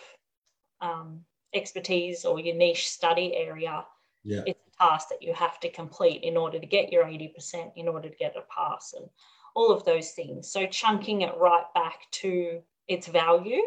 um, 0.81 1.21
expertise 1.55 2.25
or 2.25 2.41
your 2.41 2.57
niche 2.57 2.89
study 2.89 3.35
area 3.37 3.85
yeah. 4.25 4.41
it's 4.47 4.61
a 4.67 4.85
task 4.85 5.09
that 5.11 5.23
you 5.23 5.35
have 5.35 5.61
to 5.61 5.71
complete 5.71 6.23
in 6.23 6.37
order 6.39 6.59
to 6.59 6.67
get 6.67 6.91
your 6.91 7.05
80% 7.05 7.73
in 7.77 7.87
order 7.87 8.09
to 8.09 8.17
get 8.17 8.35
a 8.35 8.43
pass 8.55 8.95
and 8.97 9.07
all 9.55 9.71
of 9.71 9.85
those 9.85 10.11
things. 10.11 10.51
So 10.51 10.67
chunking 10.67 11.23
it 11.23 11.37
right 11.39 11.65
back 11.75 12.01
to 12.23 12.61
its 12.89 13.07
value 13.07 13.63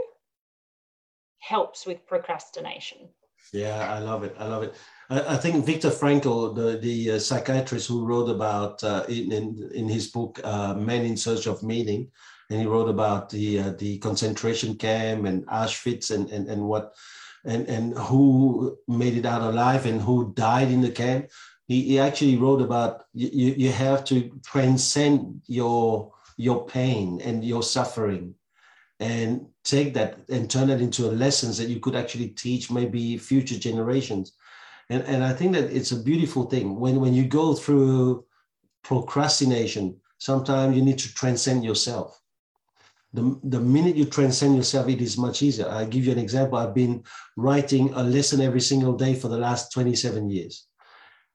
helps 1.40 1.86
with 1.86 2.06
procrastination 2.08 3.10
yeah 3.54 3.94
i 3.94 4.00
love 4.00 4.24
it 4.24 4.36
i 4.40 4.46
love 4.46 4.64
it 4.64 4.76
I, 5.12 5.38
think 5.38 5.66
Viktor 5.66 5.90
Frankl, 5.90 6.56
the, 6.56 6.78
the 6.78 7.14
uh, 7.14 7.20
psychiatrist 7.20 7.88
who 7.88 8.06
wrote 8.06 8.30
about 8.30 8.84
uh, 8.84 9.06
in, 9.10 9.32
in, 9.32 9.72
in 9.74 9.90
his 9.90 10.08
book 10.08 10.40
uh, 10.44 10.76
Men 10.76 11.04
in 11.04 11.18
Search 11.18 11.48
of 11.48 11.64
Meaning, 11.64 12.12
and 12.52 12.60
he 12.60 12.68
wrote 12.68 12.90
about 12.90 13.30
the 13.30 13.60
uh, 13.60 13.72
the 13.72 13.98
concentration 13.98 14.76
camp 14.76 15.26
and 15.26 15.48
Auschwitz 15.48 16.12
and, 16.12 16.30
and, 16.30 16.48
and 16.48 16.62
what 16.62 16.94
and, 17.46 17.68
and 17.68 17.98
who 17.98 18.78
made 18.88 19.18
it 19.18 19.26
out 19.26 19.42
alive 19.42 19.86
and 19.86 20.02
who 20.02 20.32
died 20.34 20.70
in 20.70 20.82
the 20.82 20.92
camp. 20.92 21.30
He, 21.68 21.82
he 21.84 22.00
actually 22.00 22.38
wrote 22.38 22.62
about 22.62 23.06
you, 23.14 23.54
you 23.54 23.72
have 23.72 24.04
to 24.06 24.30
transcend 24.46 25.42
your 25.48 26.12
your 26.38 26.66
pain 26.66 27.20
and 27.22 27.44
your 27.44 27.64
suffering 27.64 28.36
and 29.00 29.46
take 29.64 29.94
that 29.94 30.18
and 30.30 30.50
turn 30.50 30.70
it 30.70 30.82
into 30.82 31.08
a 31.08 31.12
lessons 31.12 31.58
that 31.58 31.70
you 31.70 31.80
could 31.80 31.96
actually 31.96 32.30
teach 32.30 32.70
maybe 32.72 33.18
future 33.18 33.58
generations 33.58 34.34
and, 34.90 35.04
and 35.04 35.24
I 35.24 35.34
think 35.34 35.54
that 35.54 35.72
it's 35.72 35.92
a 35.92 36.02
beautiful 36.02 36.46
thing 36.46 36.80
when, 36.80 37.00
when 37.00 37.14
you 37.14 37.26
go 37.26 37.54
through 37.54 38.26
procrastination, 38.84 40.00
sometimes 40.18 40.76
you 40.76 40.82
need 40.82 41.00
to 41.00 41.14
transcend 41.14 41.64
yourself. 41.64 42.20
The, 43.14 43.40
the 43.44 43.60
minute 43.60 43.96
you 43.96 44.06
transcend 44.06 44.56
yourself, 44.56 44.88
it 44.88 45.02
is 45.02 45.18
much 45.18 45.42
easier. 45.42 45.68
I'll 45.68 45.88
give 45.88 46.06
you 46.06 46.12
an 46.12 46.20
example. 46.20 46.58
I've 46.58 46.76
been 46.76 47.04
writing 47.38 47.94
a 47.94 48.04
lesson 48.04 48.42
every 48.42 48.62
single 48.62 48.94
day 48.94 49.16
for 49.16 49.28
the 49.30 49.38
last 49.38 49.72
27 49.72 50.30
years. 50.30 50.68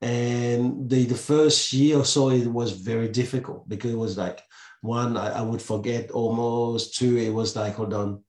And 0.01 0.89
the, 0.89 1.05
the 1.05 1.17
first 1.17 1.73
year 1.73 1.99
or 1.99 2.05
so, 2.05 2.31
it 2.31 2.47
was 2.47 2.73
very 2.73 3.09
difficult 3.09 3.69
because 3.69 3.93
it 3.93 3.99
was 3.99 4.19
like, 4.19 4.43
one, 4.85 5.17
I, 5.17 5.39
I 5.39 5.43
would 5.43 5.63
forget 5.63 6.11
almost. 6.11 6.97
Two, 6.97 7.17
it 7.17 7.33
was 7.33 7.57
like, 7.57 7.75
hold 7.75 7.95
on, 7.95 8.23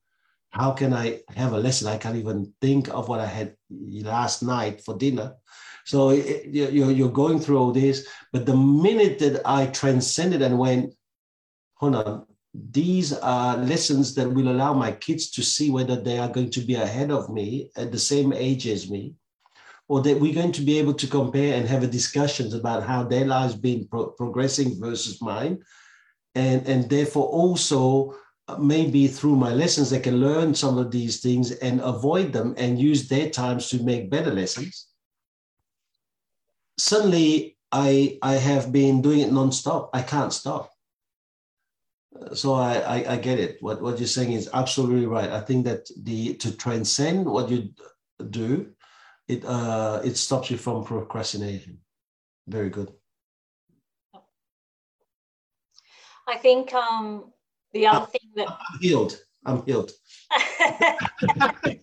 how 0.49 0.71
can 0.71 0.93
I 0.93 1.19
have 1.35 1.53
a 1.53 1.59
lesson? 1.59 1.87
I 1.87 1.97
can't 1.97 2.15
even 2.15 2.53
think 2.61 2.87
of 2.87 3.09
what 3.09 3.19
I 3.19 3.25
had 3.25 3.55
last 3.69 4.41
night 4.41 4.81
for 4.85 4.97
dinner. 4.97 5.35
So 5.85 6.09
it, 6.11 6.47
you're, 6.47 6.91
you're 6.91 7.11
going 7.11 7.39
through 7.39 7.59
all 7.59 7.73
this, 7.73 8.07
but 8.31 8.45
the 8.45 8.55
minute 8.55 9.19
that 9.19 9.41
I 9.45 9.67
transcended 9.67 10.41
and 10.41 10.57
went, 10.57 10.93
hold 11.75 11.95
on, 11.95 12.25
these 12.53 13.11
are 13.11 13.57
lessons 13.57 14.15
that 14.15 14.31
will 14.31 14.49
allow 14.49 14.73
my 14.73 14.93
kids 14.93 15.29
to 15.31 15.43
see 15.43 15.69
whether 15.69 15.97
they 15.97 16.17
are 16.17 16.29
going 16.29 16.51
to 16.51 16.61
be 16.61 16.75
ahead 16.75 17.11
of 17.11 17.29
me 17.29 17.69
at 17.75 17.91
the 17.91 17.99
same 17.99 18.31
age 18.31 18.65
as 18.65 18.89
me, 18.89 19.13
or 19.89 20.01
that 20.01 20.19
we're 20.19 20.33
going 20.33 20.53
to 20.53 20.61
be 20.61 20.79
able 20.79 20.93
to 20.93 21.07
compare 21.07 21.53
and 21.55 21.67
have 21.67 21.83
a 21.83 21.87
discussions 21.87 22.53
about 22.53 22.83
how 22.83 23.03
their 23.03 23.25
lives 23.25 23.55
been 23.55 23.85
pro- 23.87 24.11
progressing 24.11 24.79
versus 24.79 25.21
mine, 25.21 25.59
and 26.35 26.67
and 26.67 26.89
therefore 26.89 27.27
also 27.27 28.15
maybe 28.59 29.07
through 29.07 29.35
my 29.35 29.53
lessons, 29.53 29.89
they 29.89 29.99
can 29.99 30.17
learn 30.17 30.53
some 30.53 30.77
of 30.77 30.91
these 30.91 31.19
things 31.19 31.51
and 31.51 31.81
avoid 31.81 32.31
them 32.31 32.53
and 32.57 32.79
use 32.79 33.07
their 33.07 33.29
times 33.29 33.69
to 33.69 33.83
make 33.83 34.11
better 34.11 34.31
lessons. 34.31 34.87
Suddenly, 36.77 37.57
I, 37.71 38.19
I 38.21 38.33
have 38.33 38.71
been 38.71 39.01
doing 39.01 39.21
it 39.21 39.31
nonstop. 39.31 39.89
I 39.93 40.01
can't 40.01 40.31
stop. 40.31 40.71
So 42.33 42.53
I, 42.53 42.77
I, 42.77 43.13
I 43.13 43.17
get 43.17 43.39
it. 43.39 43.57
What, 43.61 43.81
what 43.81 43.97
you're 43.97 44.07
saying 44.07 44.33
is 44.33 44.49
absolutely 44.53 45.05
right. 45.05 45.29
I 45.29 45.41
think 45.41 45.65
that 45.65 45.89
the 46.01 46.35
to 46.35 46.55
transcend 46.55 47.25
what 47.25 47.49
you 47.49 47.71
do, 48.29 48.71
it 49.27 49.43
uh, 49.43 50.01
it 50.03 50.15
stops 50.15 50.49
you 50.49 50.57
from 50.57 50.85
procrastination. 50.85 51.79
Very 52.47 52.69
good. 52.69 52.93
I 56.27 56.37
think 56.37 56.73
um, 56.73 57.31
the 57.73 57.87
other 57.87 58.05
thing 58.07 58.31
that 58.35 58.47
I'm 58.47 58.79
healed. 58.79 59.19
I'm 59.45 59.63
healed. 59.65 59.91
well, 60.31 61.77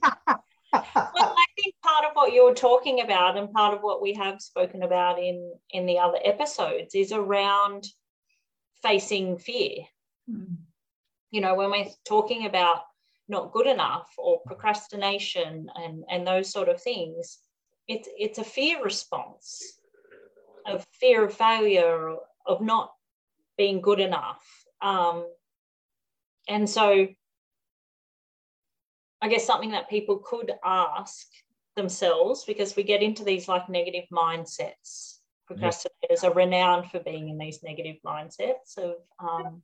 I 0.72 1.47
think 1.57 1.74
part 1.82 2.05
of 2.05 2.12
what 2.14 2.32
you're 2.32 2.55
talking 2.55 3.03
about, 3.03 3.36
and 3.36 3.53
part 3.53 3.74
of 3.74 3.82
what 3.82 4.03
we 4.03 4.14
have 4.14 4.40
spoken 4.40 4.82
about 4.82 5.18
in 5.18 5.53
in 5.70 5.86
the 5.86 5.99
other 5.99 6.18
episodes, 6.24 6.95
is 6.95 7.12
around 7.12 7.86
facing 8.82 9.38
fear. 9.38 9.84
Mm. 10.28 10.57
You 11.30 11.40
know, 11.40 11.55
when 11.55 11.70
we're 11.70 11.86
talking 12.07 12.47
about 12.47 12.82
not 13.28 13.53
good 13.53 13.66
enough 13.66 14.11
or 14.18 14.40
procrastination 14.45 15.70
and 15.76 16.05
and 16.11 16.26
those 16.26 16.51
sort 16.51 16.68
of 16.68 16.82
things, 16.82 17.38
it's 17.86 18.09
it's 18.16 18.38
a 18.38 18.45
fear 18.45 18.82
response 18.82 19.78
of 20.66 20.86
fear 21.01 21.24
of 21.24 21.34
failure, 21.34 22.16
of 22.47 22.61
not 22.61 22.93
being 23.57 23.80
good 23.80 24.00
enough. 24.00 24.42
Um, 24.80 25.26
and 26.48 26.68
so 26.68 27.09
I 29.20 29.28
guess 29.28 29.46
something 29.46 29.70
that 29.70 29.88
people 29.88 30.18
could 30.18 30.53
ask 30.64 31.28
themselves 31.76 32.44
because 32.44 32.76
we 32.76 32.82
get 32.82 33.03
into 33.03 33.24
these 33.24 33.48
like 33.48 33.68
negative 33.68 34.05
mindsets. 34.12 35.18
Procrastinators 35.48 36.24
are 36.24 36.32
renowned 36.32 36.90
for 36.90 37.00
being 37.00 37.28
in 37.28 37.38
these 37.38 37.62
negative 37.62 37.96
mindsets 38.05 38.78
of 38.78 38.96
um, 39.18 39.62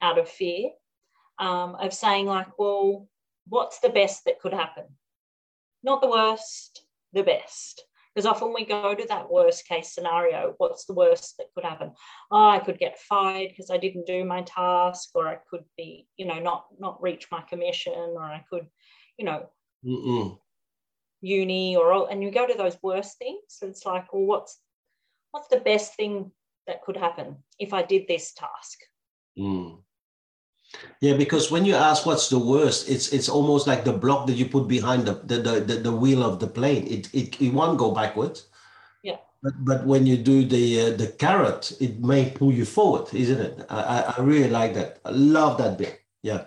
out 0.00 0.18
of 0.18 0.28
fear, 0.28 0.70
um, 1.38 1.74
of 1.76 1.92
saying 1.92 2.26
like, 2.26 2.58
well, 2.58 3.08
what's 3.48 3.80
the 3.80 3.88
best 3.88 4.24
that 4.24 4.40
could 4.40 4.52
happen? 4.52 4.84
Not 5.82 6.00
the 6.00 6.08
worst, 6.10 6.84
the 7.12 7.22
best. 7.22 7.84
Because 8.16 8.24
often 8.24 8.54
we 8.54 8.64
go 8.64 8.94
to 8.94 9.06
that 9.08 9.30
worst 9.30 9.68
case 9.68 9.92
scenario. 9.92 10.54
What's 10.56 10.86
the 10.86 10.94
worst 10.94 11.36
that 11.36 11.52
could 11.54 11.64
happen? 11.64 11.92
Oh, 12.30 12.48
I 12.48 12.60
could 12.60 12.78
get 12.78 12.98
fired 12.98 13.50
because 13.50 13.70
I 13.70 13.76
didn't 13.76 14.06
do 14.06 14.24
my 14.24 14.40
task, 14.40 15.10
or 15.14 15.28
I 15.28 15.36
could 15.50 15.64
be, 15.76 16.08
you 16.16 16.24
know, 16.24 16.38
not 16.38 16.64
not 16.78 17.02
reach 17.02 17.26
my 17.30 17.42
commission, 17.42 17.92
or 17.92 18.22
I 18.22 18.42
could, 18.48 18.68
you 19.18 19.26
know, 19.26 19.50
Mm-mm. 19.84 20.38
uni 21.20 21.76
or 21.76 21.92
all, 21.92 22.06
and 22.06 22.22
you 22.22 22.30
go 22.30 22.46
to 22.46 22.56
those 22.56 22.78
worst 22.82 23.18
things. 23.18 23.58
It's 23.60 23.84
like, 23.84 24.10
well, 24.14 24.22
what's 24.24 24.58
what's 25.32 25.48
the 25.48 25.60
best 25.60 25.94
thing 25.94 26.32
that 26.66 26.82
could 26.84 26.96
happen 26.96 27.36
if 27.58 27.74
I 27.74 27.82
did 27.82 28.08
this 28.08 28.32
task? 28.32 28.78
Mm. 29.38 29.82
Yeah, 31.00 31.16
because 31.16 31.50
when 31.50 31.64
you 31.64 31.74
ask 31.74 32.06
what's 32.06 32.28
the 32.28 32.38
worst, 32.38 32.88
it's 32.88 33.12
it's 33.12 33.28
almost 33.28 33.66
like 33.66 33.84
the 33.84 33.92
block 33.92 34.26
that 34.26 34.36
you 34.36 34.46
put 34.46 34.66
behind 34.66 35.06
the 35.06 35.14
the, 35.14 35.38
the, 35.38 35.60
the, 35.60 35.74
the 35.76 35.92
wheel 35.92 36.22
of 36.22 36.40
the 36.40 36.46
plane. 36.46 36.86
It, 36.86 37.12
it 37.14 37.40
it 37.40 37.52
won't 37.52 37.78
go 37.78 37.92
backwards. 37.92 38.48
Yeah. 39.02 39.18
But 39.42 39.52
but 39.64 39.86
when 39.86 40.06
you 40.06 40.16
do 40.16 40.44
the 40.44 40.80
uh, 40.80 40.96
the 40.96 41.08
carrot, 41.18 41.72
it 41.80 42.00
may 42.00 42.30
pull 42.30 42.52
you 42.52 42.64
forward, 42.64 43.12
isn't 43.12 43.40
it? 43.40 43.66
I, 43.68 44.14
I 44.16 44.20
really 44.22 44.50
like 44.50 44.74
that. 44.74 45.00
I 45.04 45.10
love 45.10 45.58
that 45.58 45.78
bit. 45.78 46.00
Yeah. 46.22 46.44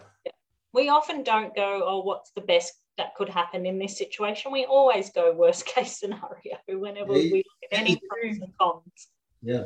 We 0.74 0.90
often 0.90 1.24
don't 1.24 1.56
go, 1.56 1.82
oh, 1.84 2.02
what's 2.02 2.32
the 2.32 2.42
best 2.42 2.74
that 2.98 3.16
could 3.16 3.30
happen 3.30 3.66
in 3.66 3.80
this 3.80 3.98
situation? 3.98 4.52
We 4.52 4.66
always 4.66 5.10
go 5.10 5.34
worst 5.34 5.66
case 5.74 5.98
scenario 5.98 6.58
whenever 6.68 7.14
Yeah, 7.14 7.32
we 7.32 7.38
look 7.38 7.72
at 7.72 7.80
any 7.80 8.00
pros 8.10 8.38
and 8.38 8.54
cons. 8.60 9.08
Yeah, 9.42 9.66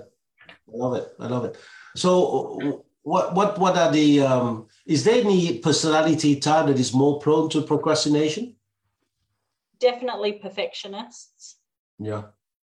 I 0.50 0.78
love 0.78 0.96
it. 0.96 1.14
I 1.20 1.28
love 1.28 1.46
it. 1.46 1.58
So, 1.96 2.86
what 3.04 3.36
what 3.36 3.60
what 3.60 3.78
are 3.78 3.92
the? 3.92 4.22
Um, 4.22 4.68
is 4.86 5.04
there 5.04 5.22
any 5.22 5.60
personality 5.60 6.38
type 6.38 6.68
that 6.68 6.80
is 6.80 6.94
more 6.94 7.20
prone 7.20 7.50
to 7.50 7.62
procrastination? 7.62 8.56
Definitely 9.80 10.34
perfectionists. 10.34 11.58
Yeah. 12.00 12.24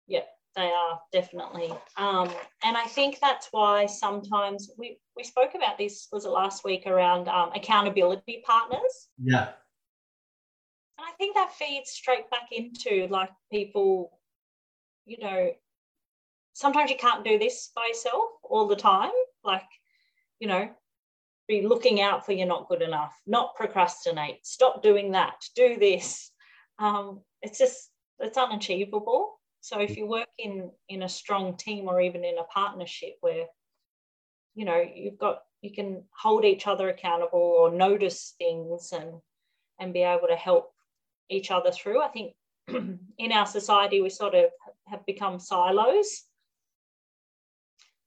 Yeah, 0.06 0.22
they 0.54 0.70
are 0.70 1.00
definitely 1.12 1.70
um, 1.96 2.30
and 2.62 2.76
i 2.76 2.84
think 2.84 3.18
that's 3.20 3.48
why 3.50 3.86
sometimes 3.86 4.70
we 4.78 4.98
we 5.16 5.24
spoke 5.24 5.54
about 5.54 5.78
this 5.78 6.08
was 6.12 6.24
it 6.24 6.30
last 6.30 6.64
week 6.64 6.86
around 6.86 7.28
um, 7.28 7.50
accountability 7.54 8.42
partners 8.46 9.08
Yeah. 9.22 9.48
and 10.98 11.06
i 11.06 11.12
think 11.18 11.34
that 11.34 11.52
feeds 11.52 11.90
straight 11.90 12.30
back 12.30 12.48
into 12.52 13.06
like 13.10 13.30
people 13.50 14.18
you 15.06 15.18
know 15.18 15.50
sometimes 16.52 16.90
you 16.90 16.96
can't 16.96 17.24
do 17.24 17.38
this 17.38 17.70
by 17.74 17.86
yourself 17.88 18.30
all 18.44 18.66
the 18.68 18.76
time 18.76 19.12
like 19.42 19.62
you 20.44 20.50
know 20.50 20.68
be 21.48 21.66
looking 21.66 22.02
out 22.02 22.26
for 22.26 22.32
you're 22.32 22.46
not 22.46 22.68
good 22.68 22.82
enough 22.82 23.18
not 23.26 23.54
procrastinate 23.54 24.44
stop 24.44 24.82
doing 24.82 25.12
that 25.12 25.36
do 25.56 25.78
this. 25.78 26.30
Um, 26.78 27.22
it's 27.40 27.58
just 27.58 27.90
it's 28.18 28.36
unachievable. 28.36 29.40
So 29.62 29.80
if 29.80 29.96
you 29.96 30.06
work 30.06 30.28
in 30.38 30.70
in 30.90 31.02
a 31.02 31.08
strong 31.08 31.56
team 31.56 31.88
or 31.88 31.98
even 32.02 32.24
in 32.24 32.36
a 32.36 32.44
partnership 32.44 33.14
where 33.22 33.46
you 34.54 34.66
know 34.66 34.84
you've 34.94 35.18
got 35.18 35.38
you 35.62 35.72
can 35.72 36.04
hold 36.10 36.44
each 36.44 36.66
other 36.66 36.90
accountable 36.90 37.56
or 37.58 37.72
notice 37.72 38.34
things 38.36 38.92
and 38.92 39.14
and 39.80 39.94
be 39.94 40.02
able 40.02 40.28
to 40.28 40.36
help 40.36 40.72
each 41.30 41.50
other 41.50 41.70
through 41.72 42.02
i 42.02 42.08
think 42.08 42.34
in 42.68 43.32
our 43.32 43.46
society 43.46 44.02
we 44.02 44.10
sort 44.10 44.34
of 44.34 44.50
have 44.88 45.04
become 45.06 45.38
silos. 45.38 46.24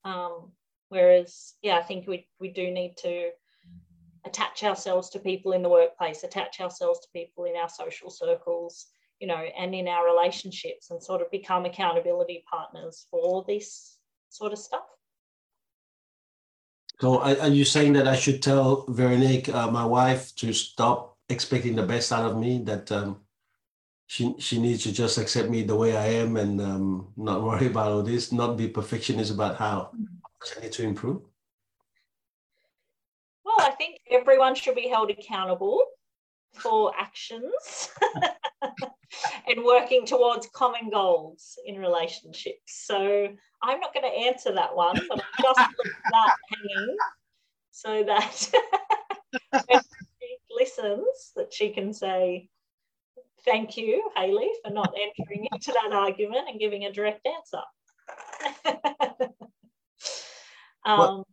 Um, 0.04 0.52
whereas 0.90 1.54
yeah 1.62 1.78
i 1.78 1.82
think 1.82 2.08
we, 2.08 2.28
we 2.40 2.50
do 2.50 2.72
need 2.72 2.96
to 2.98 3.30
attach 4.26 4.64
ourselves 4.64 5.10
to 5.10 5.20
people 5.20 5.54
in 5.54 5.62
the 5.62 5.70
workplace 5.70 6.24
attach 6.24 6.60
ourselves 6.60 7.00
to 7.00 7.08
people 7.14 7.46
in 7.46 7.56
our 7.56 7.70
social 7.70 8.10
circles 8.10 8.88
you 9.20 9.28
know, 9.28 9.44
and 9.58 9.74
in 9.74 9.88
our 9.88 10.06
relationships 10.06 10.92
and 10.92 11.02
sort 11.02 11.22
of 11.22 11.32
become 11.32 11.66
accountability 11.66 12.44
partners 12.50 13.08
for 13.10 13.44
this 13.48 13.98
sort 14.30 14.54
of 14.54 14.60
stuff. 14.60 14.84
So, 17.00 17.22
are, 17.22 17.48
you 17.48 17.64
saying 17.64 17.94
that 17.94 18.08
I 18.08 18.16
should 18.16 18.42
tell 18.42 18.86
Veronique, 18.88 19.50
uh, 19.50 19.70
my 19.70 19.86
wife, 19.86 20.36
to 20.38 20.52
stop 20.52 21.18
expecting 21.30 21.76
the 21.76 21.84
best 21.84 22.12
out 22.12 22.26
of 22.26 22.38
me? 22.38 22.64
That 22.64 22.92
um, 22.92 23.22
she 24.08 24.34
she 24.40 24.60
needs 24.60 24.82
to 24.84 24.92
just 24.92 25.20
accept 25.20 25.50
me 25.50 25.62
the 25.62 25.76
way 25.76 25.96
I 25.96 26.08
am 26.08 26.38
and 26.38 26.60
um, 26.60 27.08
not 27.16 27.44
worry 27.44 27.68
about 27.68 27.92
all 27.92 28.02
this, 28.02 28.32
not 28.32 28.58
be 28.58 28.68
perfectionist 28.68 29.32
about 29.32 29.58
how 29.58 29.92
I 30.58 30.62
need 30.62 30.72
to 30.74 30.84
improve. 30.84 31.22
Well, 33.44 33.56
I 33.60 33.72
think 33.72 34.00
everyone 34.10 34.56
should 34.56 34.76
be 34.76 34.88
held 34.88 35.10
accountable 35.10 35.82
for 36.54 36.92
actions 36.98 37.90
and 39.48 39.64
working 39.64 40.06
towards 40.06 40.48
common 40.54 40.90
goals 40.90 41.58
in 41.66 41.80
relationships. 41.80 42.84
So 42.86 43.28
I'm 43.64 43.80
not 43.80 43.94
going 43.94 44.10
to 44.10 44.18
answer 44.28 44.54
that 44.54 44.76
one, 44.76 45.00
but 45.10 45.20
I'm 45.20 45.44
just 45.44 45.60
that 46.12 46.36
hanging 46.50 46.98
so 47.72 48.04
that 48.04 48.52
when 49.68 49.82
she 50.20 50.38
listens, 50.52 51.32
that 51.36 51.54
she 51.54 51.70
can 51.70 51.94
say, 51.94 52.50
Thank 53.46 53.78
you, 53.78 54.10
Hayley, 54.18 54.50
for 54.62 54.72
not 54.72 54.94
entering 55.00 55.48
into 55.54 55.72
that 55.72 55.94
argument 55.94 56.50
and 56.50 56.60
giving 56.60 56.84
a 56.84 56.92
direct 56.92 57.26
answer. 57.26 57.62
Um, 60.88 61.24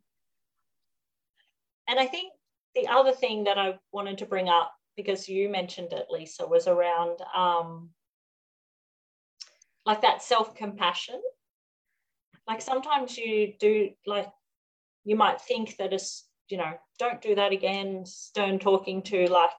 and 1.89 1.99
I 1.99 2.07
think 2.07 2.33
the 2.75 2.89
other 2.89 3.13
thing 3.13 3.45
that 3.45 3.59
I 3.59 3.79
wanted 3.93 4.19
to 4.19 4.27
bring 4.27 4.49
up 4.49 4.73
because 4.97 5.29
you 5.29 5.49
mentioned 5.49 5.93
it, 5.93 6.07
Lisa, 6.11 6.47
was 6.47 6.67
around 6.67 7.19
um, 7.37 7.91
like 9.87 10.03
that 10.03 10.23
self 10.23 10.55
compassion. 10.55 11.21
Like 12.47 12.61
sometimes 12.61 13.17
you 13.17 13.55
do, 13.59 13.91
like, 14.07 14.31
you 15.05 15.17
might 15.17 15.41
think 15.41 15.77
that 15.79 15.93
it's, 15.93 16.27
you 16.49 16.59
know, 16.59 16.73
don't 16.99 17.23
do 17.23 17.35
that 17.35 17.53
again, 17.53 18.05
stern 18.05 18.59
talking 18.59 19.03
to 19.03 19.27
like 19.31 19.51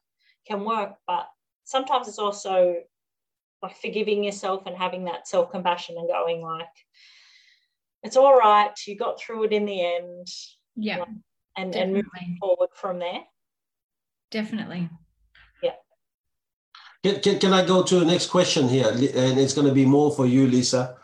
can 0.48 0.64
work, 0.64 0.96
but 1.08 1.28
sometimes 1.64 2.08
it's 2.08 2.20
also 2.20 2.76
like 3.62 3.76
forgiving 3.78 4.24
yourself 4.24 4.64
and 4.66 4.76
having 4.76 5.06
that 5.06 5.28
self 5.28 5.52
compassion 5.52 5.96
and 5.98 6.08
going, 6.08 6.42
like, 6.42 6.68
it's 8.06 8.18
all 8.18 8.38
right, 8.38 8.72
you 8.88 8.96
got 8.96 9.20
through 9.20 9.46
it 9.46 9.54
in 9.54 9.66
the 9.66 9.84
end. 9.84 10.28
Yeah. 10.76 11.00
Like, 11.00 11.08
and, 11.58 11.76
and 11.76 11.94
moving 11.94 12.38
forward 12.40 12.70
from 12.74 13.00
there. 13.00 13.22
Definitely. 14.32 14.90
Can, 17.04 17.20
can, 17.22 17.38
can 17.38 17.54
I 17.54 17.64
go 17.64 17.84
to 17.84 18.00
the 18.00 18.06
next 18.06 18.32
question 18.32 18.68
here? 18.68 18.88
And 18.90 19.38
it's 19.38 19.54
going 19.54 19.68
to 19.68 19.74
be 19.74 19.86
more 19.86 20.10
for 20.12 20.26
you, 20.26 20.48
Lisa. 20.48 20.98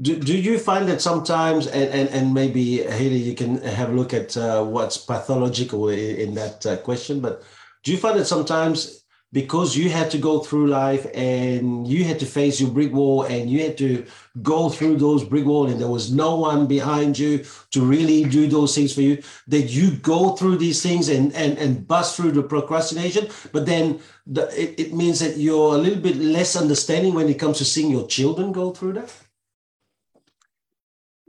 Do, 0.00 0.16
do 0.16 0.38
you 0.38 0.60
find 0.60 0.88
that 0.88 1.02
sometimes, 1.02 1.66
and, 1.66 1.90
and, 1.90 2.08
and 2.10 2.32
maybe 2.32 2.84
Hayley, 2.84 3.16
you 3.16 3.34
can 3.34 3.60
have 3.62 3.90
a 3.90 3.92
look 3.92 4.14
at 4.14 4.36
uh, 4.36 4.62
what's 4.62 4.96
pathological 4.96 5.88
in, 5.88 5.98
in 5.98 6.34
that 6.34 6.64
uh, 6.64 6.76
question, 6.76 7.18
but 7.20 7.42
do 7.82 7.90
you 7.90 7.98
find 7.98 8.16
that 8.16 8.26
sometimes 8.26 8.99
because 9.32 9.76
you 9.76 9.88
had 9.88 10.10
to 10.10 10.18
go 10.18 10.40
through 10.40 10.66
life 10.66 11.06
and 11.14 11.86
you 11.86 12.04
had 12.04 12.18
to 12.18 12.26
face 12.26 12.60
your 12.60 12.70
brick 12.70 12.92
wall 12.92 13.22
and 13.22 13.48
you 13.48 13.60
had 13.62 13.78
to 13.78 14.04
go 14.42 14.68
through 14.68 14.96
those 14.96 15.24
brick 15.24 15.44
wall 15.44 15.68
and 15.68 15.80
there 15.80 15.88
was 15.88 16.12
no 16.12 16.34
one 16.36 16.66
behind 16.66 17.18
you 17.18 17.44
to 17.70 17.82
really 17.82 18.24
do 18.24 18.46
those 18.48 18.74
things 18.74 18.92
for 18.92 19.02
you 19.02 19.22
that 19.46 19.70
you 19.70 19.92
go 19.96 20.34
through 20.36 20.56
these 20.56 20.82
things 20.82 21.08
and 21.08 21.32
and, 21.34 21.58
and 21.58 21.86
bust 21.86 22.16
through 22.16 22.32
the 22.32 22.42
procrastination 22.42 23.28
but 23.52 23.66
then 23.66 24.00
the, 24.26 24.46
it, 24.60 24.78
it 24.78 24.94
means 24.94 25.20
that 25.20 25.36
you're 25.36 25.74
a 25.74 25.78
little 25.78 26.00
bit 26.00 26.16
less 26.16 26.56
understanding 26.56 27.14
when 27.14 27.28
it 27.28 27.38
comes 27.38 27.58
to 27.58 27.64
seeing 27.64 27.90
your 27.90 28.06
children 28.06 28.52
go 28.52 28.72
through 28.72 28.92
that 28.92 29.12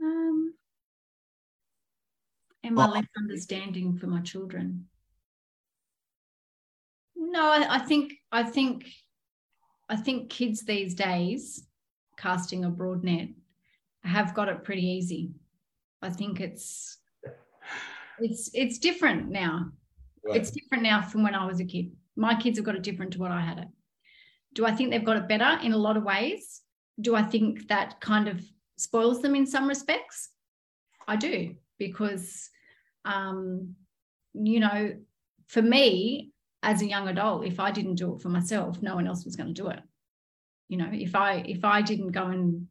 Um, 0.02 0.54
am 2.64 2.78
am 2.78 2.78
I 2.78 2.86
less 2.88 3.06
understanding 3.16 3.96
for 3.96 4.08
my 4.08 4.20
children? 4.20 4.88
No, 7.30 7.50
I, 7.50 7.76
I 7.76 7.78
think 7.78 8.14
I 8.32 8.42
think 8.42 8.84
I 9.88 9.96
think 9.96 10.28
kids 10.28 10.64
these 10.64 10.94
days, 10.94 11.66
casting 12.16 12.64
a 12.64 12.70
broad 12.70 13.04
net, 13.04 13.28
have 14.02 14.34
got 14.34 14.48
it 14.48 14.64
pretty 14.64 14.84
easy. 14.84 15.30
I 16.02 16.10
think 16.10 16.40
it's 16.40 16.98
it's 18.18 18.50
it's 18.54 18.78
different 18.78 19.28
now. 19.28 19.70
Right. 20.24 20.36
It's 20.36 20.50
different 20.50 20.82
now 20.82 21.00
from 21.00 21.22
when 21.22 21.34
I 21.34 21.46
was 21.46 21.60
a 21.60 21.64
kid. 21.64 21.92
My 22.16 22.34
kids 22.34 22.58
have 22.58 22.66
got 22.66 22.74
it 22.74 22.82
different 22.82 23.12
to 23.12 23.20
what 23.20 23.30
I 23.30 23.40
had 23.40 23.58
it. 23.58 23.68
Do 24.54 24.66
I 24.66 24.72
think 24.72 24.90
they've 24.90 25.04
got 25.04 25.16
it 25.16 25.28
better 25.28 25.58
in 25.62 25.72
a 25.72 25.78
lot 25.78 25.96
of 25.96 26.02
ways? 26.02 26.62
Do 27.00 27.14
I 27.14 27.22
think 27.22 27.68
that 27.68 28.00
kind 28.00 28.26
of 28.28 28.44
spoils 28.76 29.22
them 29.22 29.36
in 29.36 29.46
some 29.46 29.68
respects? 29.68 30.28
I 31.06 31.16
do 31.16 31.54
because, 31.78 32.50
um, 33.04 33.74
you 34.34 34.60
know, 34.60 34.94
for 35.46 35.62
me 35.62 36.32
as 36.62 36.80
a 36.80 36.86
young 36.86 37.08
adult, 37.08 37.44
if 37.44 37.58
I 37.58 37.70
didn't 37.70 37.96
do 37.96 38.14
it 38.14 38.20
for 38.20 38.28
myself, 38.28 38.80
no 38.82 38.94
one 38.94 39.06
else 39.06 39.24
was 39.24 39.36
going 39.36 39.52
to 39.52 39.62
do 39.62 39.68
it. 39.68 39.80
You 40.68 40.78
know, 40.78 40.88
if 40.92 41.14
I 41.14 41.42
if 41.46 41.64
I 41.64 41.82
didn't 41.82 42.12
go 42.12 42.26
and 42.26 42.68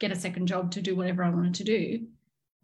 get 0.00 0.12
a 0.12 0.16
second 0.16 0.46
job 0.46 0.70
to 0.72 0.82
do 0.82 0.96
whatever 0.96 1.22
I 1.22 1.30
wanted 1.30 1.54
to 1.54 1.64
do, 1.64 2.06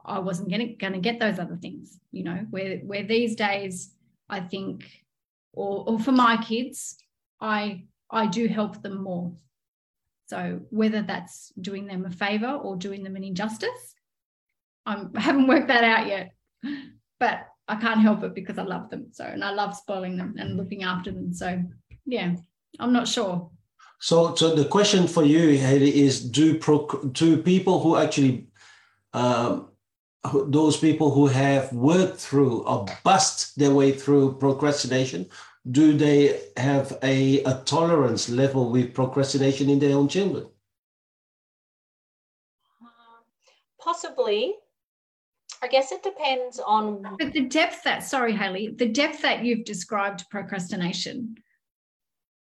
I 0.04 0.18
wasn't 0.20 0.50
going 0.50 0.78
to 0.78 0.98
get 1.00 1.20
those 1.20 1.38
other 1.38 1.56
things. 1.56 1.98
You 2.12 2.24
know, 2.24 2.46
where 2.50 2.78
where 2.78 3.02
these 3.02 3.36
days 3.36 3.92
I 4.28 4.40
think, 4.40 4.88
or 5.52 5.84
or 5.86 5.98
for 5.98 6.12
my 6.12 6.36
kids, 6.42 6.96
I 7.40 7.84
I 8.10 8.26
do 8.26 8.46
help 8.46 8.82
them 8.82 9.02
more. 9.02 9.32
So 10.28 10.60
whether 10.70 11.02
that's 11.02 11.52
doing 11.60 11.88
them 11.88 12.06
a 12.06 12.10
favor 12.10 12.52
or 12.52 12.76
doing 12.76 13.02
them 13.02 13.16
an 13.16 13.24
injustice, 13.24 13.94
I'm, 14.86 15.10
I 15.16 15.20
haven't 15.20 15.48
worked 15.48 15.68
that 15.68 15.84
out 15.84 16.06
yet. 16.06 16.32
But 17.18 17.48
I 17.70 17.76
can't 17.76 18.00
help 18.00 18.24
it 18.24 18.34
because 18.34 18.58
I 18.58 18.64
love 18.64 18.90
them. 18.90 19.06
So 19.12 19.24
and 19.24 19.44
I 19.44 19.52
love 19.52 19.76
spoiling 19.76 20.16
them 20.16 20.34
and 20.38 20.56
looking 20.56 20.82
after 20.82 21.12
them. 21.12 21.32
So 21.32 21.62
yeah, 22.04 22.34
I'm 22.80 22.92
not 22.92 23.06
sure. 23.06 23.48
So, 24.00 24.34
so 24.34 24.54
the 24.56 24.64
question 24.64 25.06
for 25.06 25.24
you, 25.24 25.56
Hayley, 25.56 26.00
is: 26.00 26.20
Do 26.20 26.58
pro, 26.58 26.88
do 27.12 27.36
people 27.40 27.80
who 27.80 27.96
actually, 27.96 28.48
um, 29.12 29.68
those 30.46 30.76
people 30.78 31.12
who 31.12 31.28
have 31.28 31.72
worked 31.72 32.18
through 32.18 32.62
or 32.64 32.86
bust 33.04 33.56
their 33.56 33.72
way 33.72 33.92
through 33.92 34.38
procrastination, 34.38 35.28
do 35.70 35.92
they 35.96 36.40
have 36.56 36.98
a, 37.04 37.44
a 37.44 37.62
tolerance 37.66 38.28
level 38.28 38.70
with 38.70 38.94
procrastination 38.94 39.70
in 39.70 39.78
their 39.78 39.96
own 39.96 40.08
children? 40.08 40.48
Um, 42.82 42.88
Possibly. 43.78 44.56
I 45.62 45.68
guess 45.68 45.92
it 45.92 46.02
depends 46.02 46.58
on 46.58 47.16
But 47.18 47.32
the 47.32 47.42
depth 47.42 47.82
that, 47.84 48.02
sorry, 48.02 48.32
Hayley, 48.32 48.68
the 48.68 48.88
depth 48.88 49.20
that 49.22 49.44
you've 49.44 49.64
described 49.64 50.28
procrastination, 50.30 51.36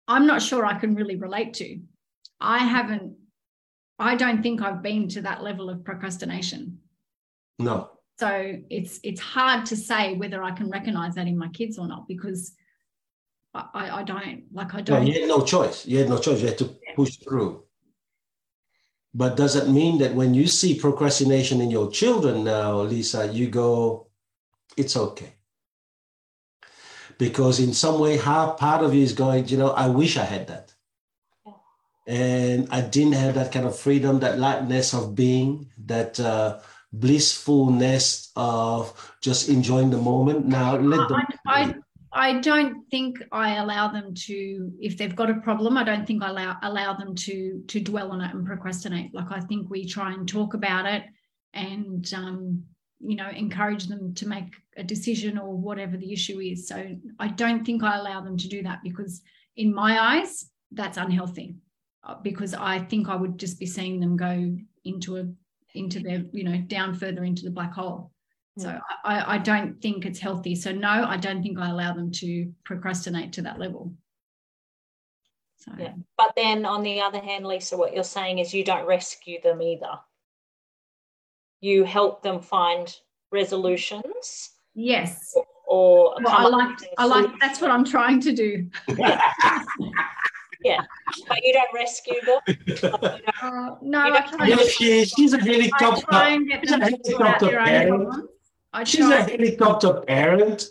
I'm 0.09 0.27
not 0.27 0.43
sure 0.43 0.67
I 0.67 0.79
can 0.79 0.95
really 0.95 1.17
relate 1.17 1.55
to. 1.55 1.79
I 2.41 2.59
haven't, 2.59 3.15
I 3.99 4.17
don't 4.17 4.43
think 4.43 4.61
I've 4.61 4.83
been 4.83 5.09
to 5.11 5.23
that 5.23 5.43
level 5.43 5.71
of 5.71 5.85
procrastination. 5.85 6.79
No. 7.59 7.91
So 8.19 8.57
it's 8.71 8.99
it's 9.03 9.21
hard 9.21 9.67
to 9.67 9.77
say 9.77 10.15
whether 10.15 10.43
I 10.43 10.51
can 10.51 10.71
recognize 10.71 11.15
that 11.17 11.27
in 11.27 11.37
my 11.37 11.49
kids 11.49 11.79
or 11.79 11.87
not 11.87 12.09
because 12.09 12.53
I, 13.53 13.67
I, 13.75 13.99
I 13.99 14.03
don't 14.05 14.45
like 14.53 14.75
I 14.75 14.81
don't 14.81 15.07
you 15.07 15.21
had 15.21 15.29
no 15.29 15.43
choice. 15.43 15.87
You 15.87 15.99
had 15.99 16.09
no 16.09 16.19
choice. 16.19 16.41
You 16.41 16.49
had 16.49 16.59
to 16.59 16.77
push 16.95 17.17
through. 17.19 17.66
But 19.17 19.35
does 19.35 19.57
it 19.57 19.71
mean 19.71 19.97
that 20.01 20.15
when 20.15 20.35
you 20.35 20.47
see 20.47 20.79
procrastination 20.79 21.63
in 21.63 21.71
your 21.71 21.91
children 21.91 22.45
now, 22.45 22.83
Lisa, 22.83 23.27
you 23.33 23.49
go, 23.49 24.09
it's 24.77 24.95
okay? 24.95 25.33
Because 27.17 27.59
in 27.59 27.73
some 27.73 27.99
way, 27.99 28.19
half 28.19 28.59
part 28.59 28.85
of 28.85 28.95
you 28.95 29.03
is 29.03 29.15
going, 29.15 29.49
you 29.49 29.57
know, 29.57 29.71
I 29.71 29.89
wish 29.89 30.19
I 30.19 30.25
had 30.25 30.49
that. 30.49 30.75
And 32.07 32.69
I 32.71 32.83
didn't 32.83 33.15
have 33.15 33.37
that 33.37 33.53
kind 33.53 33.65
of 33.65 33.79
freedom, 33.79 34.21
that 34.21 34.39
lightness 34.39 34.93
of 34.93 35.15
being, 35.15 35.73
that 35.87 36.21
uh, 36.21 36.61
blissfulness 36.93 38.33
of 38.37 38.93
just 39.23 39.49
enjoying 39.49 39.89
the 39.89 39.97
moment. 39.97 40.45
Now, 40.45 40.77
let 40.77 41.09
them. 41.09 41.23
I, 41.47 41.63
I, 41.63 41.75
I 42.17 42.41
don't 42.41 42.89
think 42.91 43.23
I 43.31 43.57
allow 43.57 43.89
them 43.89 44.15
to, 44.15 44.73
if 44.81 44.97
they've 44.97 45.15
got 45.15 45.29
a 45.29 45.35
problem, 45.35 45.77
I 45.77 45.85
don't 45.85 46.07
think 46.07 46.23
I 46.23 46.31
allow 46.31 46.57
allow 46.63 46.95
them 46.95 47.15
to 47.15 47.63
to 47.69 47.79
dwell 47.79 48.11
on 48.11 48.23
it 48.23 48.35
and 48.35 48.47
procrastinate. 48.47 49.13
Like 49.13 49.31
I 49.31 49.41
think 49.41 49.69
we 49.69 49.85
try 49.85 50.15
and 50.15 50.27
talk 50.27 50.55
about 50.55 50.87
it 50.87 51.05
and 51.53 52.11
um, 52.15 52.65
you 53.01 53.17
know 53.17 53.29
encourage 53.29 53.87
them 53.87 54.15
to 54.15 54.27
make 54.27 54.51
a 54.79 54.83
decision 54.83 55.37
or 55.37 55.55
whatever 55.59 55.99
the 55.99 56.11
issue 56.11 56.41
is. 56.41 56.67
So 56.67 56.97
I 57.19 57.29
don't 57.29 57.67
think 57.67 57.83
I 57.83 57.99
allow 57.99 58.23
them 58.23 58.39
to 58.39 58.49
do 58.49 58.63
that 58.63 58.81
because 58.83 59.21
in 59.57 59.75
my 59.75 60.01
eyes 60.01 60.51
that's 60.73 60.97
unhealthy. 60.97 61.57
Uh, 62.03 62.15
Because 62.23 62.55
I 62.55 62.79
think 62.79 63.11
I 63.11 63.17
would 63.17 63.39
just 63.39 63.61
be 63.61 63.67
seeing 63.67 64.01
them 64.01 64.17
go 64.17 64.57
into 64.85 65.19
a 65.19 65.25
into 65.75 66.01
their 66.01 66.25
you 66.33 66.45
know 66.45 66.59
down 66.67 66.95
further 66.95 67.25
into 67.25 67.45
the 67.45 67.51
black 67.51 67.75
hole. 67.75 68.11
So 68.59 68.79
I, 69.05 69.35
I 69.35 69.39
don't 69.39 69.81
think 69.83 70.07
it's 70.07 70.19
healthy. 70.19 70.55
So 70.55 70.73
no, 70.73 70.89
I 70.89 71.17
don't 71.19 71.43
think 71.43 71.59
I 71.59 71.69
allow 71.71 71.93
them 71.93 72.11
to 72.13 72.51
procrastinate 72.65 73.33
to 73.35 73.43
that 73.43 73.59
level. 73.59 73.93
So 75.59 75.73
Yeah. 75.79 75.93
But 76.17 76.33
then 76.37 76.65
on 76.65 76.83
the 76.83 77.01
other 77.01 77.21
hand, 77.21 77.47
Lisa, 77.47 77.77
what 77.77 77.95
you're 77.95 78.03
saying 78.05 78.39
is 78.39 78.55
you 78.55 78.65
don't 78.65 78.87
rescue 78.87 79.41
them 79.43 79.61
either. 79.61 79.99
You 81.61 81.85
help 81.85 82.23
them 82.23 82.41
find 82.41 82.95
resolutions 83.33 84.51
yes, 84.75 85.35
or 85.67 86.15
well, 86.23 86.29
I 86.37 86.47
like 86.49 86.79
I 86.99 87.05
like 87.07 87.27
that's 87.41 87.61
what 87.61 87.71
I'm 87.71 87.85
trying 87.85 88.21
to 88.21 88.33
do. 88.33 88.71
Yeah. 90.65 90.81
But 91.29 91.45
you 91.45 91.53
don't 91.53 91.73
rescue 91.73 92.21
them. 92.25 92.41
Don't- 92.81 93.05
Uh, 93.41 93.77
no, 93.83 94.01
I 94.01 94.11
don't- 94.11 94.29
try, 94.37 94.47
Yeah, 94.49 94.57
she, 94.57 95.05
she's 95.05 95.33
a 95.33 95.39
I 95.39 95.45
helicopter. 95.45 96.07
try 96.07 96.29
and 96.31 96.49
get 96.49 96.61
she's 96.63 96.73
a 96.73 96.79
them 96.79 96.91
to 97.03 97.11
sort 97.11 97.23
out 97.23 97.41
helicopter 97.41 97.47
their 97.47 97.61
own 97.93 98.07
problems. 98.07 98.29
I 98.77 98.85
She's 98.85 99.09
a 99.09 99.23
helicopter 99.23 99.95
parent. 100.07 100.67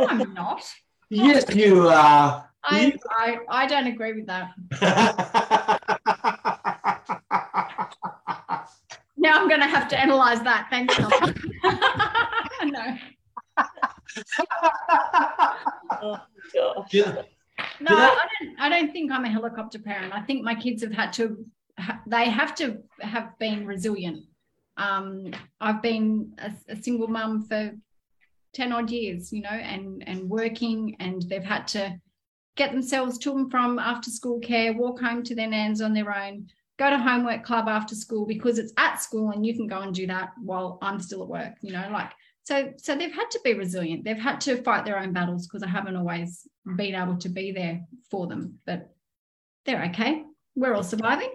No, 0.00 0.06
I'm 0.08 0.34
not. 0.34 0.62
Yes, 1.12 1.52
you 1.56 1.88
are. 1.88 2.48
I, 2.64 2.96
I 3.18 3.38
I 3.48 3.66
don't 3.66 3.88
agree 3.88 4.12
with 4.12 4.26
that. 4.26 4.50
Now 9.22 9.38
I'm 9.38 9.48
going 9.48 9.60
to 9.60 9.66
have 9.66 9.86
to 9.88 10.00
analyze 10.00 10.40
that. 10.42 10.68
Thanks. 10.70 10.94
Tom. 11.00 11.10
no, 12.70 12.96
Oh, 16.02 16.18
gosh. 16.54 16.88
Yeah. 16.92 17.22
no, 17.80 17.90
Did 17.90 17.98
I- 17.98 18.08
I 18.08 18.26
don't. 18.40 18.60
I 18.60 18.68
don't 18.70 18.92
think 18.92 19.12
I'm 19.12 19.24
a 19.24 19.28
helicopter 19.30 19.78
parent. 19.78 20.14
I 20.14 20.22
think 20.22 20.42
my 20.42 20.54
kids 20.54 20.82
have 20.82 20.92
had 20.92 21.12
to. 21.14 21.44
ha- 21.78 22.00
They 22.06 22.30
have 22.30 22.54
to 22.56 22.78
have 23.00 23.38
been 23.38 23.66
resilient. 23.66 24.24
Um, 24.80 25.32
I've 25.60 25.82
been 25.82 26.32
a, 26.38 26.52
a 26.72 26.82
single 26.82 27.08
mum 27.08 27.46
for 27.46 27.72
ten 28.52 28.72
odd 28.72 28.90
years, 28.90 29.32
you 29.32 29.42
know, 29.42 29.50
and 29.50 30.02
and 30.06 30.28
working, 30.28 30.96
and 31.00 31.22
they've 31.22 31.44
had 31.44 31.68
to 31.68 32.00
get 32.56 32.72
themselves 32.72 33.18
to 33.18 33.32
and 33.32 33.50
from 33.50 33.78
after 33.78 34.10
school 34.10 34.40
care, 34.40 34.72
walk 34.72 35.00
home 35.00 35.22
to 35.22 35.34
their 35.34 35.46
nans 35.46 35.80
on 35.80 35.94
their 35.94 36.14
own, 36.14 36.46
go 36.78 36.90
to 36.90 36.98
homework 36.98 37.44
club 37.44 37.68
after 37.68 37.94
school 37.94 38.26
because 38.26 38.58
it's 38.58 38.72
at 38.76 39.00
school 39.00 39.30
and 39.30 39.46
you 39.46 39.54
can 39.54 39.66
go 39.66 39.80
and 39.80 39.94
do 39.94 40.06
that 40.06 40.30
while 40.42 40.78
I'm 40.82 40.98
still 40.98 41.22
at 41.22 41.28
work, 41.28 41.54
you 41.60 41.72
know, 41.72 41.88
like 41.92 42.10
so 42.44 42.72
so 42.78 42.96
they've 42.96 43.12
had 43.12 43.30
to 43.30 43.40
be 43.44 43.54
resilient. 43.54 44.04
They've 44.04 44.16
had 44.16 44.40
to 44.42 44.62
fight 44.62 44.84
their 44.84 44.98
own 44.98 45.12
battles 45.12 45.46
because 45.46 45.62
I 45.62 45.68
haven't 45.68 45.96
always 45.96 46.46
been 46.76 46.94
able 46.94 47.16
to 47.18 47.28
be 47.28 47.52
there 47.52 47.82
for 48.10 48.26
them, 48.26 48.58
but 48.66 48.90
they're 49.66 49.84
okay. 49.90 50.24
We're 50.56 50.74
all 50.74 50.82
surviving. 50.82 51.32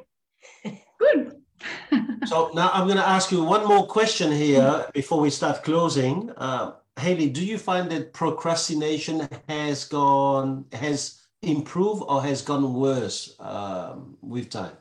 Good. 1.00 1.34
So 2.26 2.50
now 2.56 2.72
I'm 2.74 2.88
going 2.88 2.98
to 2.98 3.08
ask 3.08 3.32
you 3.32 3.44
one 3.44 3.68
more 3.68 3.86
question 3.86 4.32
here 4.32 4.88
before 4.94 5.20
we 5.20 5.30
start 5.30 5.64
closing. 5.64 6.32
Uh, 6.38 6.74
Hayley, 7.00 7.30
do 7.30 7.46
you 7.46 7.58
find 7.60 7.90
that 7.92 8.14
procrastination 8.14 9.28
has 9.48 9.86
gone 9.86 10.66
has 10.72 11.22
improved 11.44 12.04
or 12.08 12.24
has 12.24 12.42
gone 12.42 12.74
worse 12.74 13.36
um, 13.40 14.18
with 14.22 14.50
time? 14.50 14.76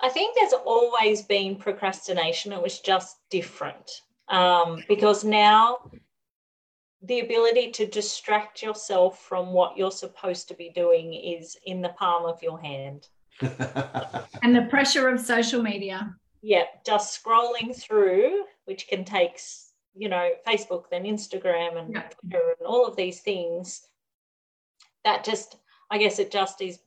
I 0.00 0.08
think 0.08 0.36
there's 0.36 0.52
always 0.52 1.22
been 1.22 1.56
procrastination. 1.56 2.52
It 2.52 2.62
was 2.62 2.80
just 2.80 3.18
different 3.30 4.02
um, 4.28 4.82
because 4.88 5.24
now 5.24 5.78
the 7.02 7.20
ability 7.20 7.70
to 7.72 7.86
distract 7.86 8.62
yourself 8.62 9.20
from 9.20 9.52
what 9.52 9.76
you're 9.76 9.90
supposed 9.90 10.48
to 10.48 10.54
be 10.54 10.70
doing 10.74 11.14
is 11.14 11.56
in 11.64 11.82
the 11.82 11.90
palm 11.90 12.24
of 12.24 12.42
your 12.42 12.60
hand. 12.60 13.08
and 14.42 14.54
the 14.54 14.66
pressure 14.70 15.08
of 15.08 15.20
social 15.20 15.62
media. 15.62 16.14
Yeah, 16.42 16.64
just 16.84 17.22
scrolling 17.22 17.74
through, 17.74 18.44
which 18.66 18.88
can 18.88 19.04
take, 19.04 19.40
you 19.94 20.08
know, 20.08 20.30
Facebook, 20.46 20.84
then 20.90 21.04
Instagram 21.04 21.78
and 21.78 21.92
Yeah. 21.92 22.02
Twitter 22.02 22.54
and 22.58 22.66
all 22.66 22.86
of 22.86 22.96
these 22.96 23.20
things. 23.20 23.86
That 25.04 25.24
just, 25.24 25.56
I 25.90 25.98
guess 25.98 26.18
it 26.18 26.30
just 26.30 26.60
is 26.60 26.78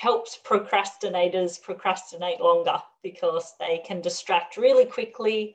helps 0.00 0.38
procrastinators 0.46 1.60
procrastinate 1.60 2.40
longer 2.40 2.80
because 3.02 3.54
they 3.60 3.82
can 3.84 4.00
distract 4.00 4.56
really 4.56 4.86
quickly 4.86 5.54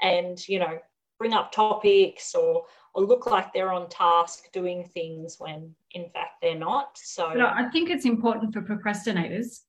and 0.00 0.48
you 0.48 0.58
know 0.58 0.78
bring 1.18 1.34
up 1.34 1.52
topics 1.52 2.34
or 2.34 2.64
or 2.94 3.02
look 3.04 3.26
like 3.26 3.52
they're 3.52 3.72
on 3.72 3.86
task 3.90 4.50
doing 4.52 4.82
things 4.94 5.36
when 5.38 5.74
in 5.96 6.10
fact 6.10 6.34
they're 6.40 6.58
not. 6.58 6.96
So 6.96 7.30
but 7.32 7.40
i 7.40 7.68
think 7.70 7.90
it's 7.90 8.04
important 8.04 8.52
for 8.52 8.62
procrastinators 8.62 9.60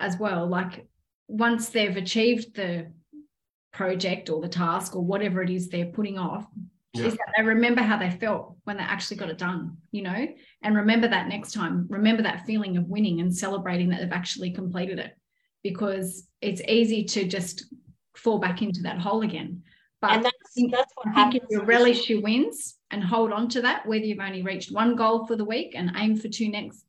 as 0.00 0.16
well 0.18 0.46
like 0.46 0.86
once 1.28 1.68
they've 1.68 1.96
achieved 1.96 2.54
the 2.54 2.90
project 3.72 4.30
or 4.30 4.40
the 4.40 4.48
task 4.48 4.96
or 4.96 5.04
whatever 5.04 5.42
it 5.42 5.50
is 5.50 5.68
they're 5.68 5.86
putting 5.98 6.18
off 6.18 6.46
yeah. 6.94 7.04
is 7.04 7.14
that 7.14 7.32
they 7.36 7.42
remember 7.42 7.82
how 7.82 7.98
they 7.98 8.10
felt 8.10 8.56
when 8.64 8.76
they 8.78 8.82
actually 8.82 9.16
got 9.16 9.30
it 9.30 9.38
done 9.38 9.76
you 9.98 10.02
know? 10.02 10.28
And 10.62 10.76
remember 10.76 11.08
that 11.08 11.28
next 11.28 11.52
time. 11.52 11.86
Remember 11.88 12.22
that 12.22 12.46
feeling 12.46 12.76
of 12.76 12.84
winning 12.86 13.20
and 13.20 13.34
celebrating 13.34 13.88
that 13.90 14.00
they've 14.00 14.12
actually 14.12 14.50
completed 14.50 14.98
it. 14.98 15.16
Because 15.62 16.28
it's 16.40 16.62
easy 16.68 17.04
to 17.04 17.24
just 17.24 17.64
fall 18.16 18.38
back 18.38 18.62
into 18.62 18.82
that 18.82 18.98
hole 18.98 19.22
again 19.22 19.62
but 20.00 20.12
and 20.12 20.24
that's, 20.24 20.54
that's 20.70 20.92
what 20.94 21.08
I 21.08 21.30
think 21.30 21.42
if 21.42 21.50
you 21.50 21.62
relish 21.62 22.08
your 22.08 22.20
wins 22.22 22.76
and 22.90 23.02
hold 23.02 23.32
on 23.32 23.48
to 23.50 23.62
that, 23.62 23.86
whether 23.86 24.04
you've 24.04 24.20
only 24.20 24.42
reached 24.42 24.72
one 24.72 24.94
goal 24.94 25.26
for 25.26 25.36
the 25.36 25.44
week 25.44 25.72
and 25.74 25.92
aim 25.96 26.16
for 26.16 26.28
two 26.28 26.48
next 26.48 26.84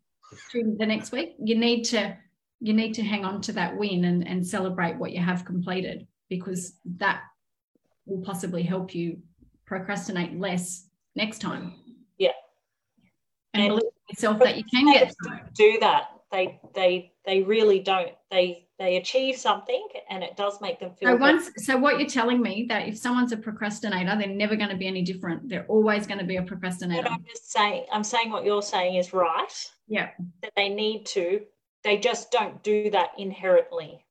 two 0.51 0.75
the 0.77 0.85
next 0.85 1.11
week, 1.11 1.35
you 1.43 1.57
need 1.57 1.83
to 1.85 2.15
you 2.59 2.73
need 2.73 2.93
to 2.93 3.03
hang 3.03 3.25
on 3.25 3.41
to 3.41 3.53
that 3.53 3.75
win 3.75 4.05
and, 4.05 4.27
and 4.27 4.45
celebrate 4.45 4.97
what 4.97 5.11
you 5.11 5.21
have 5.21 5.45
completed 5.45 6.05
because 6.29 6.73
that 6.97 7.21
will 8.05 8.21
possibly 8.21 8.63
help 8.63 8.93
you 8.93 9.17
procrastinate 9.65 10.37
less 10.39 10.85
next 11.15 11.39
time. 11.39 11.73
Yeah. 12.17 12.31
And, 13.53 13.63
and 13.63 13.69
believe 13.69 13.91
yourself 14.09 14.39
that 14.39 14.57
you 14.57 14.63
can 14.63 14.91
get 14.93 15.15
do 15.53 15.77
that. 15.81 16.09
They 16.31 16.59
they 16.75 17.13
they 17.25 17.41
really 17.41 17.79
don't. 17.79 18.11
They 18.29 18.67
they 18.79 18.95
achieve 18.95 19.35
something 19.35 19.85
and 20.09 20.23
it 20.23 20.37
does 20.37 20.61
make 20.61 20.79
them 20.79 20.91
feel 20.95 21.09
so 21.09 21.15
once 21.17 21.51
so 21.57 21.77
what 21.77 21.99
you're 21.99 22.09
telling 22.09 22.41
me 22.41 22.65
that 22.69 22.87
if 22.87 22.97
someone's 22.97 23.33
a 23.33 23.37
procrastinator 23.37 24.17
they're 24.17 24.27
never 24.27 24.55
going 24.55 24.69
to 24.69 24.77
be 24.77 24.87
any 24.87 25.03
different. 25.03 25.47
They're 25.49 25.65
always 25.67 26.07
going 26.07 26.19
to 26.19 26.25
be 26.25 26.37
a 26.37 26.43
procrastinator. 26.43 27.03
But 27.03 27.11
i'm 27.11 27.25
just 27.27 27.51
saying 27.51 27.85
i'm 27.91 28.03
saying 28.03 28.31
what 28.31 28.45
you're 28.45 28.61
saying 28.61 28.95
is 28.95 29.13
right. 29.13 29.53
Yeah. 29.87 30.09
That 30.41 30.53
they 30.55 30.69
need 30.69 31.05
to 31.07 31.41
they 31.83 31.97
just 31.97 32.31
don't 32.31 32.61
do 32.63 32.89
that 32.91 33.09
inherently. 33.17 34.05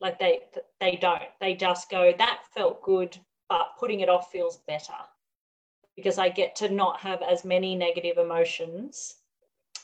Like 0.00 0.18
they 0.18 0.40
they 0.80 0.96
don't. 0.96 1.22
They 1.40 1.54
just 1.54 1.90
go 1.90 2.12
that 2.16 2.40
felt 2.54 2.82
good 2.82 3.18
but 3.48 3.72
putting 3.78 4.00
it 4.00 4.08
off 4.08 4.30
feels 4.30 4.58
better. 4.68 4.94
Because 5.96 6.18
i 6.18 6.28
get 6.28 6.56
to 6.56 6.70
not 6.70 7.00
have 7.00 7.22
as 7.22 7.44
many 7.44 7.74
negative 7.74 8.18
emotions 8.18 9.16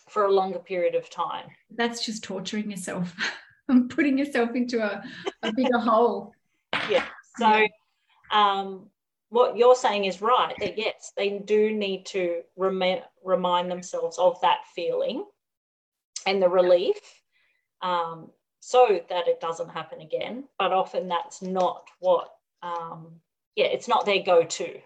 for 0.09 0.25
a 0.25 0.33
longer 0.33 0.59
period 0.59 0.95
of 0.95 1.11
time. 1.11 1.47
That's 1.71 2.05
just 2.07 2.25
torturing 2.25 2.71
yourself 2.71 3.15
putting 3.91 4.19
yourself 4.19 4.51
into 4.55 4.83
a, 4.83 5.03
a 5.43 5.53
bigger 5.53 5.79
hole. 5.79 6.35
Yeah. 6.91 7.05
So 7.39 7.67
um, 8.31 8.89
what 9.31 9.57
you're 9.57 9.75
saying 9.75 10.05
is 10.05 10.23
right 10.23 10.55
that 10.61 10.79
yes, 10.79 11.13
they 11.17 11.39
do 11.39 11.73
need 11.73 12.07
to 12.07 12.43
rem- 12.57 13.03
remind 13.25 13.71
themselves 13.71 14.19
of 14.19 14.41
that 14.43 14.59
feeling 14.75 15.25
and 16.27 16.43
the 16.43 16.49
relief 16.49 16.97
um, 17.83 18.31
so 18.61 19.01
that 19.09 19.29
it 19.29 19.41
doesn't 19.41 19.71
happen 19.71 20.01
again. 20.01 20.45
But 20.59 20.73
often 20.73 21.09
that's 21.09 21.43
not 21.43 21.89
what, 22.01 22.31
um, 22.63 23.13
yeah, 23.57 23.67
it's 23.67 23.89
not 23.89 24.07
their 24.07 24.23
go 24.23 24.45
to. 24.45 24.79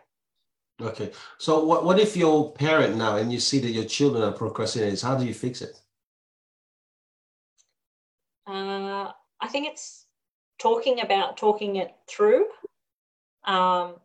Okay. 0.80 1.12
So 1.38 1.64
what, 1.64 1.84
what 1.84 1.98
if 1.98 2.16
you're 2.16 2.50
parent 2.50 2.96
now 2.96 3.16
and 3.16 3.32
you 3.32 3.40
see 3.40 3.58
that 3.60 3.70
your 3.70 3.84
children 3.84 4.22
are 4.22 4.32
procrastinators? 4.32 5.02
How 5.02 5.16
do 5.16 5.24
you 5.24 5.34
fix 5.34 5.62
it? 5.62 5.81
Uh, 8.46 9.10
I 9.40 9.48
think 9.48 9.68
it's 9.68 10.06
talking 10.58 11.00
about 11.00 11.36
talking 11.36 11.76
it 11.76 11.92
through, 12.08 12.46
um, 13.44 13.96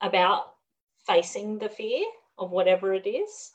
about 0.00 0.54
facing 1.06 1.58
the 1.58 1.68
fear 1.68 2.04
of 2.38 2.50
whatever 2.50 2.94
it 2.94 3.06
is. 3.06 3.52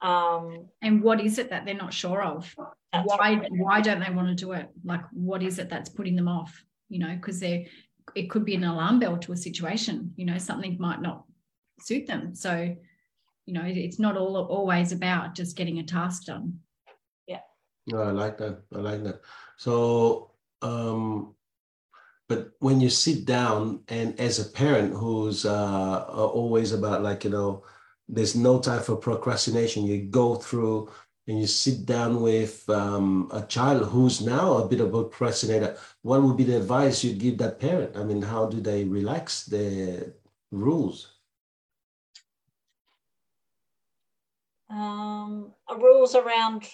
Um, 0.00 0.66
and 0.82 1.02
what 1.02 1.20
is 1.20 1.38
it 1.38 1.50
that 1.50 1.64
they're 1.64 1.74
not 1.74 1.94
sure 1.94 2.22
of? 2.22 2.52
Why 2.92 3.34
right. 3.34 3.48
why 3.52 3.80
don't 3.80 4.00
they 4.00 4.10
want 4.10 4.28
to 4.28 4.34
do 4.34 4.52
it? 4.52 4.68
Like 4.84 5.02
what 5.12 5.42
is 5.42 5.58
it 5.58 5.70
that's 5.70 5.88
putting 5.88 6.16
them 6.16 6.28
off? 6.28 6.64
You 6.88 6.98
know, 6.98 7.14
because 7.14 7.40
they 7.40 7.68
it 8.14 8.28
could 8.28 8.44
be 8.44 8.54
an 8.54 8.64
alarm 8.64 8.98
bell 8.98 9.16
to 9.18 9.32
a 9.32 9.36
situation. 9.36 10.12
You 10.16 10.26
know, 10.26 10.38
something 10.38 10.76
might 10.78 11.00
not 11.00 11.24
suit 11.80 12.06
them. 12.06 12.34
So, 12.34 12.76
you 13.46 13.54
know, 13.54 13.62
it's 13.64 13.98
not 13.98 14.16
all 14.16 14.36
always 14.36 14.92
about 14.92 15.34
just 15.34 15.56
getting 15.56 15.78
a 15.78 15.84
task 15.84 16.24
done. 16.24 16.58
No, 17.86 18.02
I 18.02 18.10
like 18.10 18.38
that. 18.38 18.62
I 18.74 18.78
like 18.78 19.02
that. 19.04 19.20
So, 19.56 20.30
um, 20.60 21.34
but 22.28 22.52
when 22.60 22.80
you 22.80 22.88
sit 22.88 23.24
down 23.24 23.82
and 23.88 24.18
as 24.20 24.38
a 24.38 24.50
parent 24.50 24.94
who's 24.94 25.44
uh, 25.44 26.04
always 26.08 26.72
about 26.72 27.02
like, 27.02 27.24
you 27.24 27.30
know, 27.30 27.64
there's 28.08 28.34
no 28.34 28.60
time 28.60 28.82
for 28.82 28.96
procrastination, 28.96 29.86
you 29.86 30.02
go 30.02 30.36
through 30.36 30.90
and 31.26 31.40
you 31.40 31.46
sit 31.46 31.86
down 31.86 32.20
with 32.20 32.68
um, 32.68 33.30
a 33.32 33.42
child 33.42 33.88
who's 33.88 34.20
now 34.20 34.54
a 34.54 34.68
bit 34.68 34.80
of 34.80 34.94
a 34.94 35.04
procrastinator, 35.04 35.76
what 36.02 36.22
would 36.22 36.36
be 36.36 36.44
the 36.44 36.56
advice 36.56 37.04
you'd 37.04 37.18
give 37.18 37.38
that 37.38 37.60
parent? 37.60 37.96
I 37.96 38.02
mean, 38.02 38.22
how 38.22 38.46
do 38.46 38.60
they 38.60 38.84
relax 38.84 39.46
the 39.46 40.14
rules? 40.50 41.12
Um, 44.68 45.52
rules 45.78 46.14
around 46.14 46.66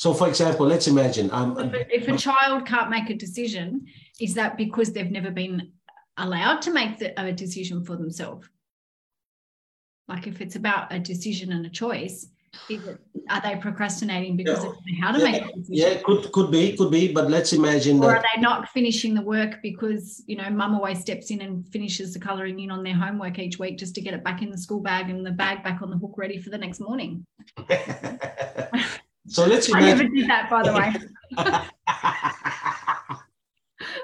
so, 0.00 0.14
for 0.14 0.28
example, 0.28 0.66
let's 0.66 0.86
imagine 0.86 1.30
um, 1.30 1.58
I'm. 1.58 1.74
if 1.74 2.08
a 2.08 2.16
child 2.16 2.64
can't 2.64 2.88
make 2.88 3.10
a 3.10 3.14
decision, 3.14 3.84
is 4.18 4.32
that 4.32 4.56
because 4.56 4.94
they've 4.94 5.10
never 5.10 5.30
been 5.30 5.72
allowed 6.16 6.62
to 6.62 6.72
make 6.72 6.98
the, 6.98 7.12
a 7.20 7.30
decision 7.32 7.84
for 7.84 7.96
themselves? 7.96 8.48
Like, 10.08 10.26
if 10.26 10.40
it's 10.40 10.56
about 10.56 10.90
a 10.90 10.98
decision 10.98 11.52
and 11.52 11.66
a 11.66 11.68
choice, 11.68 12.28
it, 12.70 12.80
are 13.28 13.42
they 13.42 13.56
procrastinating 13.56 14.38
because 14.38 14.64
yeah. 14.64 14.70
they 14.86 14.94
how 15.02 15.12
to 15.12 15.18
yeah. 15.18 15.32
make 15.32 15.42
a 15.42 15.52
decision? 15.52 15.66
Yeah, 15.68 16.00
could 16.02 16.32
could 16.32 16.50
be, 16.50 16.74
could 16.78 16.90
be. 16.90 17.12
But 17.12 17.28
let's 17.28 17.52
imagine. 17.52 17.98
Or 17.98 18.12
that, 18.12 18.20
are 18.20 18.24
they 18.34 18.40
not 18.40 18.70
finishing 18.70 19.12
the 19.12 19.20
work 19.20 19.60
because 19.62 20.24
you 20.26 20.36
know 20.36 20.48
mum 20.48 20.74
always 20.74 21.00
steps 21.00 21.30
in 21.30 21.42
and 21.42 21.68
finishes 21.68 22.14
the 22.14 22.20
colouring 22.20 22.58
in 22.58 22.70
on 22.70 22.82
their 22.82 22.94
homework 22.94 23.38
each 23.38 23.58
week 23.58 23.76
just 23.76 23.94
to 23.96 24.00
get 24.00 24.14
it 24.14 24.24
back 24.24 24.40
in 24.40 24.50
the 24.50 24.56
school 24.56 24.80
bag 24.80 25.10
and 25.10 25.26
the 25.26 25.30
bag 25.30 25.62
back 25.62 25.82
on 25.82 25.90
the 25.90 25.98
hook 25.98 26.14
ready 26.16 26.38
for 26.38 26.48
the 26.48 26.56
next 26.56 26.80
morning? 26.80 27.26
So 29.30 29.46
let's 29.46 29.68
imagine. 29.68 29.88
I 29.88 29.92
never 29.92 30.08
did 30.08 30.28
that, 30.28 30.50
by 30.50 30.62
the 30.64 30.72
way. 30.74 30.92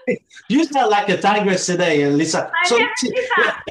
you 0.48 0.64
sound 0.64 0.90
like 0.90 1.08
a 1.08 1.20
tigress 1.20 1.66
today, 1.66 2.06
Lisa. 2.06 2.48
I 2.54 2.68
so, 2.68 2.76
never 2.78 2.92
did 3.02 3.14
that. 3.36 3.64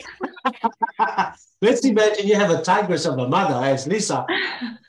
let's 1.61 1.85
imagine 1.85 2.27
you 2.27 2.35
have 2.35 2.49
a 2.49 2.61
tigress 2.61 3.05
of 3.05 3.17
a 3.19 3.29
mother 3.29 3.65
as 3.65 3.87
Lisa, 3.87 4.25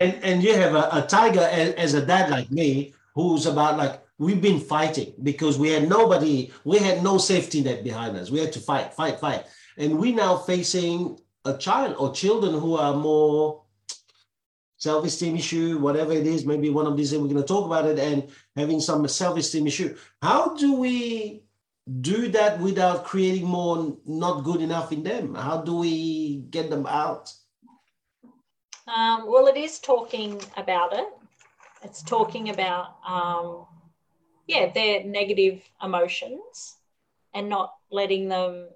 and, 0.00 0.14
and 0.24 0.42
you 0.42 0.54
have 0.54 0.74
a, 0.74 0.88
a 0.92 1.06
tiger 1.06 1.40
as, 1.40 1.74
as 1.74 1.94
a 1.94 2.04
dad 2.04 2.30
like 2.30 2.50
me, 2.50 2.92
who's 3.14 3.46
about 3.46 3.78
like 3.78 4.02
we've 4.18 4.42
been 4.42 4.58
fighting 4.58 5.12
because 5.22 5.60
we 5.60 5.70
had 5.70 5.88
nobody, 5.88 6.50
we 6.64 6.78
had 6.78 7.00
no 7.00 7.16
safety 7.16 7.62
net 7.62 7.84
behind 7.84 8.16
us. 8.16 8.30
We 8.30 8.40
had 8.40 8.52
to 8.54 8.60
fight, 8.60 8.92
fight, 8.92 9.20
fight. 9.20 9.44
And 9.78 9.98
we 9.98 10.10
now 10.10 10.36
facing 10.36 11.20
a 11.44 11.56
child 11.56 11.94
or 11.98 12.12
children 12.12 12.58
who 12.58 12.74
are 12.74 12.94
more 12.94 13.62
self-esteem 14.78 15.36
issue, 15.36 15.78
whatever 15.78 16.12
it 16.12 16.26
is, 16.26 16.44
maybe 16.44 16.70
one 16.70 16.86
of 16.86 16.96
these 16.96 17.12
we're 17.12 17.20
going 17.20 17.36
to 17.36 17.42
talk 17.42 17.66
about 17.66 17.86
it 17.86 17.98
and 17.98 18.28
having 18.56 18.80
some 18.80 19.06
self-esteem 19.08 19.66
issue. 19.66 19.96
How 20.20 20.54
do 20.54 20.74
we 20.74 21.42
do 22.00 22.28
that 22.28 22.60
without 22.60 23.04
creating 23.04 23.46
more 23.46 23.96
not 24.04 24.42
good 24.42 24.60
enough 24.60 24.92
in 24.92 25.02
them? 25.02 25.34
How 25.34 25.62
do 25.62 25.76
we 25.76 26.44
get 26.50 26.68
them 26.68 26.86
out? 26.86 27.32
Um, 28.86 29.26
well, 29.26 29.46
it 29.46 29.56
is 29.56 29.78
talking 29.78 30.40
about 30.56 30.92
it. 30.92 31.06
It's 31.82 32.02
talking 32.02 32.50
about, 32.50 32.96
um, 33.06 33.66
yeah, 34.46 34.70
their 34.72 35.04
negative 35.04 35.62
emotions 35.82 36.76
and 37.34 37.48
not 37.48 37.74
letting 37.90 38.28
them, 38.28 38.68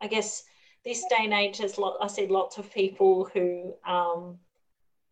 I 0.00 0.06
guess, 0.08 0.44
this 0.84 1.04
day 1.10 1.24
and 1.24 1.32
age, 1.32 1.58
there's 1.58 1.78
lot, 1.78 1.98
I 2.00 2.06
see 2.06 2.26
lots 2.26 2.58
of 2.58 2.72
people 2.72 3.28
who, 3.32 3.74
um, 3.86 4.38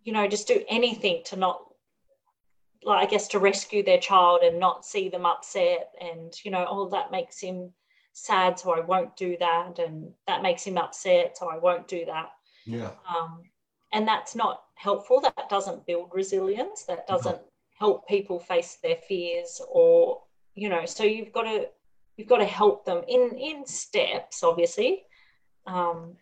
you 0.07 0.13
know, 0.13 0.29
just 0.29 0.47
do 0.47 0.65
anything 0.69 1.23
to 1.27 1.37
not, 1.37 1.61
like, 2.85 3.09
I 3.09 3.11
guess, 3.11 3.27
to 3.29 3.41
rescue 3.41 3.83
their 3.83 3.99
child 3.99 4.43
and 4.43 4.61
not 4.61 4.87
see 4.87 5.09
them 5.09 5.27
upset. 5.27 5.91
And, 6.01 6.33
you 6.45 6.53
know, 6.53 6.65
oh, 6.71 6.89
that 6.91 7.11
makes 7.11 7.41
him 7.41 7.73
sad, 8.13 8.57
so 8.57 8.73
I 8.73 8.81
won't 8.81 9.17
do 9.17 9.37
that. 9.41 9.81
And 9.81 10.13
that 10.29 10.43
makes 10.43 10.63
him 10.63 10.79
upset, 10.79 11.37
so 11.37 11.51
I 11.51 11.59
won't 11.59 11.89
do 11.89 12.05
that. 12.07 12.29
Yeah. 12.65 12.93
Um, 13.09 13.43
and 13.93 14.07
that's 14.07 14.37
not 14.37 14.63
helpful. 14.77 15.21
That 15.21 15.49
doesn't 15.51 15.87
build 15.87 16.11
resilience. 16.15 16.85
That 16.85 17.09
doesn't 17.09 17.41
help 17.77 18.07
people 18.07 18.39
face 18.39 18.79
their 18.85 18.99
fears 19.09 19.61
or, 19.69 20.23
you 20.55 20.69
know, 20.69 20.87
so 20.87 21.03
you've 21.03 21.33
got 21.33 21.43
to, 21.43 21.67
you've 22.17 22.29
got 22.29 22.39
to 22.39 22.47
help 22.47 22.85
them 22.85 23.03
in, 23.09 23.37
in 23.37 23.67
steps, 23.67 24.45
obviously. 24.45 25.03
Um, 25.67 26.17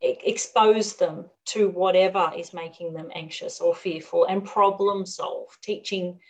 expose 0.00 0.94
them 0.96 1.26
to 1.46 1.68
whatever 1.70 2.30
is 2.36 2.54
making 2.54 2.92
them 2.92 3.10
anxious 3.14 3.60
or 3.60 3.74
fearful 3.74 4.24
and 4.24 4.44
problem 4.44 5.04
solve, 5.04 5.56
teaching 5.62 6.20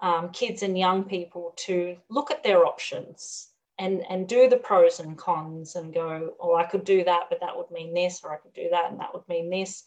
um, 0.00 0.30
kids 0.30 0.62
and 0.62 0.78
young 0.78 1.04
people 1.04 1.52
to 1.56 1.96
look 2.08 2.30
at 2.30 2.42
their 2.42 2.66
options 2.66 3.48
and 3.78 4.04
and 4.08 4.28
do 4.28 4.48
the 4.48 4.56
pros 4.56 5.00
and 5.00 5.18
cons 5.18 5.76
and 5.76 5.92
go 5.92 6.34
oh 6.40 6.54
i 6.54 6.64
could 6.64 6.84
do 6.84 7.04
that 7.04 7.24
but 7.28 7.40
that 7.40 7.56
would 7.56 7.70
mean 7.70 7.92
this 7.92 8.22
or 8.24 8.32
i 8.32 8.36
could 8.36 8.54
do 8.54 8.68
that 8.70 8.90
and 8.90 9.00
that 9.00 9.12
would 9.12 9.26
mean 9.28 9.50
this. 9.50 9.84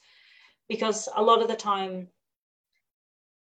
Because 0.68 1.10
a 1.16 1.22
lot 1.22 1.41
of 1.41 1.47
the 1.47 1.55
time 1.55 2.07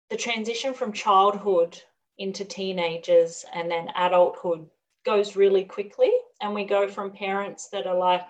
the 0.10 0.18
transition 0.18 0.74
from 0.74 0.94
childhood 0.94 1.82
into 2.18 2.46
teenagers 2.46 3.46
and 3.54 3.70
then 3.72 3.90
adulthood 3.96 4.68
goes 5.06 5.36
really 5.36 5.64
quickly 5.64 6.12
and 6.42 6.54
we 6.54 6.64
go 6.66 6.88
from 6.88 7.12
parents 7.12 7.70
that 7.70 7.88
are 7.88 7.98
like 7.98 8.30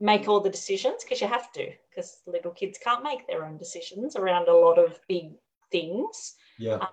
make 0.00 0.28
all 0.28 0.40
the 0.40 0.50
decisions 0.50 1.04
because 1.04 1.20
you 1.20 1.28
have 1.28 1.52
to 1.52 1.70
because 1.90 2.20
little 2.26 2.50
kids 2.50 2.78
can't 2.82 3.04
make 3.04 3.26
their 3.26 3.44
own 3.44 3.58
decisions 3.58 4.16
around 4.16 4.48
a 4.48 4.54
lot 4.54 4.78
of 4.78 4.98
big 5.08 5.32
things 5.70 6.34
yeah 6.58 6.74
um, 6.74 6.88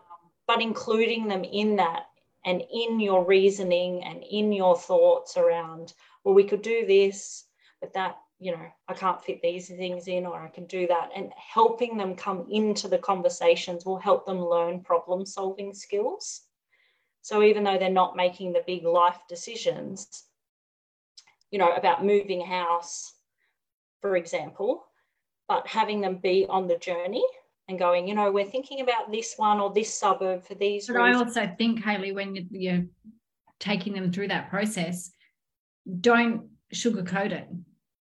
but 0.48 0.62
including 0.62 1.28
them 1.28 1.44
in 1.44 1.76
that 1.78 2.08
and 2.48 2.64
in 2.72 3.02
your 3.02 3.26
reasoning 3.26 4.06
and 4.06 4.24
in 4.24 4.54
your 4.54 4.78
thoughts 4.78 5.36
around, 5.36 5.94
well, 6.24 6.34
we 6.34 6.46
could 6.46 6.62
do 6.62 6.86
this, 6.88 7.44
but 7.82 7.94
that, 7.94 8.18
you 8.40 8.54
know, 8.54 8.66
I 8.88 8.94
can't 8.94 9.22
fit 9.22 9.42
these 9.42 9.68
things 9.68 10.08
in, 10.08 10.26
or 10.26 10.40
I 10.40 10.48
can 10.48 10.66
do 10.66 10.88
that. 10.88 11.10
And 11.14 11.34
helping 11.36 11.98
them 11.98 12.16
come 12.16 12.48
into 12.50 12.88
the 12.88 13.00
conversations 13.00 13.86
will 13.86 13.98
help 14.00 14.26
them 14.26 14.40
learn 14.40 14.80
problem 14.80 15.26
solving 15.26 15.74
skills. 15.74 16.44
So 17.22 17.44
even 17.44 17.66
though 17.66 17.78
they're 17.78 17.90
not 17.90 18.16
making 18.16 18.54
the 18.54 18.64
big 18.66 18.86
life 18.86 19.20
decisions, 19.28 20.24
you 21.52 21.60
know, 21.60 21.74
about 21.74 22.06
moving 22.06 22.46
house, 22.46 23.14
for 24.02 24.16
example, 24.16 24.86
but 25.48 25.66
having 25.68 26.02
them 26.02 26.18
be 26.18 26.46
on 26.50 26.68
the 26.68 26.78
journey 26.78 27.26
and 27.68 27.80
going, 27.80 28.08
you 28.08 28.16
know, 28.16 28.32
we're 28.32 28.46
thinking 28.46 28.82
about 28.82 29.12
this 29.12 29.36
one 29.38 29.60
or 29.60 29.74
this 29.74 29.94
suburb 29.94 30.46
for 30.46 30.56
these. 30.56 30.88
But 30.88 30.96
reasons. 30.96 31.38
I 31.38 31.44
also 31.44 31.56
think, 31.58 31.84
Hayley, 31.84 32.12
when 32.12 32.48
you're 32.52 32.86
taking 33.60 33.94
them 33.94 34.12
through 34.12 34.30
that 34.30 34.50
process, 34.50 35.12
don't 36.02 36.48
sugarcoat 36.74 37.32
it. 37.32 37.48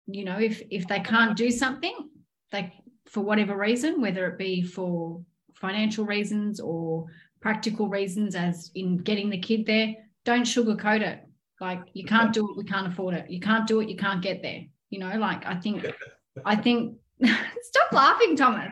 You 0.08 0.26
know, 0.26 0.38
if 0.40 0.62
if 0.70 0.88
they 0.88 1.00
can't 1.00 1.36
do 1.36 1.50
something, 1.52 2.10
they 2.52 2.74
for 3.08 3.22
whatever 3.22 3.58
reason, 3.58 4.02
whether 4.02 4.28
it 4.28 4.38
be 4.38 4.62
for 4.62 5.22
financial 5.56 6.06
reasons 6.06 6.60
or 6.60 7.06
practical 7.42 7.90
reasons, 7.90 8.36
as 8.36 8.72
in 8.76 8.98
getting 8.98 9.30
the 9.30 9.38
kid 9.38 9.66
there, 9.66 9.94
don't 10.26 10.44
sugarcoat 10.44 11.02
it. 11.02 11.25
Like 11.66 11.82
you 11.94 12.06
can't 12.06 12.32
do 12.32 12.48
it, 12.48 12.58
we 12.58 12.64
can't 12.64 12.86
afford 12.86 13.16
it. 13.16 13.28
You 13.28 13.40
can't 13.40 13.66
do 13.66 13.80
it, 13.82 13.90
you 13.90 13.98
can't 13.98 14.22
get 14.22 14.44
there. 14.44 14.62
You 14.92 15.00
know, 15.00 15.18
like 15.18 15.48
I 15.48 15.56
think, 15.56 15.84
I 16.46 16.56
think. 16.56 16.98
stop 17.62 17.92
laughing, 17.92 18.36
Thomas. 18.36 18.70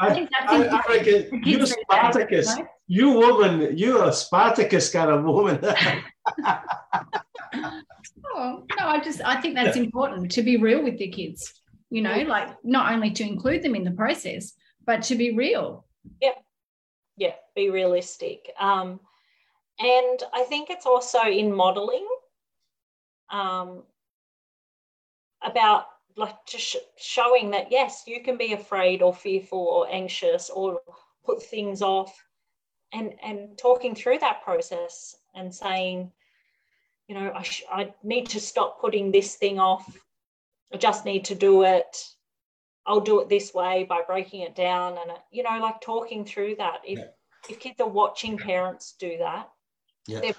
I, 0.00 0.26
I, 0.48 0.66
I 0.66 0.82
reckon 0.88 1.42
you 1.44 1.64
Spartacus, 1.66 2.56
you 2.88 3.10
woman, 3.12 3.78
you're 3.78 4.08
a 4.08 4.12
Spartacus 4.12 4.90
kind 4.90 5.08
of 5.08 5.22
woman. 5.22 5.60
oh, 8.34 8.64
no, 8.76 8.86
I 8.86 9.00
just 9.04 9.20
I 9.24 9.40
think 9.40 9.54
that's 9.54 9.76
important 9.76 10.32
to 10.32 10.42
be 10.42 10.56
real 10.56 10.82
with 10.82 10.98
your 10.98 11.12
kids. 11.12 11.62
You 11.90 12.02
know, 12.02 12.22
like 12.22 12.48
not 12.64 12.92
only 12.92 13.12
to 13.12 13.22
include 13.22 13.62
them 13.62 13.76
in 13.76 13.84
the 13.84 13.92
process, 13.92 14.52
but 14.84 15.02
to 15.02 15.14
be 15.14 15.36
real. 15.36 15.86
Yeah, 16.20 16.38
yeah, 17.16 17.34
be 17.54 17.70
realistic. 17.70 18.50
Um, 18.58 18.98
and 19.80 20.22
I 20.34 20.42
think 20.42 20.68
it's 20.68 20.84
also 20.84 21.22
in 21.22 21.54
modeling 21.54 22.06
um, 23.30 23.82
about 25.42 25.86
like 26.16 26.34
just 26.46 26.76
showing 26.98 27.50
that 27.52 27.70
yes 27.70 28.02
you 28.06 28.22
can 28.22 28.36
be 28.36 28.52
afraid 28.52 29.00
or 29.00 29.14
fearful 29.14 29.58
or 29.58 29.88
anxious 29.90 30.50
or 30.50 30.80
put 31.24 31.42
things 31.42 31.80
off. 31.80 32.24
And 32.92 33.14
and 33.22 33.56
talking 33.56 33.94
through 33.94 34.18
that 34.18 34.42
process 34.42 35.16
and 35.34 35.54
saying 35.54 36.10
you 37.08 37.14
know 37.14 37.32
I, 37.34 37.42
sh- 37.42 37.62
I 37.72 37.94
need 38.02 38.28
to 38.30 38.40
stop 38.40 38.80
putting 38.80 39.10
this 39.10 39.36
thing 39.36 39.58
off. 39.58 39.96
I 40.74 40.76
just 40.76 41.06
need 41.06 41.24
to 41.26 41.34
do 41.34 41.62
it. 41.62 42.04
I'll 42.86 43.00
do 43.00 43.20
it 43.20 43.28
this 43.28 43.54
way 43.54 43.84
by 43.84 44.02
breaking 44.06 44.42
it 44.42 44.56
down. 44.56 44.98
And 44.98 45.16
you 45.30 45.42
know 45.42 45.58
like 45.58 45.80
talking 45.80 46.24
through 46.24 46.56
that. 46.56 46.80
If 46.84 46.98
yeah. 46.98 47.04
if 47.48 47.60
kids 47.60 47.80
are 47.80 47.88
watching 47.88 48.36
parents 48.36 48.94
do 48.98 49.16
that 49.18 49.48
yeah. 50.06 50.32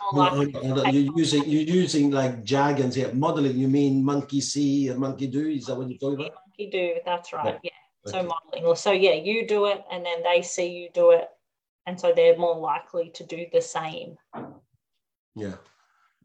you're 0.92 1.18
using 1.18 1.44
you're 1.46 1.62
using 1.62 2.12
like 2.12 2.44
jargons 2.44 2.96
here. 2.96 3.14
Modeling, 3.14 3.58
you 3.58 3.68
mean 3.68 4.04
monkey 4.04 4.42
see 4.42 4.90
and 4.90 5.00
monkey 5.00 5.28
do? 5.28 5.48
Is 5.48 5.66
that 5.68 5.76
what 5.76 5.90
you're 5.90 5.98
talking 5.98 6.26
about? 6.26 6.40
Monkey 6.48 6.70
do, 6.72 6.96
that's 7.06 7.32
right. 7.34 7.60
Yeah. 7.64 7.72
yeah. 8.06 8.12
So 8.12 8.24
modeling. 8.24 8.76
So 8.76 8.92
yeah, 8.92 9.14
you 9.14 9.48
do 9.48 9.68
it 9.68 9.84
and 9.92 10.06
then 10.06 10.24
they 10.24 10.42
see 10.42 10.68
you 10.68 10.90
do 10.94 11.12
it. 11.12 11.30
And 11.86 12.00
so 12.00 12.14
they're 12.16 12.38
more 12.38 12.58
likely 12.58 13.10
to 13.16 13.24
do 13.26 13.46
the 13.52 13.62
same. 13.62 14.18
Yeah. 15.36 15.56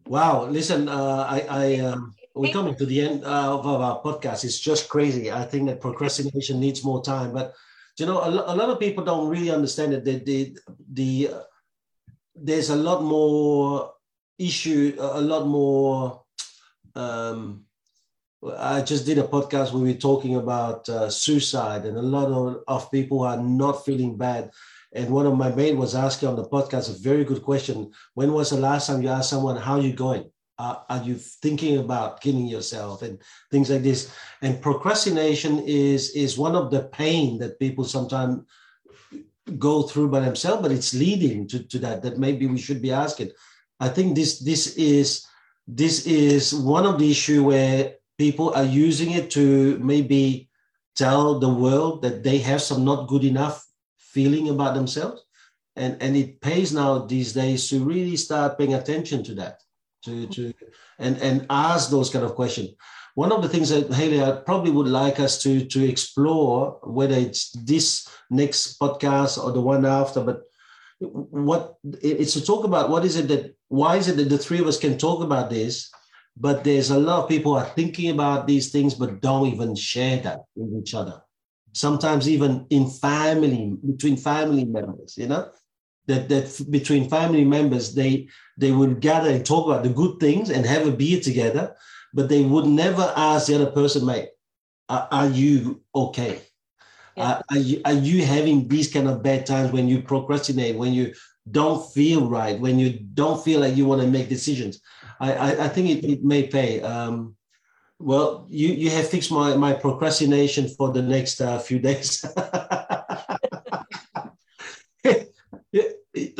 Wow. 0.06 0.46
Listen, 0.46 0.88
uh, 0.88 1.26
I, 1.28 1.46
I 1.48 1.76
um, 1.80 2.14
we're 2.34 2.52
coming 2.52 2.76
to 2.76 2.86
the 2.86 3.00
end 3.00 3.24
uh, 3.24 3.58
of 3.58 3.66
our 3.66 4.02
podcast. 4.02 4.44
It's 4.44 4.60
just 4.60 4.88
crazy. 4.88 5.32
I 5.32 5.44
think 5.44 5.68
that 5.68 5.80
procrastination 5.80 6.60
needs 6.60 6.84
more 6.84 7.02
time, 7.02 7.32
but 7.32 7.54
you 7.98 8.04
know, 8.04 8.20
a, 8.20 8.28
a 8.28 8.54
lot 8.54 8.68
of 8.68 8.78
people 8.78 9.04
don't 9.04 9.28
really 9.28 9.50
understand 9.50 9.94
it. 9.94 10.04
The 10.04 10.18
the 10.18 10.58
the 10.92 11.30
there's 12.36 12.70
a 12.70 12.76
lot 12.76 13.02
more 13.02 13.92
issue, 14.38 14.94
a 14.98 15.20
lot 15.20 15.46
more. 15.46 16.22
Um, 16.94 17.64
I 18.58 18.82
just 18.82 19.06
did 19.06 19.18
a 19.18 19.22
podcast 19.22 19.72
where 19.72 19.82
we 19.82 19.92
were 19.92 19.98
talking 19.98 20.36
about 20.36 20.88
uh, 20.88 21.10
suicide, 21.10 21.84
and 21.84 21.96
a 21.96 22.02
lot 22.02 22.30
of, 22.30 22.62
of 22.68 22.90
people 22.90 23.22
are 23.22 23.38
not 23.42 23.84
feeling 23.84 24.16
bad. 24.16 24.50
And 24.94 25.10
one 25.10 25.26
of 25.26 25.36
my 25.36 25.50
mates 25.50 25.76
was 25.76 25.94
asking 25.94 26.28
on 26.28 26.36
the 26.36 26.44
podcast 26.48 26.88
a 26.88 27.02
very 27.02 27.24
good 27.24 27.42
question. 27.42 27.90
When 28.14 28.32
was 28.32 28.50
the 28.50 28.56
last 28.56 28.86
time 28.86 29.02
you 29.02 29.08
asked 29.08 29.30
someone, 29.30 29.56
How 29.56 29.74
are 29.74 29.80
you 29.80 29.92
going? 29.92 30.30
Uh, 30.58 30.76
are 30.88 31.02
you 31.02 31.16
thinking 31.16 31.78
about 31.78 32.22
killing 32.22 32.46
yourself 32.46 33.02
and 33.02 33.20
things 33.50 33.68
like 33.68 33.82
this? 33.82 34.10
And 34.40 34.62
procrastination 34.62 35.58
is, 35.66 36.10
is 36.10 36.38
one 36.38 36.56
of 36.56 36.70
the 36.70 36.84
pain 36.84 37.38
that 37.40 37.58
people 37.58 37.84
sometimes 37.84 38.40
go 39.58 39.82
through 39.82 40.08
by 40.08 40.20
themselves, 40.20 40.62
but 40.62 40.72
it's 40.72 40.94
leading 40.94 41.46
to, 41.48 41.62
to 41.68 41.78
that, 41.78 42.02
that 42.02 42.18
maybe 42.18 42.46
we 42.46 42.58
should 42.58 42.82
be 42.82 42.92
asking. 42.92 43.30
I 43.78 43.88
think 43.88 44.16
this 44.16 44.40
this 44.40 44.76
is 44.76 45.26
this 45.66 46.06
is 46.06 46.54
one 46.54 46.86
of 46.86 46.98
the 46.98 47.10
issue 47.10 47.44
where 47.44 47.94
people 48.18 48.52
are 48.54 48.64
using 48.64 49.12
it 49.12 49.30
to 49.32 49.78
maybe 49.78 50.48
tell 50.94 51.38
the 51.38 51.48
world 51.48 52.02
that 52.02 52.22
they 52.22 52.38
have 52.38 52.62
some 52.62 52.84
not 52.84 53.08
good 53.08 53.24
enough 53.24 53.66
feeling 53.98 54.48
about 54.48 54.74
themselves. 54.74 55.22
And, 55.76 56.00
and 56.00 56.16
it 56.16 56.40
pays 56.40 56.72
now 56.72 57.00
these 57.00 57.34
days 57.34 57.68
to 57.68 57.84
really 57.84 58.16
start 58.16 58.56
paying 58.56 58.72
attention 58.72 59.22
to 59.24 59.34
that, 59.34 59.60
to, 60.04 60.26
to 60.28 60.54
and, 60.98 61.18
and 61.18 61.46
ask 61.50 61.90
those 61.90 62.08
kind 62.08 62.24
of 62.24 62.34
questions. 62.34 62.70
One 63.16 63.32
of 63.32 63.42
the 63.42 63.48
things 63.48 63.70
that 63.70 63.92
Hayley, 63.92 64.22
I 64.22 64.32
probably 64.32 64.70
would 64.70 64.88
like 64.88 65.18
us 65.20 65.42
to, 65.42 65.64
to 65.64 65.88
explore, 65.88 66.78
whether 66.84 67.16
it's 67.16 67.50
this 67.52 68.06
next 68.28 68.78
podcast 68.78 69.42
or 69.42 69.52
the 69.52 69.60
one 69.60 69.86
after, 69.86 70.22
but 70.22 70.42
what 71.00 71.76
it's 72.02 72.32
to 72.34 72.44
talk 72.44 72.64
about 72.64 72.88
what 72.88 73.04
is 73.04 73.16
it 73.16 73.28
that 73.28 73.54
why 73.68 73.96
is 73.96 74.08
it 74.08 74.16
that 74.16 74.30
the 74.30 74.38
three 74.38 74.60
of 74.60 74.66
us 74.66 74.78
can 74.78 74.96
talk 74.96 75.22
about 75.22 75.50
this 75.50 75.90
but 76.38 76.64
there's 76.64 76.90
a 76.90 76.98
lot 76.98 77.22
of 77.22 77.28
people 77.28 77.54
are 77.54 77.66
thinking 77.66 78.10
about 78.10 78.46
these 78.46 78.70
things 78.70 78.94
but 78.94 79.20
don't 79.20 79.46
even 79.48 79.74
share 79.74 80.18
that 80.20 80.40
with 80.54 80.82
each 80.82 80.94
other. 80.94 81.22
Sometimes 81.72 82.28
even 82.28 82.66
in 82.70 82.88
family 82.88 83.74
between 83.86 84.16
family 84.16 84.64
members 84.64 85.16
you 85.18 85.26
know? 85.26 85.50
That 86.06 86.28
that 86.28 86.66
between 86.70 87.10
family 87.10 87.44
members 87.44 87.94
they 87.94 88.28
they 88.56 88.72
would 88.72 89.00
gather 89.00 89.30
and 89.30 89.44
talk 89.44 89.66
about 89.66 89.82
the 89.82 89.90
good 89.90 90.18
things 90.20 90.50
and 90.50 90.64
have 90.64 90.86
a 90.86 90.92
beer 90.92 91.20
together 91.20 91.74
but 92.16 92.30
they 92.30 92.42
would 92.42 92.64
never 92.64 93.12
ask 93.14 93.46
the 93.46 93.54
other 93.54 93.70
person, 93.70 94.06
mate, 94.06 94.30
are, 94.88 95.06
are 95.12 95.28
you 95.28 95.82
okay? 95.94 96.40
Yeah. 97.14 97.28
Uh, 97.28 97.42
are, 97.50 97.58
you, 97.58 97.80
are 97.84 97.92
you 97.92 98.24
having 98.24 98.66
these 98.66 98.90
kind 98.90 99.06
of 99.06 99.22
bad 99.22 99.44
times 99.44 99.70
when 99.70 99.86
you 99.86 100.00
procrastinate, 100.00 100.76
when 100.76 100.94
you 100.94 101.12
don't 101.50 101.92
feel 101.92 102.26
right, 102.26 102.58
when 102.58 102.78
you 102.78 102.98
don't 103.12 103.44
feel 103.44 103.60
like 103.60 103.76
you 103.76 103.84
want 103.84 104.00
to 104.00 104.08
make 104.08 104.30
decisions? 104.30 104.80
I, 105.20 105.32
I, 105.34 105.64
I 105.64 105.68
think 105.68 105.90
it, 105.90 106.04
it 106.10 106.24
may 106.24 106.46
pay. 106.46 106.80
Um, 106.80 107.36
well, 107.98 108.46
you, 108.48 108.68
you 108.68 108.88
have 108.90 109.08
fixed 109.08 109.30
my, 109.30 109.54
my 109.54 109.74
procrastination 109.74 110.68
for 110.68 110.92
the 110.92 111.02
next 111.02 111.42
uh, 111.42 111.58
few 111.58 111.78
days. 111.90 112.24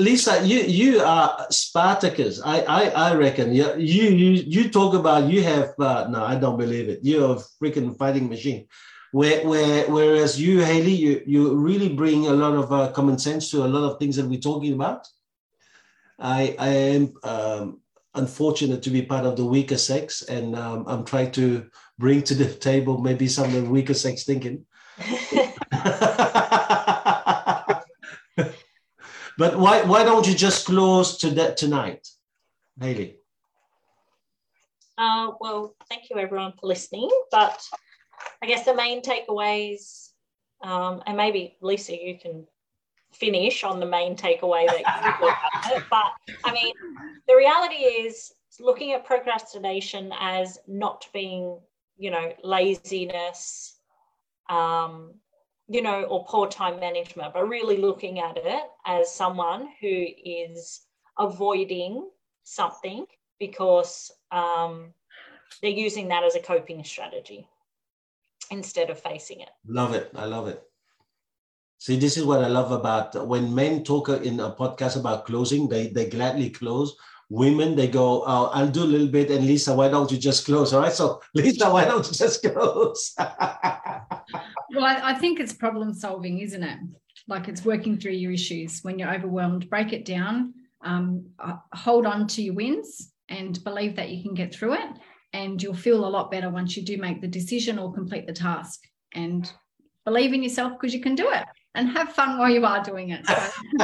Lisa, 0.06 0.46
you 0.46 0.60
you 0.60 1.00
are 1.00 1.46
Spartacus. 1.50 2.40
I 2.40 2.60
I, 2.60 2.82
I 3.08 3.14
reckon 3.16 3.52
you, 3.52 3.74
you 3.74 4.08
you 4.54 4.70
talk 4.70 4.94
about 4.94 5.28
you 5.28 5.42
have 5.42 5.74
uh, 5.80 6.06
no, 6.08 6.22
I 6.22 6.36
don't 6.36 6.56
believe 6.56 6.88
it. 6.88 7.00
You're 7.02 7.34
a 7.34 7.42
freaking 7.58 7.98
fighting 7.98 8.28
machine. 8.28 8.68
Where, 9.10 9.44
where 9.48 9.90
whereas 9.90 10.40
you, 10.40 10.62
Hayley, 10.62 10.92
you 10.92 11.22
you 11.26 11.56
really 11.56 11.88
bring 11.88 12.26
a 12.26 12.38
lot 12.44 12.54
of 12.54 12.72
uh, 12.72 12.92
common 12.92 13.18
sense 13.18 13.50
to 13.50 13.64
a 13.64 13.72
lot 13.74 13.90
of 13.90 13.98
things 13.98 14.14
that 14.14 14.26
we're 14.26 14.48
talking 14.50 14.74
about. 14.74 15.08
I 16.20 16.54
I 16.56 16.68
am 16.94 17.14
um, 17.24 17.80
unfortunate 18.14 18.82
to 18.84 18.90
be 18.90 19.02
part 19.02 19.26
of 19.26 19.36
the 19.36 19.44
weaker 19.44 19.78
sex, 19.78 20.22
and 20.22 20.54
um, 20.54 20.84
I'm 20.86 21.04
trying 21.04 21.32
to 21.32 21.66
bring 21.98 22.22
to 22.22 22.34
the 22.34 22.46
table 22.54 22.98
maybe 22.98 23.26
some 23.26 23.46
of 23.46 23.64
the 23.64 23.70
weaker 23.76 23.94
sex 23.94 24.22
thinking. 24.22 24.66
But 29.38 29.58
why 29.58 29.82
why 29.82 30.02
don't 30.02 30.26
you 30.26 30.34
just 30.34 30.66
close 30.66 31.18
to 31.18 31.30
that 31.30 31.56
tonight, 31.56 32.08
Hayley? 32.80 33.18
Uh, 34.98 35.32
well, 35.40 35.74
thank 35.88 36.08
you 36.08 36.16
everyone 36.18 36.52
for 36.58 36.66
listening. 36.66 37.10
But 37.30 37.62
I 38.42 38.46
guess 38.46 38.64
the 38.64 38.74
main 38.74 39.02
takeaways, 39.02 40.10
um, 40.62 41.02
and 41.06 41.16
maybe 41.16 41.56
Lisa, 41.60 41.92
you 41.92 42.18
can 42.18 42.46
finish 43.12 43.62
on 43.62 43.78
the 43.80 43.86
main 43.86 44.16
takeaway 44.16 44.66
that 44.66 44.78
you 45.04 45.74
got. 45.80 45.90
But 45.90 46.36
I 46.44 46.52
mean, 46.52 46.72
the 47.28 47.36
reality 47.36 47.76
is 47.76 48.32
looking 48.58 48.92
at 48.92 49.04
procrastination 49.04 50.12
as 50.18 50.58
not 50.66 51.06
being, 51.12 51.58
you 51.98 52.10
know, 52.10 52.32
laziness, 52.42 53.76
um, 54.48 55.14
you 55.68 55.82
know, 55.82 56.04
or 56.04 56.24
poor 56.26 56.48
time 56.48 56.78
management, 56.78 57.34
but 57.34 57.48
really 57.48 57.76
looking 57.76 58.20
at 58.20 58.36
it 58.36 58.64
as 58.86 59.12
someone 59.12 59.68
who 59.80 60.06
is 60.24 60.82
avoiding 61.18 62.08
something 62.44 63.06
because 63.38 64.12
um, 64.30 64.92
they're 65.60 65.70
using 65.70 66.08
that 66.08 66.24
as 66.24 66.36
a 66.36 66.40
coping 66.40 66.84
strategy 66.84 67.48
instead 68.50 68.90
of 68.90 69.00
facing 69.00 69.40
it. 69.40 69.50
Love 69.66 69.94
it. 69.94 70.10
I 70.14 70.24
love 70.26 70.46
it. 70.46 70.62
See, 71.78 71.98
this 71.98 72.16
is 72.16 72.24
what 72.24 72.42
I 72.42 72.48
love 72.48 72.70
about 72.70 73.26
when 73.26 73.54
men 73.54 73.84
talk 73.84 74.08
in 74.08 74.40
a 74.40 74.50
podcast 74.52 74.98
about 74.98 75.26
closing, 75.26 75.68
they, 75.68 75.88
they 75.88 76.08
gladly 76.08 76.50
close. 76.50 76.96
Women, 77.28 77.74
they 77.74 77.88
go, 77.88 78.22
oh, 78.24 78.50
I'll 78.54 78.70
do 78.70 78.84
a 78.84 78.84
little 78.84 79.08
bit. 79.08 79.30
And 79.30 79.44
Lisa, 79.44 79.74
why 79.74 79.88
don't 79.88 80.10
you 80.10 80.16
just 80.16 80.46
close? 80.46 80.72
All 80.72 80.80
right. 80.80 80.92
So, 80.92 81.20
Lisa, 81.34 81.70
why 81.70 81.84
don't 81.84 82.06
you 82.06 82.12
just 82.12 82.42
close? 82.42 83.14
well, 84.76 84.84
I, 84.84 85.10
I 85.10 85.14
think 85.14 85.40
it's 85.40 85.52
problem 85.52 85.92
solving, 85.94 86.40
isn't 86.40 86.62
it? 86.62 86.78
Like 87.28 87.48
it's 87.48 87.64
working 87.64 87.98
through 87.98 88.12
your 88.12 88.32
issues. 88.32 88.80
When 88.82 88.98
you're 88.98 89.12
overwhelmed, 89.12 89.68
break 89.68 89.92
it 89.92 90.04
down, 90.04 90.54
um, 90.84 91.26
uh, 91.38 91.54
hold 91.72 92.06
on 92.06 92.26
to 92.28 92.42
your 92.42 92.54
wins 92.54 93.12
and 93.28 93.62
believe 93.64 93.96
that 93.96 94.10
you 94.10 94.22
can 94.22 94.34
get 94.34 94.54
through 94.54 94.74
it. 94.74 94.90
And 95.32 95.60
you'll 95.62 95.74
feel 95.74 96.04
a 96.04 96.08
lot 96.08 96.30
better 96.30 96.48
once 96.48 96.76
you 96.76 96.84
do 96.84 96.96
make 96.98 97.20
the 97.20 97.26
decision 97.28 97.78
or 97.78 97.92
complete 97.92 98.26
the 98.26 98.32
task. 98.32 98.80
And 99.12 99.50
believe 100.04 100.32
in 100.32 100.42
yourself 100.42 100.72
because 100.72 100.94
you 100.94 101.00
can 101.00 101.14
do 101.14 101.28
it 101.30 101.44
and 101.74 101.88
have 101.90 102.12
fun 102.12 102.38
while 102.38 102.50
you 102.50 102.64
are 102.64 102.82
doing 102.82 103.10
it. 103.10 103.26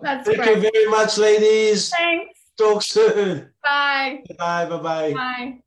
That's 0.00 0.26
Thank 0.26 0.38
great. 0.38 0.56
you 0.56 0.70
very 0.70 0.86
much, 0.90 1.16
ladies. 1.18 1.90
Thanks. 1.90 2.40
Talk 2.58 2.82
soon. 2.82 3.50
Bye. 3.62 4.22
Bye. 4.38 4.66
Bye. 4.66 4.78
Bye. 4.78 5.12
Bye. 5.12 5.58